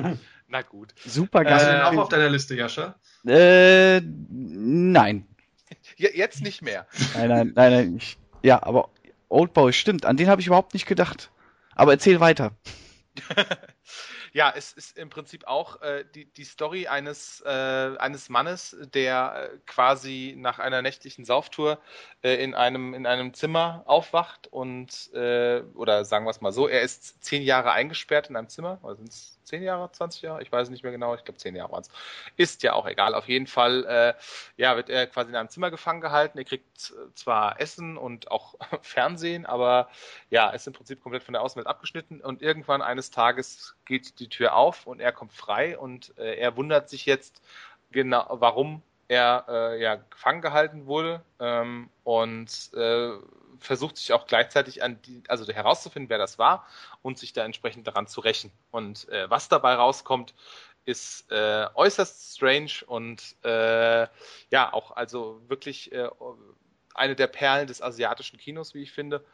[0.48, 0.92] na gut.
[1.06, 1.54] Super geil.
[1.54, 2.96] Hast du den auch auf deiner Liste, Jascha?
[3.24, 5.28] Äh, nein.
[5.96, 6.88] Jetzt nicht mehr.
[7.14, 7.96] Nein, nein, nein, nein.
[7.98, 8.88] Ich, ja, aber
[9.28, 10.06] Old Boy stimmt.
[10.06, 11.30] An den habe ich überhaupt nicht gedacht.
[11.78, 12.50] Aber erzähl weiter.
[14.32, 19.50] ja, es ist im Prinzip auch äh, die, die Story eines, äh, eines Mannes, der
[19.52, 21.78] äh, quasi nach einer nächtlichen Sauftour
[22.22, 26.66] äh, in, einem, in einem Zimmer aufwacht und, äh, oder sagen wir es mal so,
[26.66, 30.42] er ist zehn Jahre eingesperrt in einem Zimmer, oder sind es zehn Jahre, 20 Jahre,
[30.42, 31.90] ich weiß nicht mehr genau, ich glaube zehn Jahre waren es.
[32.36, 33.14] Ist ja auch egal.
[33.14, 34.14] Auf jeden Fall, äh,
[34.56, 36.38] ja, wird er quasi in einem Zimmer gefangen gehalten.
[36.38, 39.88] Er kriegt zwar Essen und auch Fernsehen, aber
[40.30, 44.28] ja, ist im Prinzip komplett von der Außenwelt abgeschnitten und irgendwann eines Tages geht die
[44.28, 47.42] Tür auf und er kommt frei und äh, er wundert sich jetzt
[47.90, 53.10] genau, warum er äh, ja gefangen gehalten wurde ähm, und äh,
[53.58, 56.66] versucht sich auch gleichzeitig an die, also herauszufinden, wer das war
[57.02, 58.52] und sich da entsprechend daran zu rächen.
[58.70, 60.34] Und äh, was dabei rauskommt,
[60.84, 64.06] ist äh, äußerst strange und äh,
[64.50, 66.08] ja auch also wirklich äh,
[66.94, 69.24] eine der Perlen des asiatischen Kinos, wie ich finde.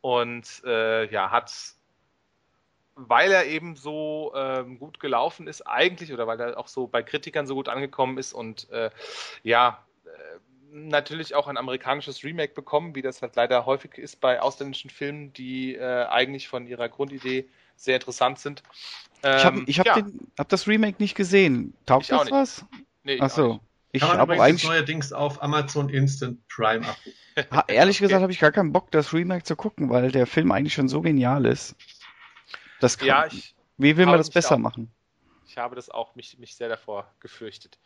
[0.00, 1.52] Und äh, ja, hat
[2.98, 7.02] weil er eben so ähm, gut gelaufen ist, eigentlich, oder weil er auch so bei
[7.02, 8.90] Kritikern so gut angekommen ist und äh,
[9.44, 10.38] ja, äh,
[10.72, 15.32] natürlich auch ein amerikanisches Remake bekommen, wie das halt leider häufig ist bei ausländischen Filmen,
[15.32, 18.64] die äh, eigentlich von ihrer Grundidee sehr interessant sind.
[19.22, 20.06] Ähm, ich habe ich hab ja.
[20.36, 21.74] hab das Remake nicht gesehen.
[21.86, 22.64] Taugt das was?
[23.04, 23.60] Nee, Achso.
[23.92, 27.68] Ich habe eigentlich neuerdings auf Amazon Instant Prime ab.
[27.68, 30.74] Ehrlich gesagt habe ich gar keinen Bock, das Remake zu gucken, weil der Film eigentlich
[30.74, 31.74] schon so genial ist.
[32.80, 34.92] Das kann, ja, ich wie will man das besser auch, machen?
[35.46, 37.78] Ich habe das auch mich, mich sehr davor gefürchtet.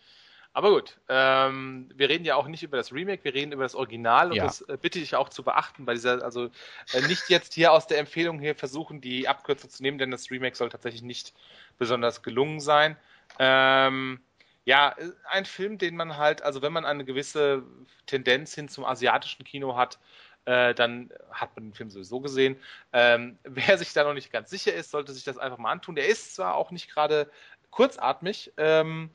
[0.55, 3.75] Aber gut, ähm, wir reden ja auch nicht über das Remake, wir reden über das
[3.75, 4.45] Original und ja.
[4.45, 6.51] das äh, bitte ich auch zu beachten bei dieser, also
[6.93, 10.31] äh, nicht jetzt hier aus der Empfehlung hier versuchen, die Abkürzung zu nehmen, denn das
[10.31, 11.33] Remake soll tatsächlich nicht
[11.79, 12.99] besonders gelungen sein.
[13.39, 14.21] Ähm,
[14.65, 14.95] ja,
[15.31, 17.63] ein Film, den man halt, also wenn man eine gewisse
[18.05, 19.99] Tendenz hin zum asiatischen Kino hat,
[20.45, 22.57] äh, dann hat man den Film sowieso gesehen.
[22.93, 25.95] Ähm, wer sich da noch nicht ganz sicher ist, sollte sich das einfach mal antun.
[25.95, 27.31] Der ist zwar auch nicht gerade
[27.71, 29.11] kurzatmig, ähm,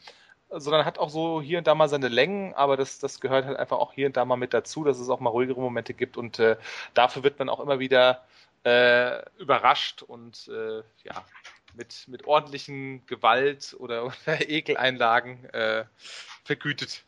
[0.50, 3.58] sondern hat auch so hier und da mal seine Längen, aber das, das gehört halt
[3.58, 6.18] einfach auch hier und da mal mit dazu, dass es auch mal ruhigere Momente gibt
[6.18, 6.58] und äh,
[6.94, 8.24] dafür wird man auch immer wieder
[8.64, 11.26] äh, überrascht und äh, ja,
[11.76, 15.86] mit, mit ordentlichen Gewalt oder, oder Ekeleinlagen äh,
[16.44, 17.04] vergütet.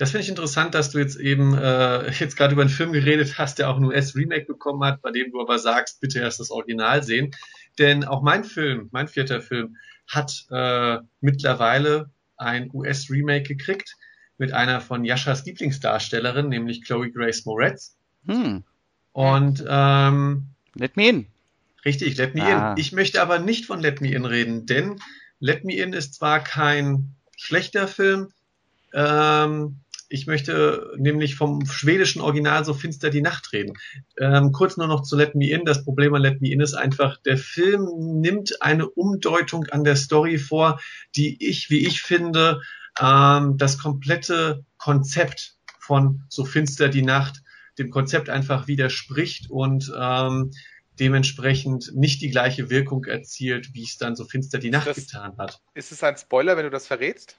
[0.00, 3.36] Das finde ich interessant, dass du jetzt eben äh, jetzt gerade über einen Film geredet
[3.36, 6.50] hast, der auch ein US-Remake bekommen hat, bei dem du aber sagst, bitte erst das
[6.50, 7.32] Original sehen.
[7.78, 9.76] Denn auch mein Film, mein vierter Film,
[10.08, 12.08] hat äh, mittlerweile
[12.38, 13.96] ein US-Remake gekriegt
[14.38, 17.94] mit einer von Jaschas Lieblingsdarstellerin, nämlich Chloe Grace Moretz.
[18.26, 18.64] Hm.
[19.12, 20.46] Und ähm,
[20.76, 21.26] Let Me In.
[21.84, 22.72] Richtig, Let Me ah.
[22.72, 22.78] In.
[22.78, 24.98] Ich möchte aber nicht von Let Me In reden, denn
[25.40, 28.28] Let Me In ist zwar kein schlechter Film,
[28.94, 29.76] ähm,
[30.10, 33.78] ich möchte nämlich vom schwedischen Original so finster die Nacht reden.
[34.18, 35.64] Ähm, kurz nur noch zu Let Me In.
[35.64, 39.96] Das Problem an Let Me In ist einfach, der Film nimmt eine Umdeutung an der
[39.96, 40.80] Story vor,
[41.14, 42.60] die ich, wie ich finde,
[43.00, 47.42] ähm, das komplette Konzept von so finster die Nacht
[47.78, 50.50] dem Konzept einfach widerspricht und ähm,
[50.98, 55.38] dementsprechend nicht die gleiche Wirkung erzielt, wie es dann so finster die Nacht das, getan
[55.38, 55.60] hat.
[55.74, 57.38] Ist es ein Spoiler, wenn du das verrätst?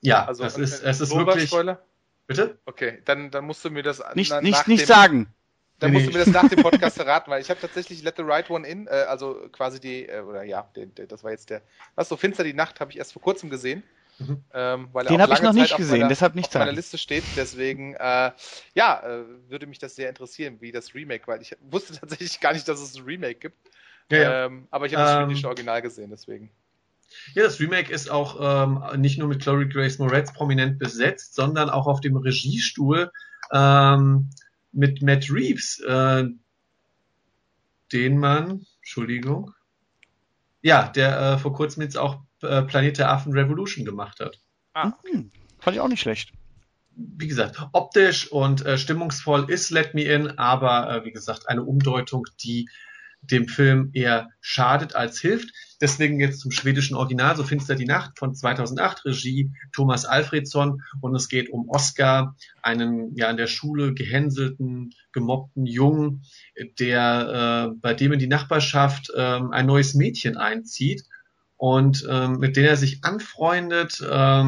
[0.00, 1.48] Ja, also das ist, es ist wirklich.
[1.48, 1.82] Spoiler?
[2.26, 2.58] Bitte?
[2.66, 5.34] Okay, dann, dann musst du mir das nicht, na, nicht, nicht dem, sagen.
[5.78, 8.16] Dann nee, musst du mir das nach dem Podcast verraten, weil ich habe tatsächlich Let
[8.16, 11.30] the Right One In, äh, also quasi die, äh, oder ja, der, der, das war
[11.30, 11.62] jetzt der,
[11.94, 13.82] was so finster die Nacht, habe ich erst vor kurzem gesehen.
[14.18, 14.44] Mhm.
[14.52, 16.98] Ähm, weil Den habe ich noch Zeit nicht gesehen, meiner, deshalb nicht auf meiner Liste
[16.98, 17.22] steht.
[17.36, 18.32] Deswegen, äh,
[18.74, 22.52] ja, äh, würde mich das sehr interessieren, wie das Remake, weil ich wusste tatsächlich gar
[22.52, 23.56] nicht, dass es ein Remake gibt.
[24.10, 24.46] Ja, ja.
[24.46, 26.50] Ähm, aber ich habe das ähm, schwedische Original gesehen, deswegen.
[27.34, 31.70] Ja, das Remake ist auch ähm, nicht nur mit Chloe Grace Moretz prominent besetzt, sondern
[31.70, 33.10] auch auf dem Regiestuhl
[33.52, 34.30] ähm,
[34.72, 36.24] mit Matt Reeves, äh,
[37.92, 39.52] den man, Entschuldigung,
[40.62, 44.40] ja, der äh, vor kurzem jetzt auch äh, Planet der Affen Revolution gemacht hat.
[44.74, 44.92] Ah.
[45.10, 46.32] Hm, fand ich auch nicht schlecht.
[46.94, 51.62] Wie gesagt, optisch und äh, stimmungsvoll ist Let Me In, aber äh, wie gesagt, eine
[51.62, 52.68] Umdeutung, die
[53.22, 55.50] dem Film eher schadet als hilft.
[55.80, 61.14] Deswegen jetzt zum schwedischen Original, so finster die Nacht von 2008, Regie Thomas Alfredsson und
[61.14, 66.24] es geht um Oscar, einen ja in der Schule gehänselten, gemobbten Jungen,
[66.78, 71.04] der äh, bei dem in die Nachbarschaft äh, ein neues Mädchen einzieht
[71.56, 74.44] und äh, mit der er sich anfreundet, äh,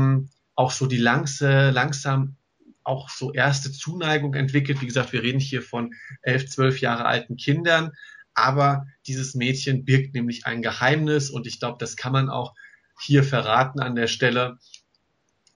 [0.55, 2.37] auch so die langse, langsam
[2.83, 4.81] auch so erste Zuneigung entwickelt.
[4.81, 7.93] Wie gesagt, wir reden hier von elf, zwölf Jahre alten Kindern
[8.35, 12.55] aber dieses Mädchen birgt nämlich ein Geheimnis und ich glaube, das kann man auch
[13.01, 14.59] hier verraten an der Stelle,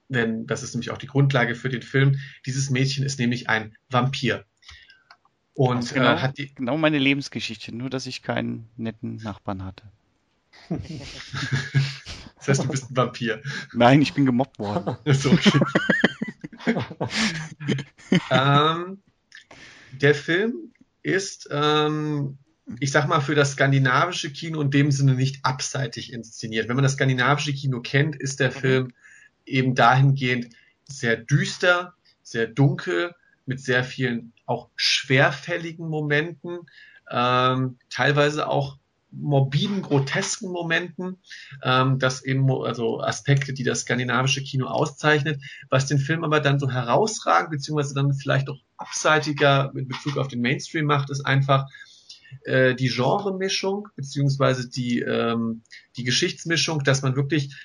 [0.09, 2.19] denn das ist nämlich auch die Grundlage für den Film.
[2.45, 4.45] Dieses Mädchen ist nämlich ein Vampir.
[5.53, 9.83] Und genau, äh, hat die genau meine Lebensgeschichte, nur dass ich keinen netten Nachbarn hatte.
[10.69, 13.41] das heißt, du bist ein Vampir.
[13.73, 14.97] Nein, ich bin gemobbt worden.
[15.13, 15.59] so, okay.
[18.31, 19.01] ähm,
[19.93, 20.73] der Film
[21.03, 22.37] ist ähm,
[22.79, 26.67] ich sag mal, für das skandinavische Kino in dem Sinne nicht abseitig inszeniert.
[26.67, 28.53] Wenn man das skandinavische Kino kennt, ist der mhm.
[28.53, 28.93] Film
[29.45, 30.49] eben dahingehend
[30.87, 31.93] sehr düster,
[32.23, 33.13] sehr dunkel,
[33.45, 36.59] mit sehr vielen auch schwerfälligen Momenten,
[37.11, 38.77] ähm, teilweise auch
[39.11, 41.17] morbiden, grotesken Momenten,
[41.63, 46.59] ähm, das eben also Aspekte, die das skandinavische Kino auszeichnet, was den Film aber dann
[46.59, 51.67] so herausragend beziehungsweise dann vielleicht auch abseitiger mit Bezug auf den Mainstream macht, ist einfach
[52.43, 55.61] äh, die Genremischung beziehungsweise die ähm,
[55.95, 57.55] die Geschichtsmischung, dass man wirklich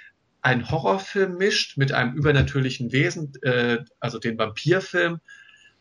[0.42, 5.20] einen Horrorfilm mischt mit einem übernatürlichen Wesen, äh, also den Vampirfilm,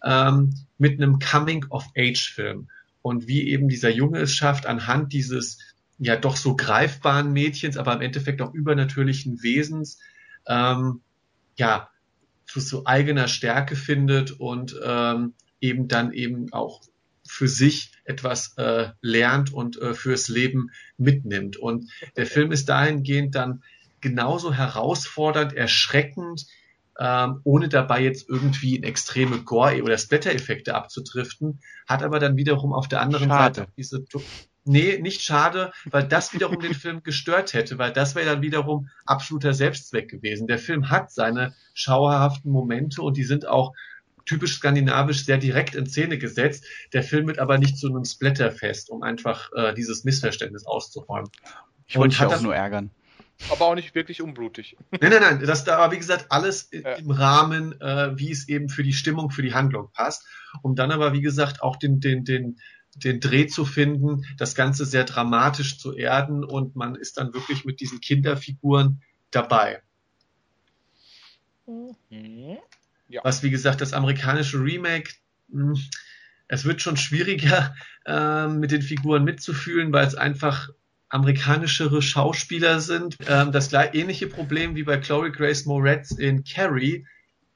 [0.03, 2.69] ähm, mit einem Coming-of-Age-Film.
[3.01, 5.59] Und wie eben dieser Junge es schafft, anhand dieses
[5.97, 9.99] ja doch so greifbaren Mädchens, aber im Endeffekt auch übernatürlichen Wesens,
[10.47, 11.01] ähm,
[11.57, 11.89] ja,
[12.45, 16.81] zu so eigener Stärke findet und ähm, eben dann eben auch
[17.27, 21.57] für sich etwas äh, lernt und äh, fürs Leben mitnimmt.
[21.57, 23.63] Und der Film ist dahingehend dann
[24.01, 26.47] genauso herausfordernd, erschreckend,
[26.99, 32.73] ähm, ohne dabei jetzt irgendwie in extreme Gore- oder Splatter-Effekte abzudriften, hat aber dann wiederum
[32.73, 33.55] auf der anderen schade.
[33.61, 34.05] Seite diese
[34.65, 38.89] Nee, nicht schade, weil das wiederum den Film gestört hätte, weil das wäre dann wiederum
[39.05, 40.47] absoluter Selbstzweck gewesen.
[40.47, 43.73] Der Film hat seine schauerhaften Momente und die sind auch
[44.25, 46.65] typisch skandinavisch sehr direkt in Szene gesetzt.
[46.93, 51.29] Der Film wird aber nicht zu einem Splatterfest, um einfach äh, dieses Missverständnis auszuräumen.
[51.87, 52.91] Ich wollte dich auch nur ärgern
[53.49, 54.75] aber auch nicht wirklich unblutig.
[54.91, 55.39] Nein, nein, nein.
[55.39, 56.93] Das da aber wie gesagt alles ja.
[56.93, 60.25] im Rahmen, äh, wie es eben für die Stimmung, für die Handlung passt.
[60.61, 62.59] Um dann aber wie gesagt auch den den den
[62.95, 67.63] den Dreh zu finden, das Ganze sehr dramatisch zu erden und man ist dann wirklich
[67.63, 69.01] mit diesen Kinderfiguren
[69.31, 69.81] dabei.
[71.65, 72.57] Mhm.
[73.09, 73.21] Ja.
[73.23, 75.11] Was wie gesagt das amerikanische Remake
[75.49, 75.83] mh, hm,
[76.49, 77.73] es wird schon schwieriger,
[78.05, 80.69] äh, mit den Figuren mitzufühlen, weil es einfach
[81.07, 83.17] amerikanischere Schauspieler sind.
[83.27, 87.05] Ähm, das gleich, ähnliche Problem wie bei Chloe Grace Moretz in Carrie.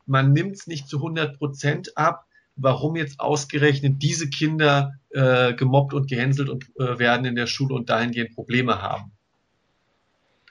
[0.05, 2.25] Man nimmt es nicht zu 100 Prozent ab,
[2.55, 7.75] warum jetzt ausgerechnet diese Kinder äh, gemobbt und gehänselt und äh, werden in der Schule
[7.75, 9.11] und dahingehend Probleme haben.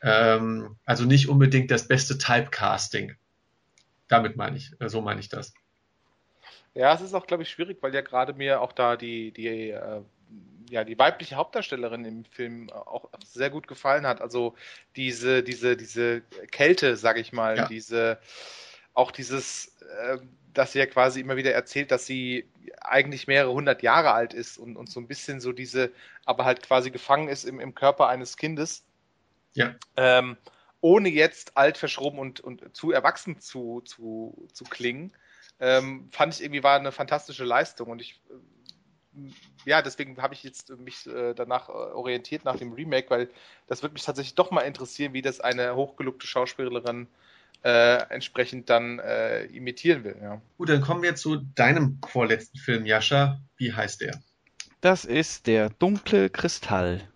[0.03, 3.15] Ähm, also nicht unbedingt das beste Typecasting.
[4.13, 5.55] Damit meine ich, äh, so meine ich das.
[6.75, 9.71] Ja, es ist auch, glaube ich, schwierig, weil ja gerade mir auch da die, die
[9.71, 10.03] äh,
[10.71, 14.23] ja, die weibliche Hauptdarstellerin im Film auch sehr gut gefallen hat.
[14.23, 14.55] Also
[14.97, 17.67] diese, diese, diese Kälte, sag ich mal, ja.
[17.67, 18.19] diese,
[18.95, 20.19] auch dieses, äh,
[20.55, 22.49] dass sie ja quasi immer wieder erzählt, dass sie
[22.81, 25.91] eigentlich mehrere hundert Jahre alt ist und, und so ein bisschen so diese,
[26.25, 28.83] aber halt quasi gefangen ist im, im Körper eines Kindes.
[29.53, 29.75] Ja.
[29.99, 30.39] Ähm,
[30.83, 35.13] ohne jetzt alt, verschroben und, und zu erwachsen zu, zu, zu klingen,
[35.59, 38.21] ähm, fand ich irgendwie war eine fantastische Leistung und ich
[39.65, 43.29] ja, deswegen habe ich jetzt mich äh, danach äh, orientiert nach dem Remake, weil
[43.67, 47.09] das würde mich tatsächlich doch mal interessieren, wie das eine hochgelobte Schauspielerin
[47.63, 50.17] äh, entsprechend dann äh, imitieren will.
[50.21, 50.41] Ja.
[50.57, 53.41] Gut, dann kommen wir zu deinem vorletzten Film, Jascha.
[53.57, 54.21] Wie heißt der?
[54.81, 57.12] Das ist der dunkle Kristall.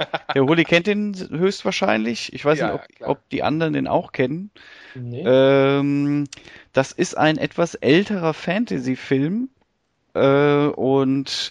[0.34, 2.32] Der Holi kennt den höchstwahrscheinlich.
[2.32, 4.50] Ich weiß ja, nicht, ob, ob, die anderen den auch kennen.
[4.94, 5.22] Nee.
[5.24, 6.26] Ähm,
[6.72, 9.48] das ist ein etwas älterer Fantasy-Film
[10.14, 11.50] äh, und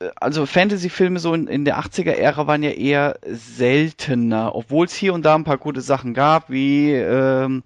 [0.00, 5.14] äh, also Fantasy-Filme so in, in der 80er-Ära waren ja eher seltener, obwohl es hier
[5.14, 7.62] und da ein paar gute Sachen gab, wie ähm,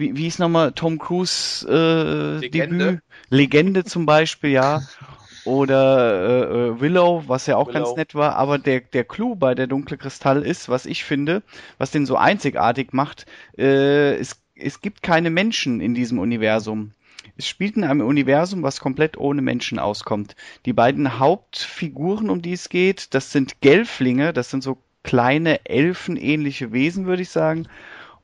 [0.00, 2.84] wie, wie ist nochmal Tom Cruise äh, Legende.
[2.84, 3.02] Debüt?
[3.28, 4.82] Legende zum Beispiel, ja.
[5.44, 7.84] Oder äh, äh, Willow, was ja auch Willow.
[7.84, 8.36] ganz nett war.
[8.36, 11.42] Aber der, der Clou bei der Dunkle Kristall ist, was ich finde,
[11.78, 13.26] was den so einzigartig macht,
[13.58, 16.92] äh, es, es gibt keine Menschen in diesem Universum.
[17.36, 20.36] Es spielt in einem Universum, was komplett ohne Menschen auskommt.
[20.66, 26.72] Die beiden Hauptfiguren, um die es geht, das sind Gelflinge, das sind so kleine elfenähnliche
[26.72, 27.66] Wesen, würde ich sagen.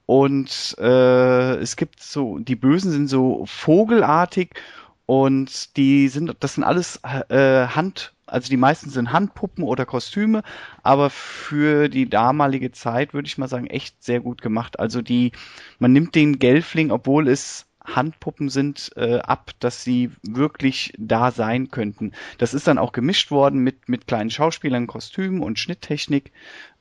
[0.05, 4.55] Und äh, es gibt so, die Bösen sind so vogelartig
[5.06, 10.42] und die sind, das sind alles äh, Hand, also die meisten sind Handpuppen oder Kostüme,
[10.82, 14.80] aber für die damalige Zeit würde ich mal sagen echt sehr gut gemacht.
[14.80, 15.30] Also die,
[15.78, 21.70] man nimmt den Gelfling, obwohl es Handpuppen sind, äh, ab, dass sie wirklich da sein
[21.70, 22.12] könnten.
[22.38, 26.32] Das ist dann auch gemischt worden mit, mit kleinen Schauspielern, Kostümen und Schnitttechnik.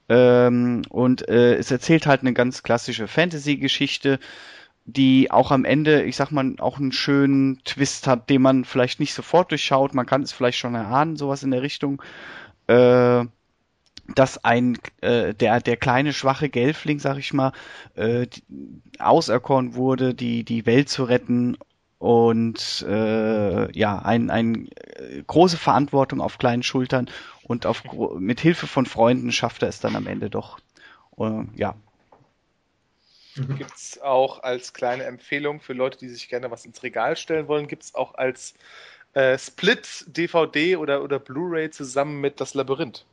[0.09, 4.19] Ähm, und äh, es erzählt halt eine ganz klassische Fantasy-Geschichte,
[4.85, 8.99] die auch am Ende, ich sag mal, auch einen schönen Twist hat, den man vielleicht
[8.99, 9.93] nicht sofort durchschaut.
[9.93, 12.01] Man kann es vielleicht schon erahnen, sowas in der Richtung.
[12.67, 13.25] Äh,
[14.15, 17.53] dass ein äh, der der kleine schwache Gelfling, sag ich mal,
[17.95, 18.27] äh,
[18.99, 21.57] auserkoren wurde, die die Welt zu retten
[21.97, 27.09] und äh, ja ein, ein äh, große Verantwortung auf kleinen Schultern
[27.43, 27.83] Und auf,
[28.19, 30.59] mit Hilfe von Freunden schafft er es dann am Ende doch.
[31.17, 31.75] Uh, ja.
[33.35, 33.57] Mhm.
[33.57, 37.47] Gibt es auch als kleine Empfehlung für Leute, die sich gerne was ins Regal stellen
[37.47, 38.53] wollen, gibt es auch als
[39.13, 43.05] äh, Split-DVD oder, oder Blu-ray zusammen mit Das Labyrinth.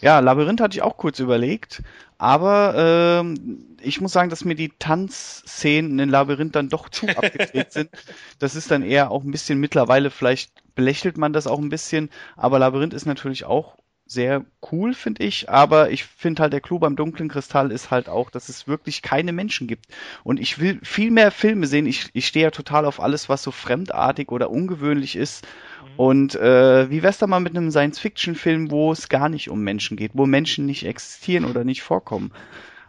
[0.00, 1.82] Ja, Labyrinth hatte ich auch kurz überlegt,
[2.18, 7.72] aber ähm, ich muss sagen, dass mir die Tanzszenen in Labyrinth dann doch zu abgedreht
[7.72, 7.90] sind.
[8.38, 12.10] Das ist dann eher auch ein bisschen mittlerweile, vielleicht belächelt man das auch ein bisschen,
[12.36, 13.76] aber Labyrinth ist natürlich auch
[14.10, 15.48] sehr cool, finde ich.
[15.48, 19.02] Aber ich finde halt, der Clou beim dunklen Kristall ist halt auch, dass es wirklich
[19.02, 19.86] keine Menschen gibt.
[20.24, 21.86] Und ich will viel mehr Filme sehen.
[21.86, 25.44] Ich, ich stehe ja total auf alles, was so fremdartig oder ungewöhnlich ist.
[25.44, 25.90] Mhm.
[25.96, 29.96] Und äh, wie wär's da mal mit einem Science-Fiction-Film, wo es gar nicht um Menschen
[29.96, 32.32] geht, wo Menschen nicht existieren oder nicht vorkommen?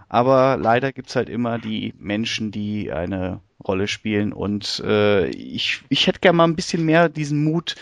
[0.09, 4.33] Aber leider gibt's halt immer die Menschen, die eine Rolle spielen.
[4.33, 7.75] Und äh, ich, ich hätte gerne mal ein bisschen mehr diesen Mut,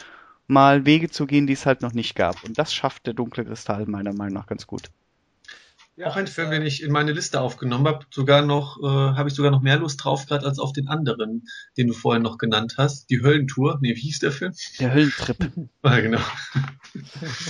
[0.50, 2.44] mal Wege zu gehen, die es halt noch nicht gab.
[2.44, 4.90] Und das schafft der dunkle Kristall meiner Meinung nach ganz gut.
[6.00, 8.06] Ja, auch ein Film, den ich in meine Liste aufgenommen habe.
[8.10, 11.46] Sogar noch, äh, habe ich sogar noch mehr Lust drauf gerade als auf den anderen,
[11.76, 13.10] den du vorhin noch genannt hast.
[13.10, 13.80] Die Höllentour.
[13.82, 14.54] Nee, wie hieß der Film?
[14.80, 15.38] Der Höllentrip.
[15.82, 16.22] ah, genau.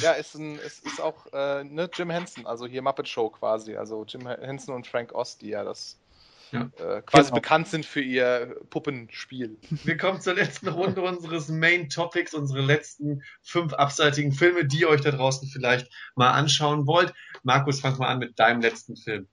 [0.01, 3.77] Ja, ist, ein, ist, ist auch äh, ne, Jim Henson, also hier Muppet Show quasi.
[3.77, 5.97] Also Jim Henson und Frank Ost, die ja das
[6.51, 6.69] ja.
[6.77, 7.35] äh, quasi genau.
[7.35, 9.57] bekannt sind für ihr Puppenspiel.
[9.83, 14.89] Wir kommen zur letzten Runde unseres Main Topics, unsere letzten fünf abseitigen Filme, die ihr
[14.89, 17.13] euch da draußen vielleicht mal anschauen wollt.
[17.43, 19.27] Markus, fang mal an mit deinem letzten Film.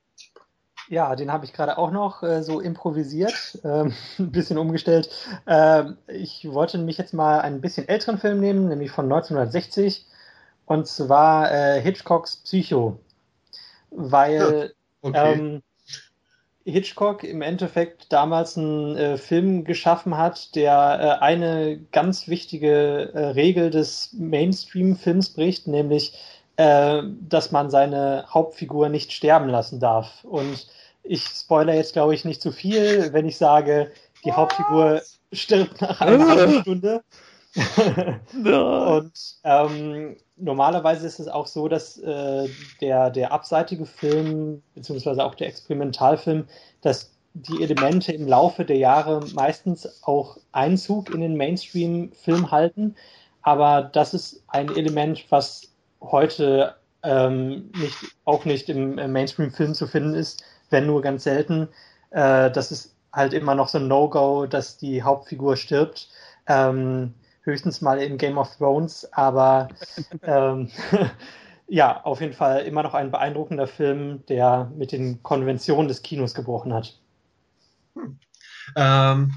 [0.88, 5.10] Ja, den habe ich gerade auch noch äh, so improvisiert, ähm, ein bisschen umgestellt.
[5.46, 10.06] Ähm, ich wollte nämlich jetzt mal einen bisschen älteren Film nehmen, nämlich von 1960,
[10.66, 13.00] und zwar äh, Hitchcocks Psycho.
[13.90, 15.32] Weil okay.
[15.32, 15.62] ähm,
[16.66, 23.26] Hitchcock im Endeffekt damals einen äh, Film geschaffen hat, der äh, eine ganz wichtige äh,
[23.28, 26.14] Regel des Mainstream-Films bricht, nämlich,
[26.56, 30.24] äh, dass man seine Hauptfigur nicht sterben lassen darf.
[30.24, 30.66] Und
[31.04, 33.92] ich spoiler jetzt, glaube ich, nicht zu viel, wenn ich sage,
[34.24, 35.02] die Hauptfigur
[35.32, 37.04] stirbt nach einer halben Stunde.
[38.34, 39.12] und
[39.44, 42.48] ähm, normalerweise ist es auch so, dass äh,
[42.80, 46.46] der, der abseitige Film, beziehungsweise auch der Experimentalfilm,
[46.82, 52.94] dass die Elemente im Laufe der Jahre meistens auch Einzug in den Mainstream-Film halten.
[53.42, 55.68] Aber das ist ein Element, was
[56.00, 61.68] heute ähm, nicht, auch nicht im Mainstream-Film zu finden ist, wenn nur ganz selten.
[62.10, 66.08] Äh, das ist halt immer noch so ein No-Go, dass die Hauptfigur stirbt.
[66.48, 67.14] Ähm,
[67.46, 69.68] höchstens mal in Game of Thrones, aber
[70.22, 70.70] ähm,
[71.68, 76.34] ja, auf jeden Fall immer noch ein beeindruckender Film, der mit den Konventionen des Kinos
[76.34, 76.98] gebrochen hat.
[77.94, 78.18] Hm.
[78.74, 79.32] Ähm,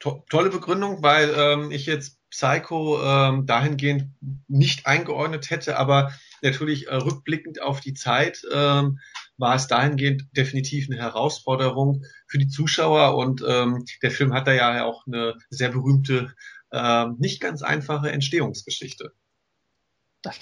[0.00, 4.10] to tolle Begründung, weil ähm, ich jetzt Psycho ähm, dahingehend
[4.48, 6.12] nicht eingeordnet hätte, aber
[6.42, 8.98] natürlich äh, rückblickend auf die Zeit ähm,
[9.36, 14.52] war es dahingehend definitiv eine Herausforderung für die Zuschauer und ähm, der Film hat da
[14.52, 16.34] ja auch eine sehr berühmte
[16.74, 19.12] äh, nicht ganz einfache Entstehungsgeschichte.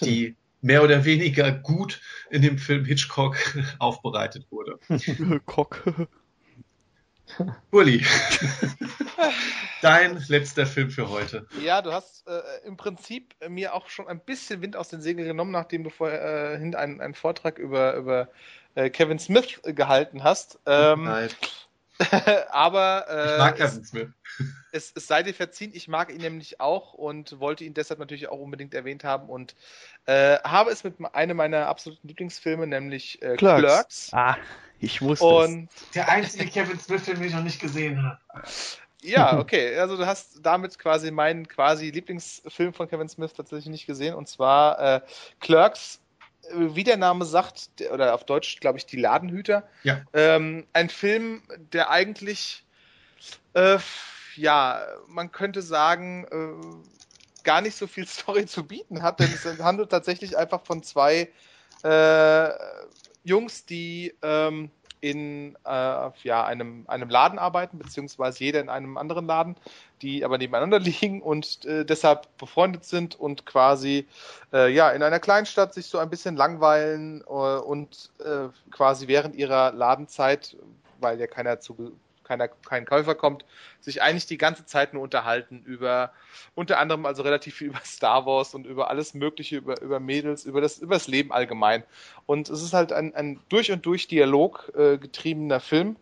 [0.00, 2.00] Die mehr oder weniger gut
[2.30, 3.36] in dem Film Hitchcock
[3.78, 4.78] aufbereitet wurde.
[5.46, 5.82] Cock.
[7.70, 8.04] Uli,
[9.82, 11.46] dein letzter Film für heute.
[11.62, 15.26] Ja, du hast äh, im Prinzip mir auch schon ein bisschen Wind aus den Segeln
[15.26, 18.28] genommen, nachdem du vorhin äh, einen, einen Vortrag über, über
[18.74, 20.59] äh, Kevin Smith gehalten hast.
[20.66, 21.30] Ähm, Nein.
[22.50, 24.08] aber äh, ich mag Kevin Smith
[24.72, 28.28] es, es sei dir verziehen, ich mag ihn nämlich auch und wollte ihn deshalb natürlich
[28.28, 29.54] auch unbedingt erwähnt haben und
[30.06, 33.60] äh, habe es mit einem meiner absoluten Lieblingsfilme, nämlich äh, Clerks.
[33.60, 34.10] Clerks.
[34.12, 34.36] Ah,
[34.80, 35.90] ich wusste und es.
[35.90, 38.18] Der einzige Kevin Smith-Film, den ich noch nicht gesehen habe.
[39.02, 39.76] Ja, okay.
[39.78, 44.28] Also du hast damit quasi meinen quasi Lieblingsfilm von Kevin Smith tatsächlich nicht gesehen und
[44.28, 45.00] zwar äh,
[45.40, 46.00] Clerks
[46.51, 49.69] wie der Name sagt, oder auf Deutsch glaube ich die Ladenhüter.
[49.85, 50.02] Ja.
[50.12, 51.43] Ähm, ein Film,
[51.73, 52.64] der eigentlich
[53.55, 53.78] äh,
[54.36, 59.44] ja, man könnte sagen, äh, gar nicht so viel Story zu bieten hat, denn es
[59.60, 61.28] handelt tatsächlich einfach von zwei
[61.82, 62.51] äh,
[63.24, 64.70] Jungs, die ähm,
[65.02, 69.56] in äh, ja, einem, einem Laden arbeiten, beziehungsweise jeder in einem anderen Laden,
[70.00, 74.06] die aber nebeneinander liegen und äh, deshalb befreundet sind und quasi
[74.52, 79.34] äh, ja, in einer Kleinstadt sich so ein bisschen langweilen äh, und äh, quasi während
[79.34, 80.56] ihrer Ladenzeit,
[81.00, 81.92] weil ja keiner zu,
[82.24, 83.44] keiner, kein Käufer kommt,
[83.80, 86.12] sich eigentlich die ganze Zeit nur unterhalten über
[86.54, 90.44] unter anderem also relativ viel über Star Wars und über alles Mögliche, über, über Mädels,
[90.44, 91.84] über das, über das Leben allgemein.
[92.26, 95.96] Und es ist halt ein, ein durch und durch Dialog äh, getriebener Film.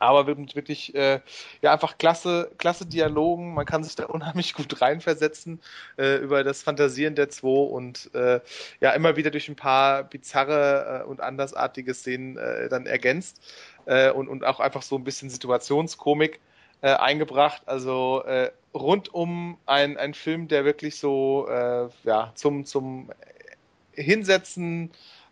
[0.00, 1.20] aber wirklich äh,
[1.62, 5.60] ja einfach klasse klasse Dialogen man kann sich da unheimlich gut reinversetzen
[5.98, 8.40] äh, über das Fantasieren der zwei und äh,
[8.80, 13.40] ja immer wieder durch ein paar bizarre äh, und andersartige Szenen äh, dann ergänzt
[13.86, 16.40] äh, und und auch einfach so ein bisschen Situationskomik
[16.82, 23.10] äh, eingebracht also äh, rundum ein ein Film der wirklich so äh, ja zum zum
[23.92, 24.90] Hinsetzen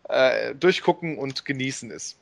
[0.08, 2.18] äh, durchgucken und genießen ist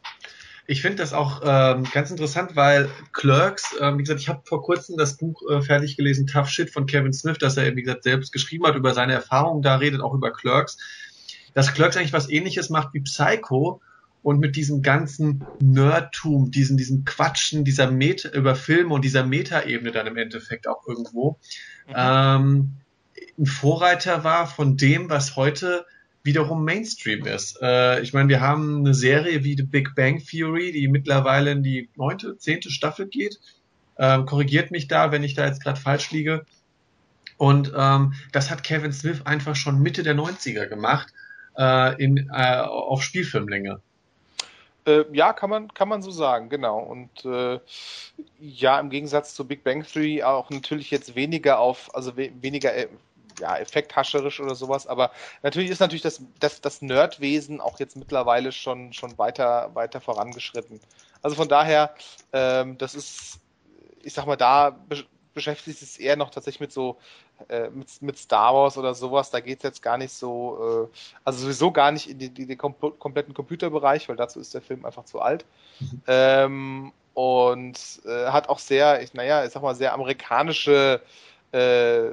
[0.66, 4.62] ich finde das auch ähm, ganz interessant, weil Clerks, ähm, wie gesagt, ich habe vor
[4.62, 8.04] kurzem das Buch äh, fertig gelesen, Tough Shit von Kevin Smith, das er, wie gesagt,
[8.04, 10.78] selbst geschrieben hat, über seine Erfahrungen da redet, auch über Clerks.
[11.54, 13.80] Dass Clerks eigentlich was ähnliches macht wie Psycho
[14.22, 19.90] und mit diesem ganzen Nerdtum, diesen, diesem Quatschen, dieser Meta, über Filme und dieser Metaebene
[19.90, 21.38] dann im Endeffekt auch irgendwo,
[21.88, 21.94] mhm.
[21.96, 22.70] ähm,
[23.38, 25.86] ein Vorreiter war von dem, was heute
[26.22, 27.58] wiederum Mainstream ist.
[27.60, 31.62] Äh, ich meine, wir haben eine Serie wie The Big Bang Theory, die mittlerweile in
[31.62, 33.40] die neunte, zehnte Staffel geht.
[33.98, 36.46] Ähm, korrigiert mich da, wenn ich da jetzt gerade falsch liege.
[37.36, 41.12] Und ähm, das hat Kevin Smith einfach schon Mitte der 90er gemacht,
[41.56, 43.80] äh, in, äh, auf Spielfilmlänge.
[44.84, 46.80] Äh, ja, kann man, kann man so sagen, genau.
[46.80, 47.60] Und äh,
[48.38, 52.74] ja, im Gegensatz zu Big Bang Theory auch natürlich jetzt weniger auf, also we weniger
[52.74, 52.88] äh,
[53.40, 55.10] ja, effekthascherisch oder sowas, aber
[55.42, 60.80] natürlich ist natürlich das, das, das Nerdwesen auch jetzt mittlerweile schon, schon weiter, weiter vorangeschritten.
[61.22, 61.94] Also von daher,
[62.32, 63.40] ähm, das ist,
[64.02, 64.76] ich sag mal, da
[65.34, 66.96] beschäftigt sich eher noch tatsächlich mit so,
[67.48, 70.96] äh, mit, mit Star Wars oder sowas, da geht es jetzt gar nicht so, äh,
[71.24, 74.84] also sowieso gar nicht in den, den kom kompletten Computerbereich, weil dazu ist der Film
[74.84, 75.44] einfach zu alt.
[76.06, 81.02] Ähm, und äh, hat auch sehr, ich, naja, ich sag mal, sehr amerikanische
[81.52, 82.12] äh,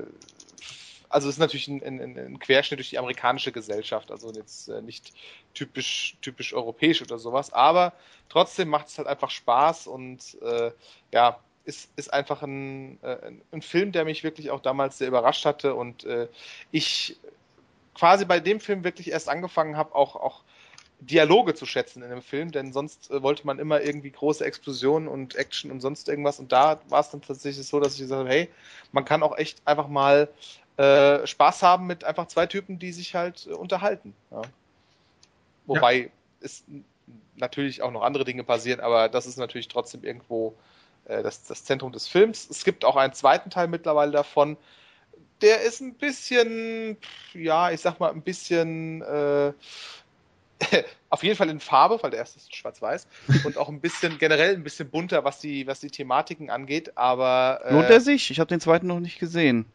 [1.10, 5.12] also ist natürlich ein, ein, ein, Querschnitt durch die amerikanische Gesellschaft, also jetzt äh, nicht
[5.54, 7.94] typisch, typisch europäisch oder sowas, aber
[8.30, 10.72] trotzdem macht es halt einfach Spaß und äh,
[11.12, 11.40] ja,
[11.70, 15.76] ist, ist einfach ein, äh, ein Film, der mich wirklich auch damals sehr überrascht hatte
[15.76, 16.28] und äh,
[16.72, 17.18] ich
[17.94, 20.42] quasi bei dem Film wirklich erst angefangen habe, auch, auch
[21.00, 25.08] Dialoge zu schätzen in dem Film, denn sonst äh, wollte man immer irgendwie große Explosionen
[25.08, 26.40] und Action und sonst irgendwas.
[26.40, 28.50] Und da war es dann tatsächlich so, dass ich gesagt habe, hey,
[28.92, 30.28] man kann auch echt einfach mal
[30.78, 34.16] äh, Spaß haben mit einfach zwei Typen, die sich halt äh, unterhalten.
[34.32, 34.42] Ja.
[35.68, 36.08] Wobei ja.
[36.42, 36.64] es
[37.36, 40.56] natürlich auch noch andere Dinge passieren, aber das ist natürlich trotzdem irgendwo
[41.10, 42.48] äh, das, das Zentrum des Films.
[42.50, 44.58] Es gibt auch einen zweiten Teil mittlerweile davon.
[45.42, 46.98] Der ist ein bisschen,
[47.34, 49.54] ja, ich sag mal, ein bisschen äh,
[51.10, 53.08] auf jeden Fall in Farbe, weil der erste ist schwarz-weiß
[53.46, 56.98] und auch ein bisschen generell ein bisschen bunter, was die was die Thematiken angeht.
[56.98, 58.32] Aber äh, lohnt er sich?
[58.32, 59.66] Ich habe den zweiten noch nicht gesehen.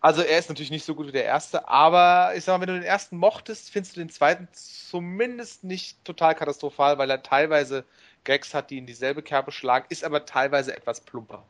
[0.00, 2.74] Also er ist natürlich nicht so gut wie der erste, aber ich sag mal, wenn
[2.74, 7.84] du den ersten mochtest, findest du den zweiten zumindest nicht total katastrophal, weil er teilweise
[8.28, 11.46] Gags hat, die in dieselbe Kerbe schlagen, ist aber teilweise etwas plumper.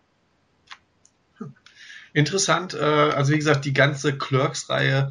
[2.12, 5.10] Interessant, äh, also wie gesagt, die ganze Clerks-Reihe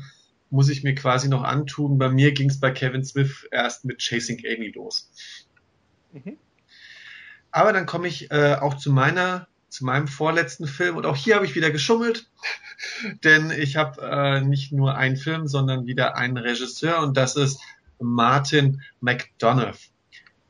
[0.50, 1.98] muss ich mir quasi noch antun.
[1.98, 5.12] Bei mir ging es bei Kevin Smith erst mit Chasing Amy los.
[6.14, 6.38] Mhm.
[7.52, 11.36] Aber dann komme ich äh, auch zu meiner zu meinem vorletzten Film und auch hier
[11.36, 12.30] habe ich wieder geschummelt,
[13.26, 17.60] denn ich habe äh, nicht nur einen Film, sondern wieder einen Regisseur und das ist
[18.00, 19.92] Martin McDonough.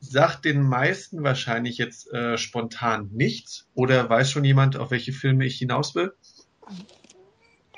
[0.00, 5.44] Sagt den meisten wahrscheinlich jetzt äh, spontan nichts oder weiß schon jemand, auf welche Filme
[5.44, 6.12] ich hinaus will?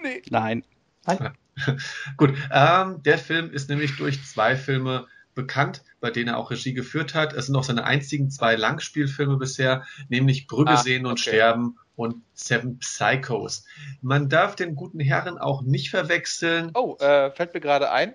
[0.03, 0.23] Nee.
[0.31, 0.65] Nein.
[1.07, 1.33] Nein.
[2.17, 6.73] Gut, ähm, der Film ist nämlich durch zwei Filme bekannt, bei denen er auch Regie
[6.73, 7.33] geführt hat.
[7.33, 11.31] Es sind auch seine einzigen zwei Langspielfilme bisher, nämlich Brügge ah, sehen und okay.
[11.31, 13.65] sterben und Seven Psychos.
[14.01, 16.71] Man darf den guten Herren auch nicht verwechseln.
[16.75, 18.15] Oh, äh, fällt mir gerade ein.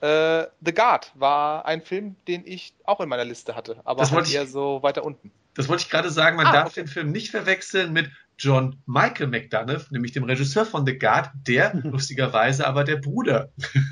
[0.00, 4.12] Äh, The Guard war ein Film, den ich auch in meiner Liste hatte, aber das
[4.12, 5.30] halt eher so weiter unten.
[5.54, 6.82] Das wollte ich gerade sagen, man ah, darf okay.
[6.82, 11.74] den Film nicht verwechseln mit John Michael McDonough, nämlich dem Regisseur von The Guard, der
[11.84, 13.50] lustigerweise aber der Bruder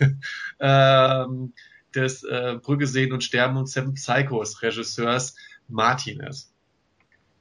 [0.61, 1.55] ähm,
[1.95, 5.37] des äh, Brügge sehen und sterben und Seven Psychos Regisseurs
[5.69, 6.53] Martinez.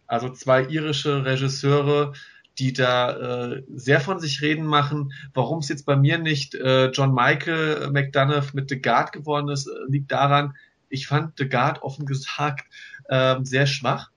[0.07, 2.13] Also zwei irische Regisseure,
[2.59, 5.13] die da äh, sehr von sich reden machen.
[5.33, 9.67] Warum es jetzt bei mir nicht äh, John Michael McDonough mit The Guard geworden ist,
[9.67, 10.55] äh, liegt daran,
[10.89, 12.65] ich fand The Guard offen gesagt
[13.05, 14.11] äh, sehr schwach.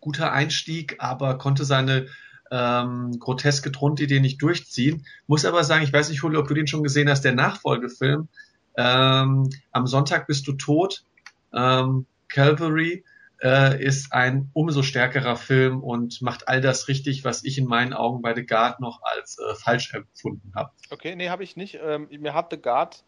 [0.00, 2.08] Guter Einstieg, aber konnte seine
[2.50, 5.06] ähm, groteske Grundidee nicht durchziehen.
[5.26, 8.28] Muss aber sagen, ich weiß nicht, Julio, ob du den schon gesehen hast, der Nachfolgefilm
[8.76, 11.04] ähm, Am Sonntag bist du tot.
[11.52, 13.04] Ähm, Calvary
[13.42, 17.92] äh, ist ein umso stärkerer Film und macht all das richtig, was ich in meinen
[17.92, 20.70] Augen bei The Guard noch als äh, falsch empfunden habe.
[20.90, 21.78] Okay, nee, habe ich nicht.
[21.82, 23.02] Ähm, mir hat The Guard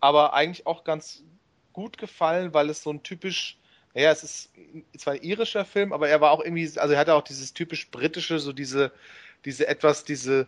[0.00, 1.22] aber eigentlich auch ganz
[1.72, 3.58] gut gefallen, weil es so ein typisch
[3.94, 4.50] Ja, es ist
[4.98, 7.90] zwar ein irischer Film, aber er war auch irgendwie, also er hatte auch dieses typisch
[7.90, 8.92] britische, so diese,
[9.44, 10.46] diese etwas, diese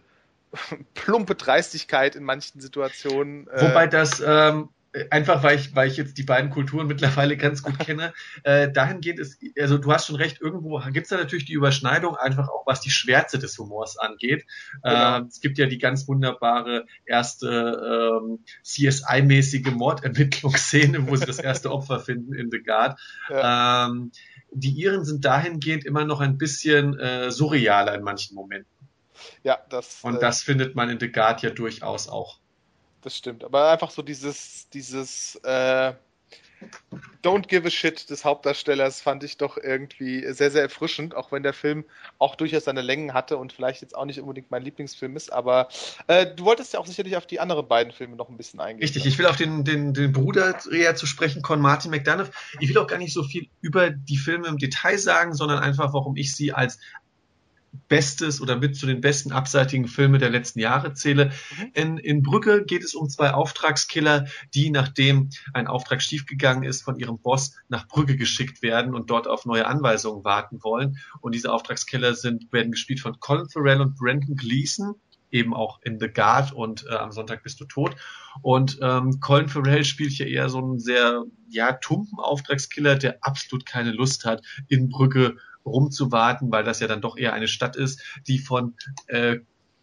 [0.94, 3.48] plumpe Dreistigkeit in manchen Situationen.
[3.48, 4.68] Äh, Wobei das ähm,
[5.10, 8.12] einfach weil ich, weil ich jetzt die beiden Kulturen mittlerweile ganz gut kenne,
[8.42, 12.16] äh, dahingehend ist, also du hast schon recht, irgendwo gibt es da natürlich die Überschneidung,
[12.16, 14.44] einfach auch was die Schwärze des Humors angeht.
[14.82, 15.18] Genau.
[15.18, 21.70] Äh, es gibt ja die ganz wunderbare erste ähm, CSI-mäßige Mordermittlungsszene, wo sie das erste
[21.70, 23.00] Opfer finden in The Guard.
[23.30, 23.86] Ja.
[23.86, 24.12] Ähm,
[24.54, 28.70] die Iren sind dahingehend immer noch ein bisschen äh, surrealer in manchen Momenten.
[29.42, 30.00] Ja, das.
[30.02, 32.41] Und äh, das findet man in The Guard ja durchaus auch
[33.02, 33.44] das stimmt.
[33.44, 35.92] Aber einfach so dieses, dieses äh,
[37.22, 41.44] Don't give a shit des Hauptdarstellers fand ich doch irgendwie sehr, sehr erfrischend, auch wenn
[41.44, 41.84] der Film
[42.18, 45.32] auch durchaus seine Längen hatte und vielleicht jetzt auch nicht unbedingt mein Lieblingsfilm ist.
[45.32, 45.68] Aber
[46.08, 48.82] äh, du wolltest ja auch sicherlich auf die anderen beiden Filme noch ein bisschen eingehen.
[48.82, 52.30] Richtig, ich will auf den, den, den Bruder eher zu sprechen, Con Martin McDonough.
[52.58, 55.92] Ich will auch gar nicht so viel über die Filme im Detail sagen, sondern einfach,
[55.92, 56.78] warum ich sie als
[57.88, 61.32] Bestes oder mit zu den besten abseitigen Filme der letzten Jahre zähle.
[61.58, 61.70] Mhm.
[61.74, 66.96] In, in Brücke geht es um zwei Auftragskiller, die, nachdem ein Auftrag schiefgegangen ist, von
[66.96, 70.98] ihrem Boss nach Brücke geschickt werden und dort auf neue Anweisungen warten wollen.
[71.20, 74.94] Und diese Auftragskiller sind, werden gespielt von Colin Farrell und Brandon Gleason
[75.32, 77.96] eben auch in The Guard und äh, am Sonntag bist du tot.
[78.42, 83.66] Und ähm, Colin Farrell spielt hier eher so einen sehr, ja, tumpen Auftragskiller, der absolut
[83.66, 88.02] keine Lust hat, in Brücke rumzuwarten, weil das ja dann doch eher eine Stadt ist,
[88.26, 88.74] die von
[89.06, 89.38] äh,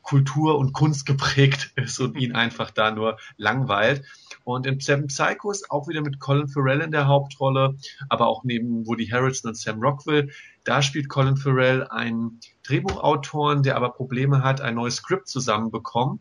[0.09, 4.03] Kultur und Kunst geprägt ist und ihn einfach da nur langweilt.
[4.43, 7.75] Und in Seven Psychos auch wieder mit Colin Farrell in der Hauptrolle,
[8.07, 10.31] aber auch neben Woody Harrelson und Sam Rockwell.
[10.63, 16.19] Da spielt Colin Farrell einen Drehbuchautoren, der aber Probleme hat, ein neues Skript zusammenbekommen.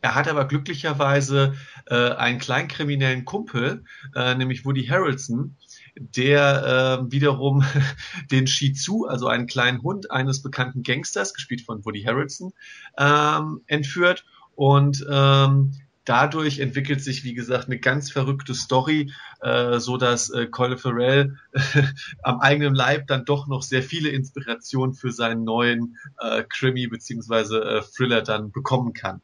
[0.00, 1.54] Er hat aber glücklicherweise
[1.86, 3.84] äh, einen kleinkriminellen Kumpel,
[4.14, 5.56] äh, nämlich Woody Harrelson,
[5.96, 7.64] der äh, wiederum
[8.30, 12.52] den Shih Tzu, also einen kleinen Hund eines bekannten Gangsters, gespielt von Woody Harrelson,
[12.98, 15.72] ähm, entführt und ähm,
[16.04, 21.36] dadurch entwickelt sich, wie gesagt, eine ganz verrückte Story, äh, so dass äh, Colin Farrell
[21.52, 21.60] äh,
[22.22, 27.62] am eigenen Leib dann doch noch sehr viele Inspirationen für seinen neuen äh, Krimi beziehungsweise
[27.62, 29.22] äh, Thriller dann bekommen kann.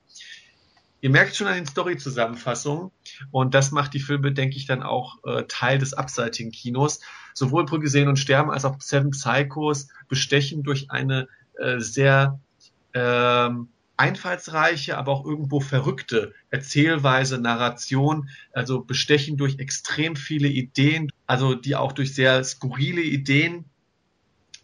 [1.01, 2.91] Ihr merkt schon an den Story-Zusammenfassungen
[3.31, 7.01] und das macht die Filme, denke ich, dann auch äh, Teil des abseitigen Kinos.
[7.33, 11.29] Sowohl Brücke sehen und sterben als auch Seven Psychos bestechen durch eine
[11.59, 12.41] äh, sehr
[12.93, 21.55] ähm, einfallsreiche, aber auch irgendwo verrückte Erzählweise, Narration, also bestechen durch extrem viele Ideen, also
[21.55, 23.67] die auch durch sehr skurrile Ideen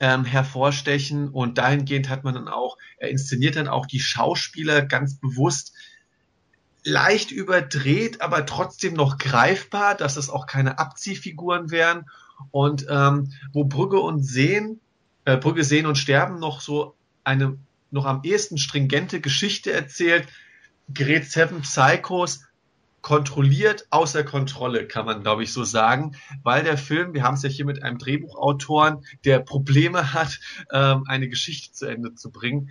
[0.01, 5.19] ähm, hervorstechen und dahingehend hat man dann auch, er inszeniert dann auch die Schauspieler ganz
[5.19, 5.75] bewusst
[6.87, 12.07] leicht überdreht, aber trotzdem noch greifbar, dass es auch keine Abziehfiguren wären.
[12.53, 14.81] Und ähm, wo Brügge und Sehen,
[15.25, 16.95] äh, Brügge sehen und sterben noch so
[17.25, 17.59] eine
[17.91, 20.29] noch am ehesten stringente Geschichte erzählt,
[20.89, 22.45] gerät Seven Psychos
[23.01, 27.43] kontrolliert außer Kontrolle, kann man glaube ich so sagen, weil der Film, wir haben es
[27.43, 30.41] ja hier mit einem Drehbuchautoren, der Probleme hat,
[30.73, 32.71] ähm, eine Geschichte zu Ende zu bringen,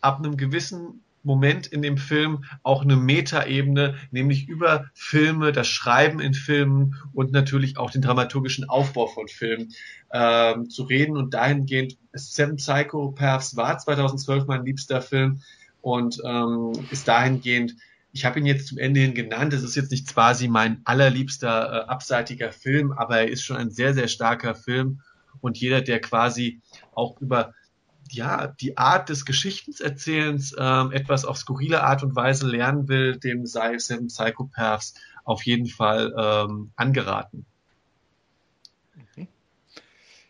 [0.00, 6.20] ab einem gewissen Moment in dem Film auch eine Metaebene, nämlich über Filme, das Schreiben
[6.20, 9.72] in Filmen und natürlich auch den dramaturgischen Aufbau von Filmen
[10.12, 11.16] ähm, zu reden.
[11.16, 15.40] Und dahingehend, Seven Psychopaths war 2012 mein liebster Film
[15.82, 17.76] und ähm, ist dahingehend,
[18.12, 21.48] ich habe ihn jetzt zum Ende hin genannt, es ist jetzt nicht quasi mein allerliebster
[21.48, 25.00] äh, abseitiger Film, aber er ist schon ein sehr, sehr starker Film
[25.40, 26.60] und jeder, der quasi
[26.94, 27.54] auch über
[28.10, 33.46] ja, die Art des Geschichtenerzählens ähm, etwas auf skurrile Art und Weise lernen will, dem
[33.46, 34.94] sei Seven Psychopaths
[35.24, 37.46] auf jeden Fall ähm, angeraten.
[39.16, 39.28] Mhm.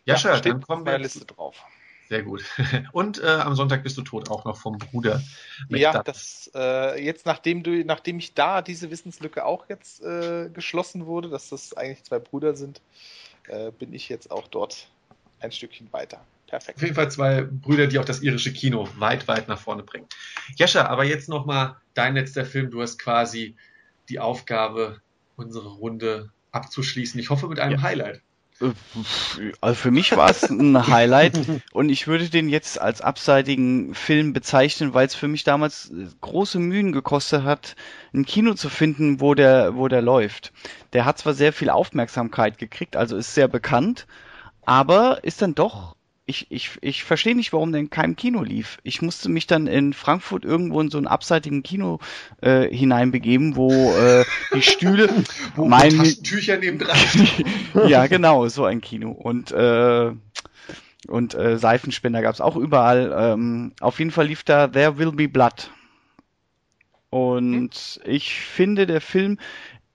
[0.05, 1.63] Jascha, ja, dann kommen wir Liste drauf.
[2.09, 2.43] Sehr gut.
[2.91, 5.21] Und äh, am Sonntag bist du tot, auch noch vom Bruder.
[5.69, 11.05] Ja, das äh, jetzt nachdem du, nachdem ich da diese Wissenslücke auch jetzt äh, geschlossen
[11.05, 12.81] wurde, dass das eigentlich zwei Brüder sind,
[13.47, 14.89] äh, bin ich jetzt auch dort
[15.39, 16.19] ein Stückchen weiter.
[16.49, 16.77] Perfekt.
[16.77, 20.07] Auf jeden Fall zwei Brüder, die auch das irische Kino weit, weit nach vorne bringen.
[20.55, 22.71] Jescha, aber jetzt nochmal dein letzter Film.
[22.71, 23.55] Du hast quasi
[24.09, 25.01] die Aufgabe,
[25.35, 27.19] unsere Runde abzuschließen.
[27.19, 27.81] Ich hoffe mit einem ja.
[27.83, 28.21] Highlight.
[28.61, 28.71] Äh,
[29.61, 31.39] also für mich war es ein Highlight
[31.71, 36.57] und ich würde den jetzt als abseitigen Film bezeichnen, weil es für mich damals große
[36.57, 37.75] Mühen gekostet hat,
[38.11, 40.51] ein Kino zu finden, wo der, wo der läuft.
[40.93, 44.07] Der hat zwar sehr viel Aufmerksamkeit gekriegt, also ist sehr bekannt,
[44.65, 45.95] aber ist dann doch
[46.29, 48.77] ich, ich, ich verstehe nicht, warum der in keinem Kino lief.
[48.83, 51.99] Ich musste mich dann in Frankfurt irgendwo in so einen abseitigen Kino
[52.41, 55.09] äh, hineinbegeben, wo äh, die Stühle,
[55.55, 56.95] wo mein Tücher neben dran.
[57.87, 60.11] ja, genau, so ein Kino und äh,
[61.07, 63.11] und äh, Seifenspender gab's auch überall.
[63.17, 65.71] Ähm, auf jeden Fall lief da There Will Be Blood.
[67.09, 68.01] Und hm?
[68.05, 69.39] ich finde, der Film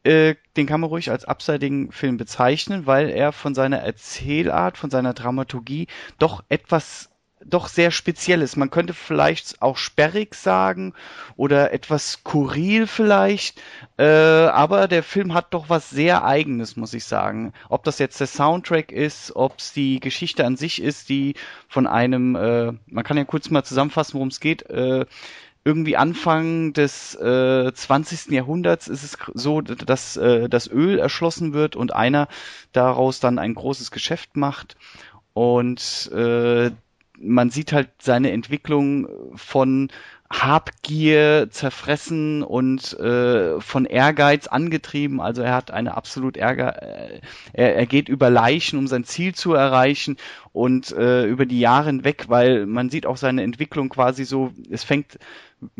[0.05, 4.91] äh, den kann man ruhig als abseitigen Film bezeichnen, weil er von seiner Erzählart, von
[4.91, 7.11] seiner Dramaturgie doch etwas
[7.47, 8.57] doch sehr speziell ist.
[8.57, 10.95] Man könnte vielleicht auch sperrig sagen
[11.37, 13.61] oder etwas skurril vielleicht,
[13.99, 17.53] äh, aber der Film hat doch was sehr eigenes, muss ich sagen.
[17.69, 21.35] Ob das jetzt der Soundtrack ist, ob es die Geschichte an sich ist, die
[21.69, 25.05] von einem, äh, man kann ja kurz mal zusammenfassen, worum es geht, äh,
[25.65, 28.31] irgendwie Anfang des äh, 20.
[28.33, 32.29] Jahrhunderts ist es so, dass äh, das Öl erschlossen wird und einer
[32.73, 34.77] daraus dann ein großes Geschäft macht
[35.33, 36.71] und äh,
[37.19, 39.89] man sieht halt seine Entwicklung von
[40.31, 45.21] Habgier zerfressen und äh, von Ehrgeiz angetrieben.
[45.21, 47.21] Also er hat eine absolut Ärger, äh,
[47.53, 50.17] er, er geht über Leichen, um sein Ziel zu erreichen
[50.55, 54.85] und äh, über die Jahre hinweg, weil man sieht auch seine Entwicklung quasi so, es
[54.85, 55.19] fängt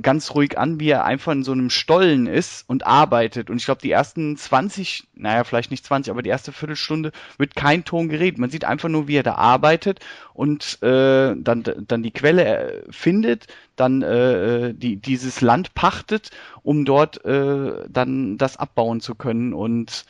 [0.03, 3.51] ganz ruhig an, wie er einfach in so einem Stollen ist und arbeitet.
[3.51, 7.55] Und ich glaube, die ersten 20, naja, vielleicht nicht 20, aber die erste Viertelstunde wird
[7.55, 8.41] kein Ton geredet.
[8.41, 10.01] Man sieht einfach nur, wie er da arbeitet
[10.33, 13.47] und äh, dann, dann die Quelle äh, findet,
[13.77, 16.31] dann äh, äh, die, dieses Land pachtet,
[16.65, 19.53] um dort äh, dann das abbauen zu können.
[19.53, 20.05] Und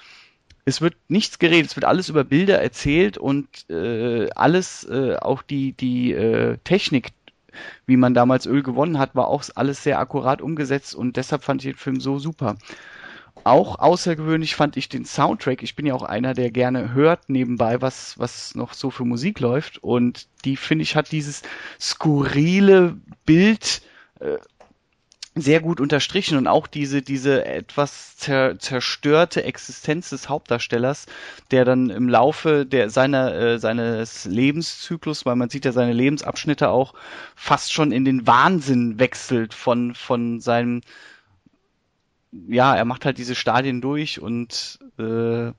[0.65, 5.43] es wird nichts geredet, es wird alles über Bilder erzählt und äh, alles, äh, auch
[5.43, 7.13] die, die äh, Technik,
[7.87, 11.65] wie man damals Öl gewonnen hat, war auch alles sehr akkurat umgesetzt und deshalb fand
[11.65, 12.57] ich den Film so super.
[13.43, 15.63] Auch außergewöhnlich fand ich den Soundtrack.
[15.63, 19.41] Ich bin ja auch einer, der gerne hört nebenbei, was, was noch so für Musik
[19.41, 19.79] läuft.
[19.79, 21.43] Und die, finde ich, hat dieses
[21.79, 22.97] skurrile
[23.27, 23.83] Bild
[24.21, 24.39] äh,
[25.35, 31.07] sehr gut unterstrichen und auch diese, diese etwas zer, zerstörte Existenz des Hauptdarstellers,
[31.51, 36.69] der dann im Laufe der, seiner, äh, seines Lebenszyklus, weil man sieht ja seine Lebensabschnitte
[36.69, 36.95] auch,
[37.35, 40.83] fast schon in den Wahnsinn wechselt von, von seinem,
[42.31, 45.53] ja, er macht halt diese Stadien durch und, äh,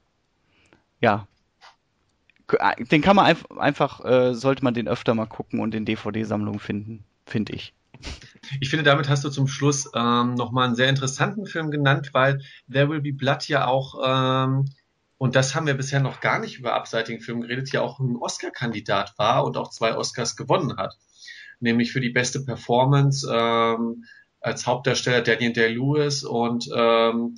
[1.02, 1.27] ja,
[2.91, 6.60] den kann man einfach, einfach äh, sollte man den öfter mal gucken und in DVD-Sammlungen
[6.60, 7.73] finden, finde ich.
[8.60, 12.42] Ich finde, damit hast du zum Schluss ähm, nochmal einen sehr interessanten Film genannt, weil
[12.72, 14.66] There Will Be Blood ja auch, ähm,
[15.18, 18.16] und das haben wir bisher noch gar nicht über abseitigen Film geredet, ja auch ein
[18.16, 20.98] Oscar-Kandidat war und auch zwei Oscars gewonnen hat.
[21.60, 24.06] Nämlich für die beste Performance ähm,
[24.42, 27.38] als Hauptdarsteller Daniel Day-Lewis und ähm,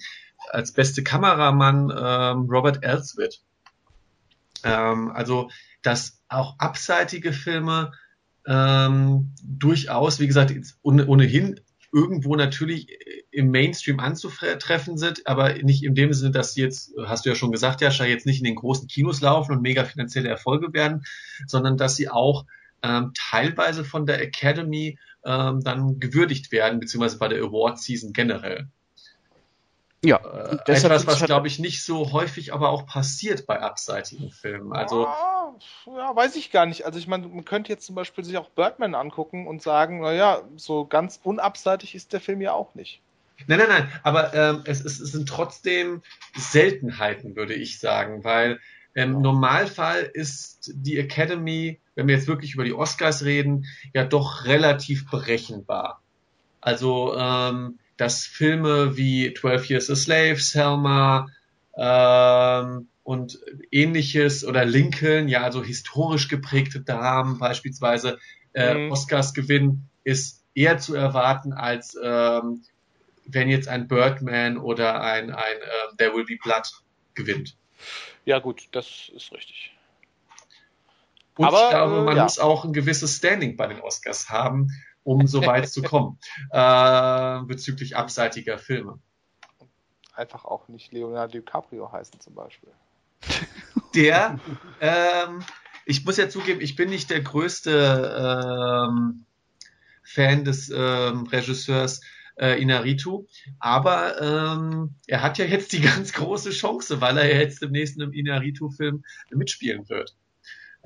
[0.49, 3.41] als beste Kameramann ähm, Robert Elswit.
[4.63, 5.49] Ähm, also,
[5.83, 7.91] dass auch abseitige Filme
[8.47, 11.59] ähm, durchaus, wie gesagt, ohnehin
[11.93, 12.89] irgendwo natürlich
[13.31, 17.35] im Mainstream anzutreffen sind, aber nicht in dem Sinne, dass sie jetzt, hast du ja
[17.35, 21.03] schon gesagt, Jascha, jetzt nicht in den großen Kinos laufen und mega finanzielle Erfolge werden,
[21.45, 22.45] sondern dass sie auch
[22.83, 28.69] ähm, teilweise von der Academy ähm, dann gewürdigt werden, beziehungsweise bei der Award Season generell.
[30.03, 34.71] Ja, äh, etwas, was glaube ich nicht so häufig aber auch passiert bei abseitigen Filmen.
[34.73, 35.07] Also
[35.85, 36.85] ja, weiß ich gar nicht.
[36.85, 40.41] Also ich meine, man könnte jetzt zum Beispiel sich auch Birdman angucken und sagen, naja,
[40.55, 43.01] so ganz unabseitig ist der Film ja auch nicht.
[43.45, 46.01] Nein, nein, nein, aber ähm, es, es, es sind trotzdem
[46.35, 48.59] Seltenheiten, würde ich sagen, weil
[48.95, 54.45] im Normalfall ist die Academy, wenn wir jetzt wirklich über die Oscars reden, ja doch
[54.45, 56.01] relativ berechenbar.
[56.61, 61.27] Also ähm, dass Filme wie 12 Years a Slave, Selma
[61.77, 63.39] ähm, und
[63.71, 68.19] ähnliches oder Lincoln, ja, also historisch geprägte Dramen beispielsweise,
[68.51, 68.91] äh, mhm.
[68.91, 72.65] Oscars gewinnen, ist eher zu erwarten, als ähm,
[73.25, 76.69] wenn jetzt ein Birdman oder ein, ein äh, There Will Be Blood
[77.13, 77.55] gewinnt.
[78.25, 79.71] Ja, gut, das ist richtig.
[81.37, 82.23] Und Aber, ich glaube, man ja.
[82.23, 84.67] muss auch ein gewisses Standing bei den Oscars haben,
[85.05, 86.19] um so weit zu kommen
[86.51, 88.99] äh, bezüglich abseitiger Filme.
[90.13, 92.73] Einfach auch nicht Leonardo DiCaprio heißen zum Beispiel.
[93.95, 94.39] Der,
[94.79, 95.43] ähm,
[95.85, 99.25] ich muss ja zugeben, ich bin nicht der größte ähm,
[100.03, 102.01] Fan des ähm, Regisseurs
[102.39, 103.25] äh, Inaritu,
[103.59, 108.01] aber ähm, er hat ja jetzt die ganz große Chance, weil er jetzt im nächsten
[108.13, 110.15] Inaritu-Film mitspielen wird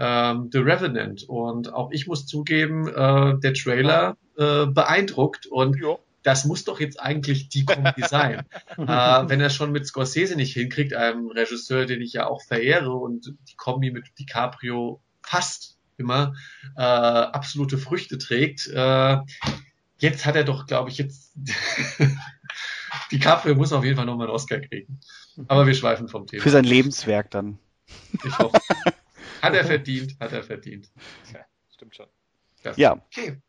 [0.01, 1.23] ähm, The Revenant.
[1.27, 5.99] Und auch ich muss zugeben, äh, der Trailer äh, beeindruckt und jo.
[6.23, 8.45] Das muss doch jetzt eigentlich die Kombi sein.
[8.77, 12.93] äh, wenn er schon mit Scorsese nicht hinkriegt, einem Regisseur, den ich ja auch verehre
[12.93, 16.33] und die Kombi mit DiCaprio fast immer
[16.77, 18.67] äh, absolute Früchte trägt.
[18.67, 19.17] Äh,
[19.97, 21.33] jetzt hat er doch, glaube ich, jetzt
[23.11, 24.99] die Kaffee muss auf jeden Fall nochmal einen Oscar kriegen.
[25.47, 26.43] Aber wir schweifen vom Thema.
[26.43, 27.57] Für sein Lebenswerk dann.
[28.25, 28.59] Ich hoffe.
[29.41, 30.91] Hat er verdient, hat er verdient.
[31.33, 31.39] Ja,
[31.73, 32.05] stimmt schon.
[32.61, 32.93] Das, ja.
[32.93, 33.41] Okay.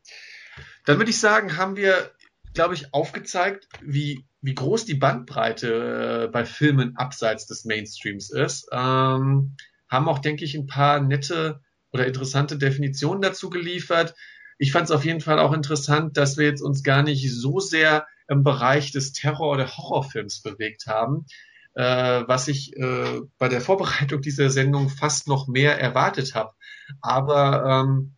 [0.86, 2.10] Dann würde ich sagen, haben wir,
[2.54, 8.68] glaube ich, aufgezeigt, wie, wie groß die Bandbreite äh, bei Filmen abseits des Mainstreams ist.
[8.72, 9.56] Ähm,
[9.88, 11.60] haben auch, denke ich, ein paar nette
[11.92, 14.14] oder interessante Definitionen dazu geliefert.
[14.58, 17.60] Ich fand es auf jeden Fall auch interessant, dass wir jetzt uns gar nicht so
[17.60, 21.26] sehr im Bereich des Terror- oder Horrorfilms bewegt haben,
[21.74, 26.52] äh, was ich äh, bei der Vorbereitung dieser Sendung fast noch mehr erwartet habe.
[27.00, 28.14] Aber ähm,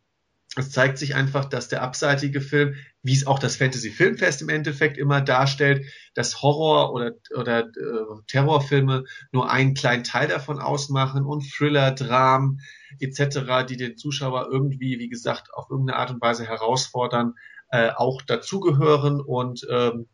[0.56, 4.48] es zeigt sich einfach, dass der abseitige Film, wie es auch das Fantasy Filmfest im
[4.48, 11.24] Endeffekt immer darstellt, dass Horror oder, oder äh, Terrorfilme nur einen kleinen Teil davon ausmachen
[11.24, 12.60] und Thriller, Dramen
[13.00, 17.34] etc., die den Zuschauer irgendwie, wie gesagt, auf irgendeine Art und Weise herausfordern,
[17.70, 20.06] äh, auch dazugehören und ähm,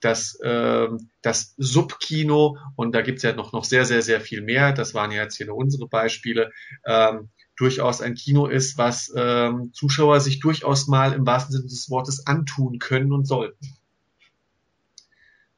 [0.00, 4.72] das, ähm, das Subkino, und da gibt's ja noch, noch sehr, sehr, sehr viel mehr,
[4.72, 6.52] das waren ja jetzt hier nur unsere Beispiele,
[6.86, 7.30] ähm,
[7.60, 12.26] durchaus ein Kino ist, was ähm, Zuschauer sich durchaus mal im wahrsten Sinne des Wortes
[12.26, 13.76] antun können und sollten.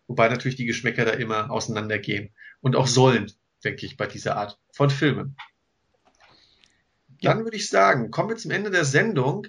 [0.09, 2.31] Wobei natürlich die Geschmäcker da immer auseinandergehen
[2.61, 3.31] und auch sollen,
[3.65, 5.37] denke ich, bei dieser Art von Filmen.
[7.23, 9.47] Dann würde ich sagen, kommen wir zum Ende der Sendung.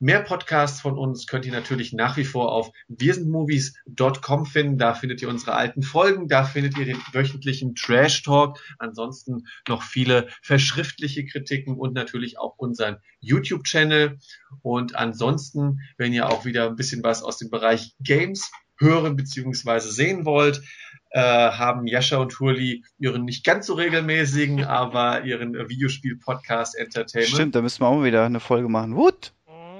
[0.00, 4.76] Mehr Podcasts von uns könnt ihr natürlich nach wie vor auf wirsindmovies.com finden.
[4.76, 8.58] Da findet ihr unsere alten Folgen, da findet ihr den wöchentlichen Trash Talk.
[8.78, 14.18] Ansonsten noch viele verschriftliche Kritiken und natürlich auch unseren YouTube-Channel.
[14.62, 19.78] Und ansonsten, wenn ihr auch wieder ein bisschen was aus dem Bereich Games hören bzw.
[19.78, 20.62] sehen wollt,
[21.10, 27.34] äh, haben Jascha und Hurli ihren nicht ganz so regelmäßigen, aber ihren Videospiel-Podcast Entertainment.
[27.34, 28.96] Stimmt, da müssen wir auch wieder eine Folge machen.
[28.96, 29.32] Wut!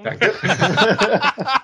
[0.05, 0.35] Danke.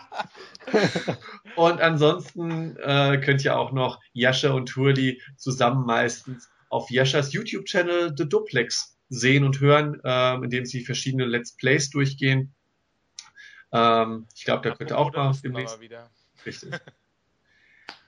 [1.56, 8.14] und ansonsten äh, könnt ihr auch noch Jascha und Turli zusammen meistens auf Jaschas YouTube-Channel
[8.16, 12.54] The Duplex sehen und hören, äh, indem sie verschiedene Let's Plays durchgehen.
[13.72, 15.78] Ähm, ich glaube, da könnt ihr auch mal demnächst.
[16.46, 16.70] Richtig.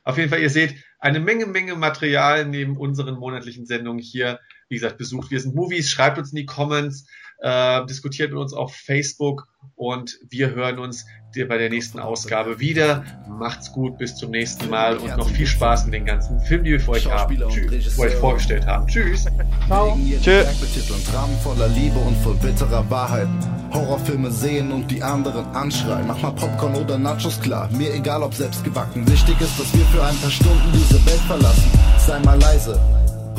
[0.05, 4.41] Auf jeden Fall, ihr seht eine Menge, Menge Material neben unseren monatlichen Sendungen hier.
[4.69, 7.07] Wie gesagt, besucht wir sind Movies, schreibt uns in die Comments,
[7.43, 11.05] äh, diskutiert mit uns auf Facebook und wir hören uns
[11.35, 13.05] bei der nächsten Ausgabe wieder.
[13.27, 16.73] Macht's gut, bis zum nächsten Mal und noch viel Spaß mit den ganzen Filmen, die
[16.73, 17.37] wir für euch haben.
[17.49, 18.87] Tschüss, für euch vorgestellt haben.
[18.87, 19.27] Tschüss.
[19.67, 19.99] Ciao.
[20.23, 21.15] Tschüss.
[21.15, 23.29] Rahmen voller Liebe und voll bitterer Wahrheit.
[23.73, 26.07] Horrorfilme sehen und die anderen anschreien.
[26.07, 29.09] Mach mal Popcorn oder Nachos klar, mir egal ob selbst gebacken.
[29.09, 31.71] Wichtig ist, dass wir für ein paar Stunden diese Welt verlassen.
[31.99, 32.79] Sei mal leise,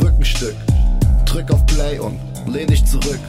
[0.02, 0.56] Rückenstück,
[1.26, 3.20] drück auf Play und lehn dich zurück.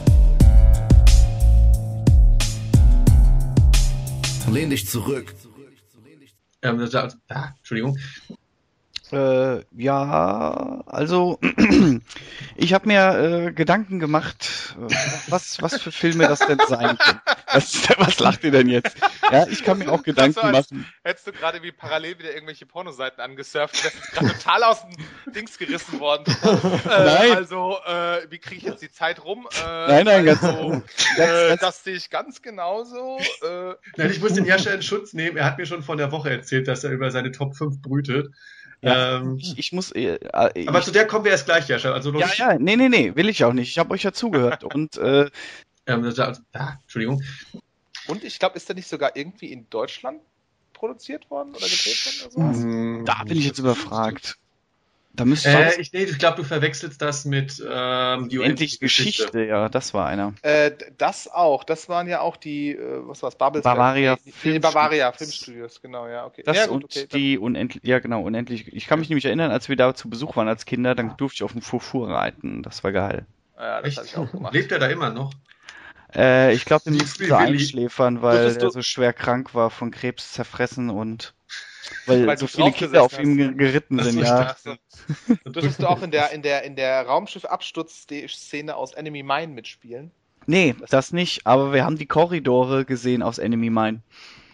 [4.51, 5.33] Lehn dich zurück.
[6.61, 7.97] Ähm, das, ah, Entschuldigung.
[9.11, 11.39] Äh, ja, also
[12.55, 14.93] ich habe mir äh, Gedanken gemacht, äh,
[15.27, 17.21] was, was für Filme das denn sein können.
[17.51, 18.97] Was, was lacht ihr denn jetzt?
[19.31, 20.85] Ja, ich kann mir auch Gedanken so, machen.
[21.03, 25.33] Hättest du gerade wie parallel wieder irgendwelche Pornoseiten angesurft, das ist gerade total aus dem
[25.33, 26.25] Dings gerissen worden.
[26.85, 27.31] Äh, nein.
[27.35, 29.47] Also, äh, wie kriege ich jetzt die Zeit rum?
[29.65, 30.69] Äh, nein, nein, also,
[31.17, 33.19] ganz, ganz, Das sehe ich ganz genauso.
[33.97, 35.37] nein, ich muss den Herrscher in Schutz nehmen.
[35.37, 38.27] Er hat mir schon vor der Woche erzählt, dass er über seine Top 5 brütet.
[38.81, 39.91] Ja, ähm, ich, ich, muss.
[39.91, 41.91] Äh, äh aber zu der kommen wir erst gleich, Jascha.
[41.91, 43.69] Also ja, ja, nee, nee, nee, will ich auch nicht.
[43.69, 44.63] Ich habe euch ja zugehört.
[44.75, 45.29] und äh,
[45.87, 46.23] ähm, also,
[46.53, 47.21] ah, Entschuldigung.
[48.07, 50.21] Und ich glaube, ist der nicht sogar irgendwie in Deutschland
[50.73, 53.05] produziert worden oder gedreht worden oder sowas?
[53.05, 54.37] Da bin ich jetzt überfragt.
[55.15, 59.25] Da müsste äh, ich, nee, ich glaube, du verwechselst das mit ähm, die Endlich Geschichte.
[59.25, 59.45] Geschichte.
[59.45, 60.33] Ja, das war einer.
[60.41, 61.63] Äh, das auch.
[61.63, 63.75] Das waren ja auch die, äh, was war es, Babelsberg?
[63.75, 66.43] Bavaria die, die, Bavaria Filmstudios, genau, ja, okay.
[66.45, 68.73] Das ja, gut, und okay, die unendlich, ja genau, unendlich.
[68.73, 71.35] Ich kann mich nämlich erinnern, als wir da zu Besuch waren als Kinder, dann durfte
[71.35, 72.61] ich auf dem Furfur reiten.
[72.61, 73.25] Das war geil.
[73.57, 74.53] Ja, das habe ich auch gemacht.
[74.53, 75.31] Lebt er da immer noch?
[76.13, 80.89] Äh, ich glaube, den musste einschläfern, weil er so schwer krank war, von Krebs zerfressen
[80.89, 81.33] und
[82.05, 84.55] weil, Weil so viele Kinder auf ihm geritten sind, ja.
[85.43, 90.11] Und durftest du auch in der, in der, in der Raumschiff-Absturz-Szene aus Enemy Mine mitspielen?
[90.47, 94.01] Nee, das, nicht, aber wir haben die Korridore gesehen aus Enemy Mine.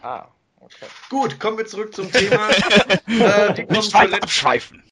[0.02, 0.28] Ah,
[0.60, 0.86] okay.
[1.10, 2.50] Gut, kommen wir zurück zum Thema.
[3.08, 4.80] äh, die Nicht weiter abschweifen.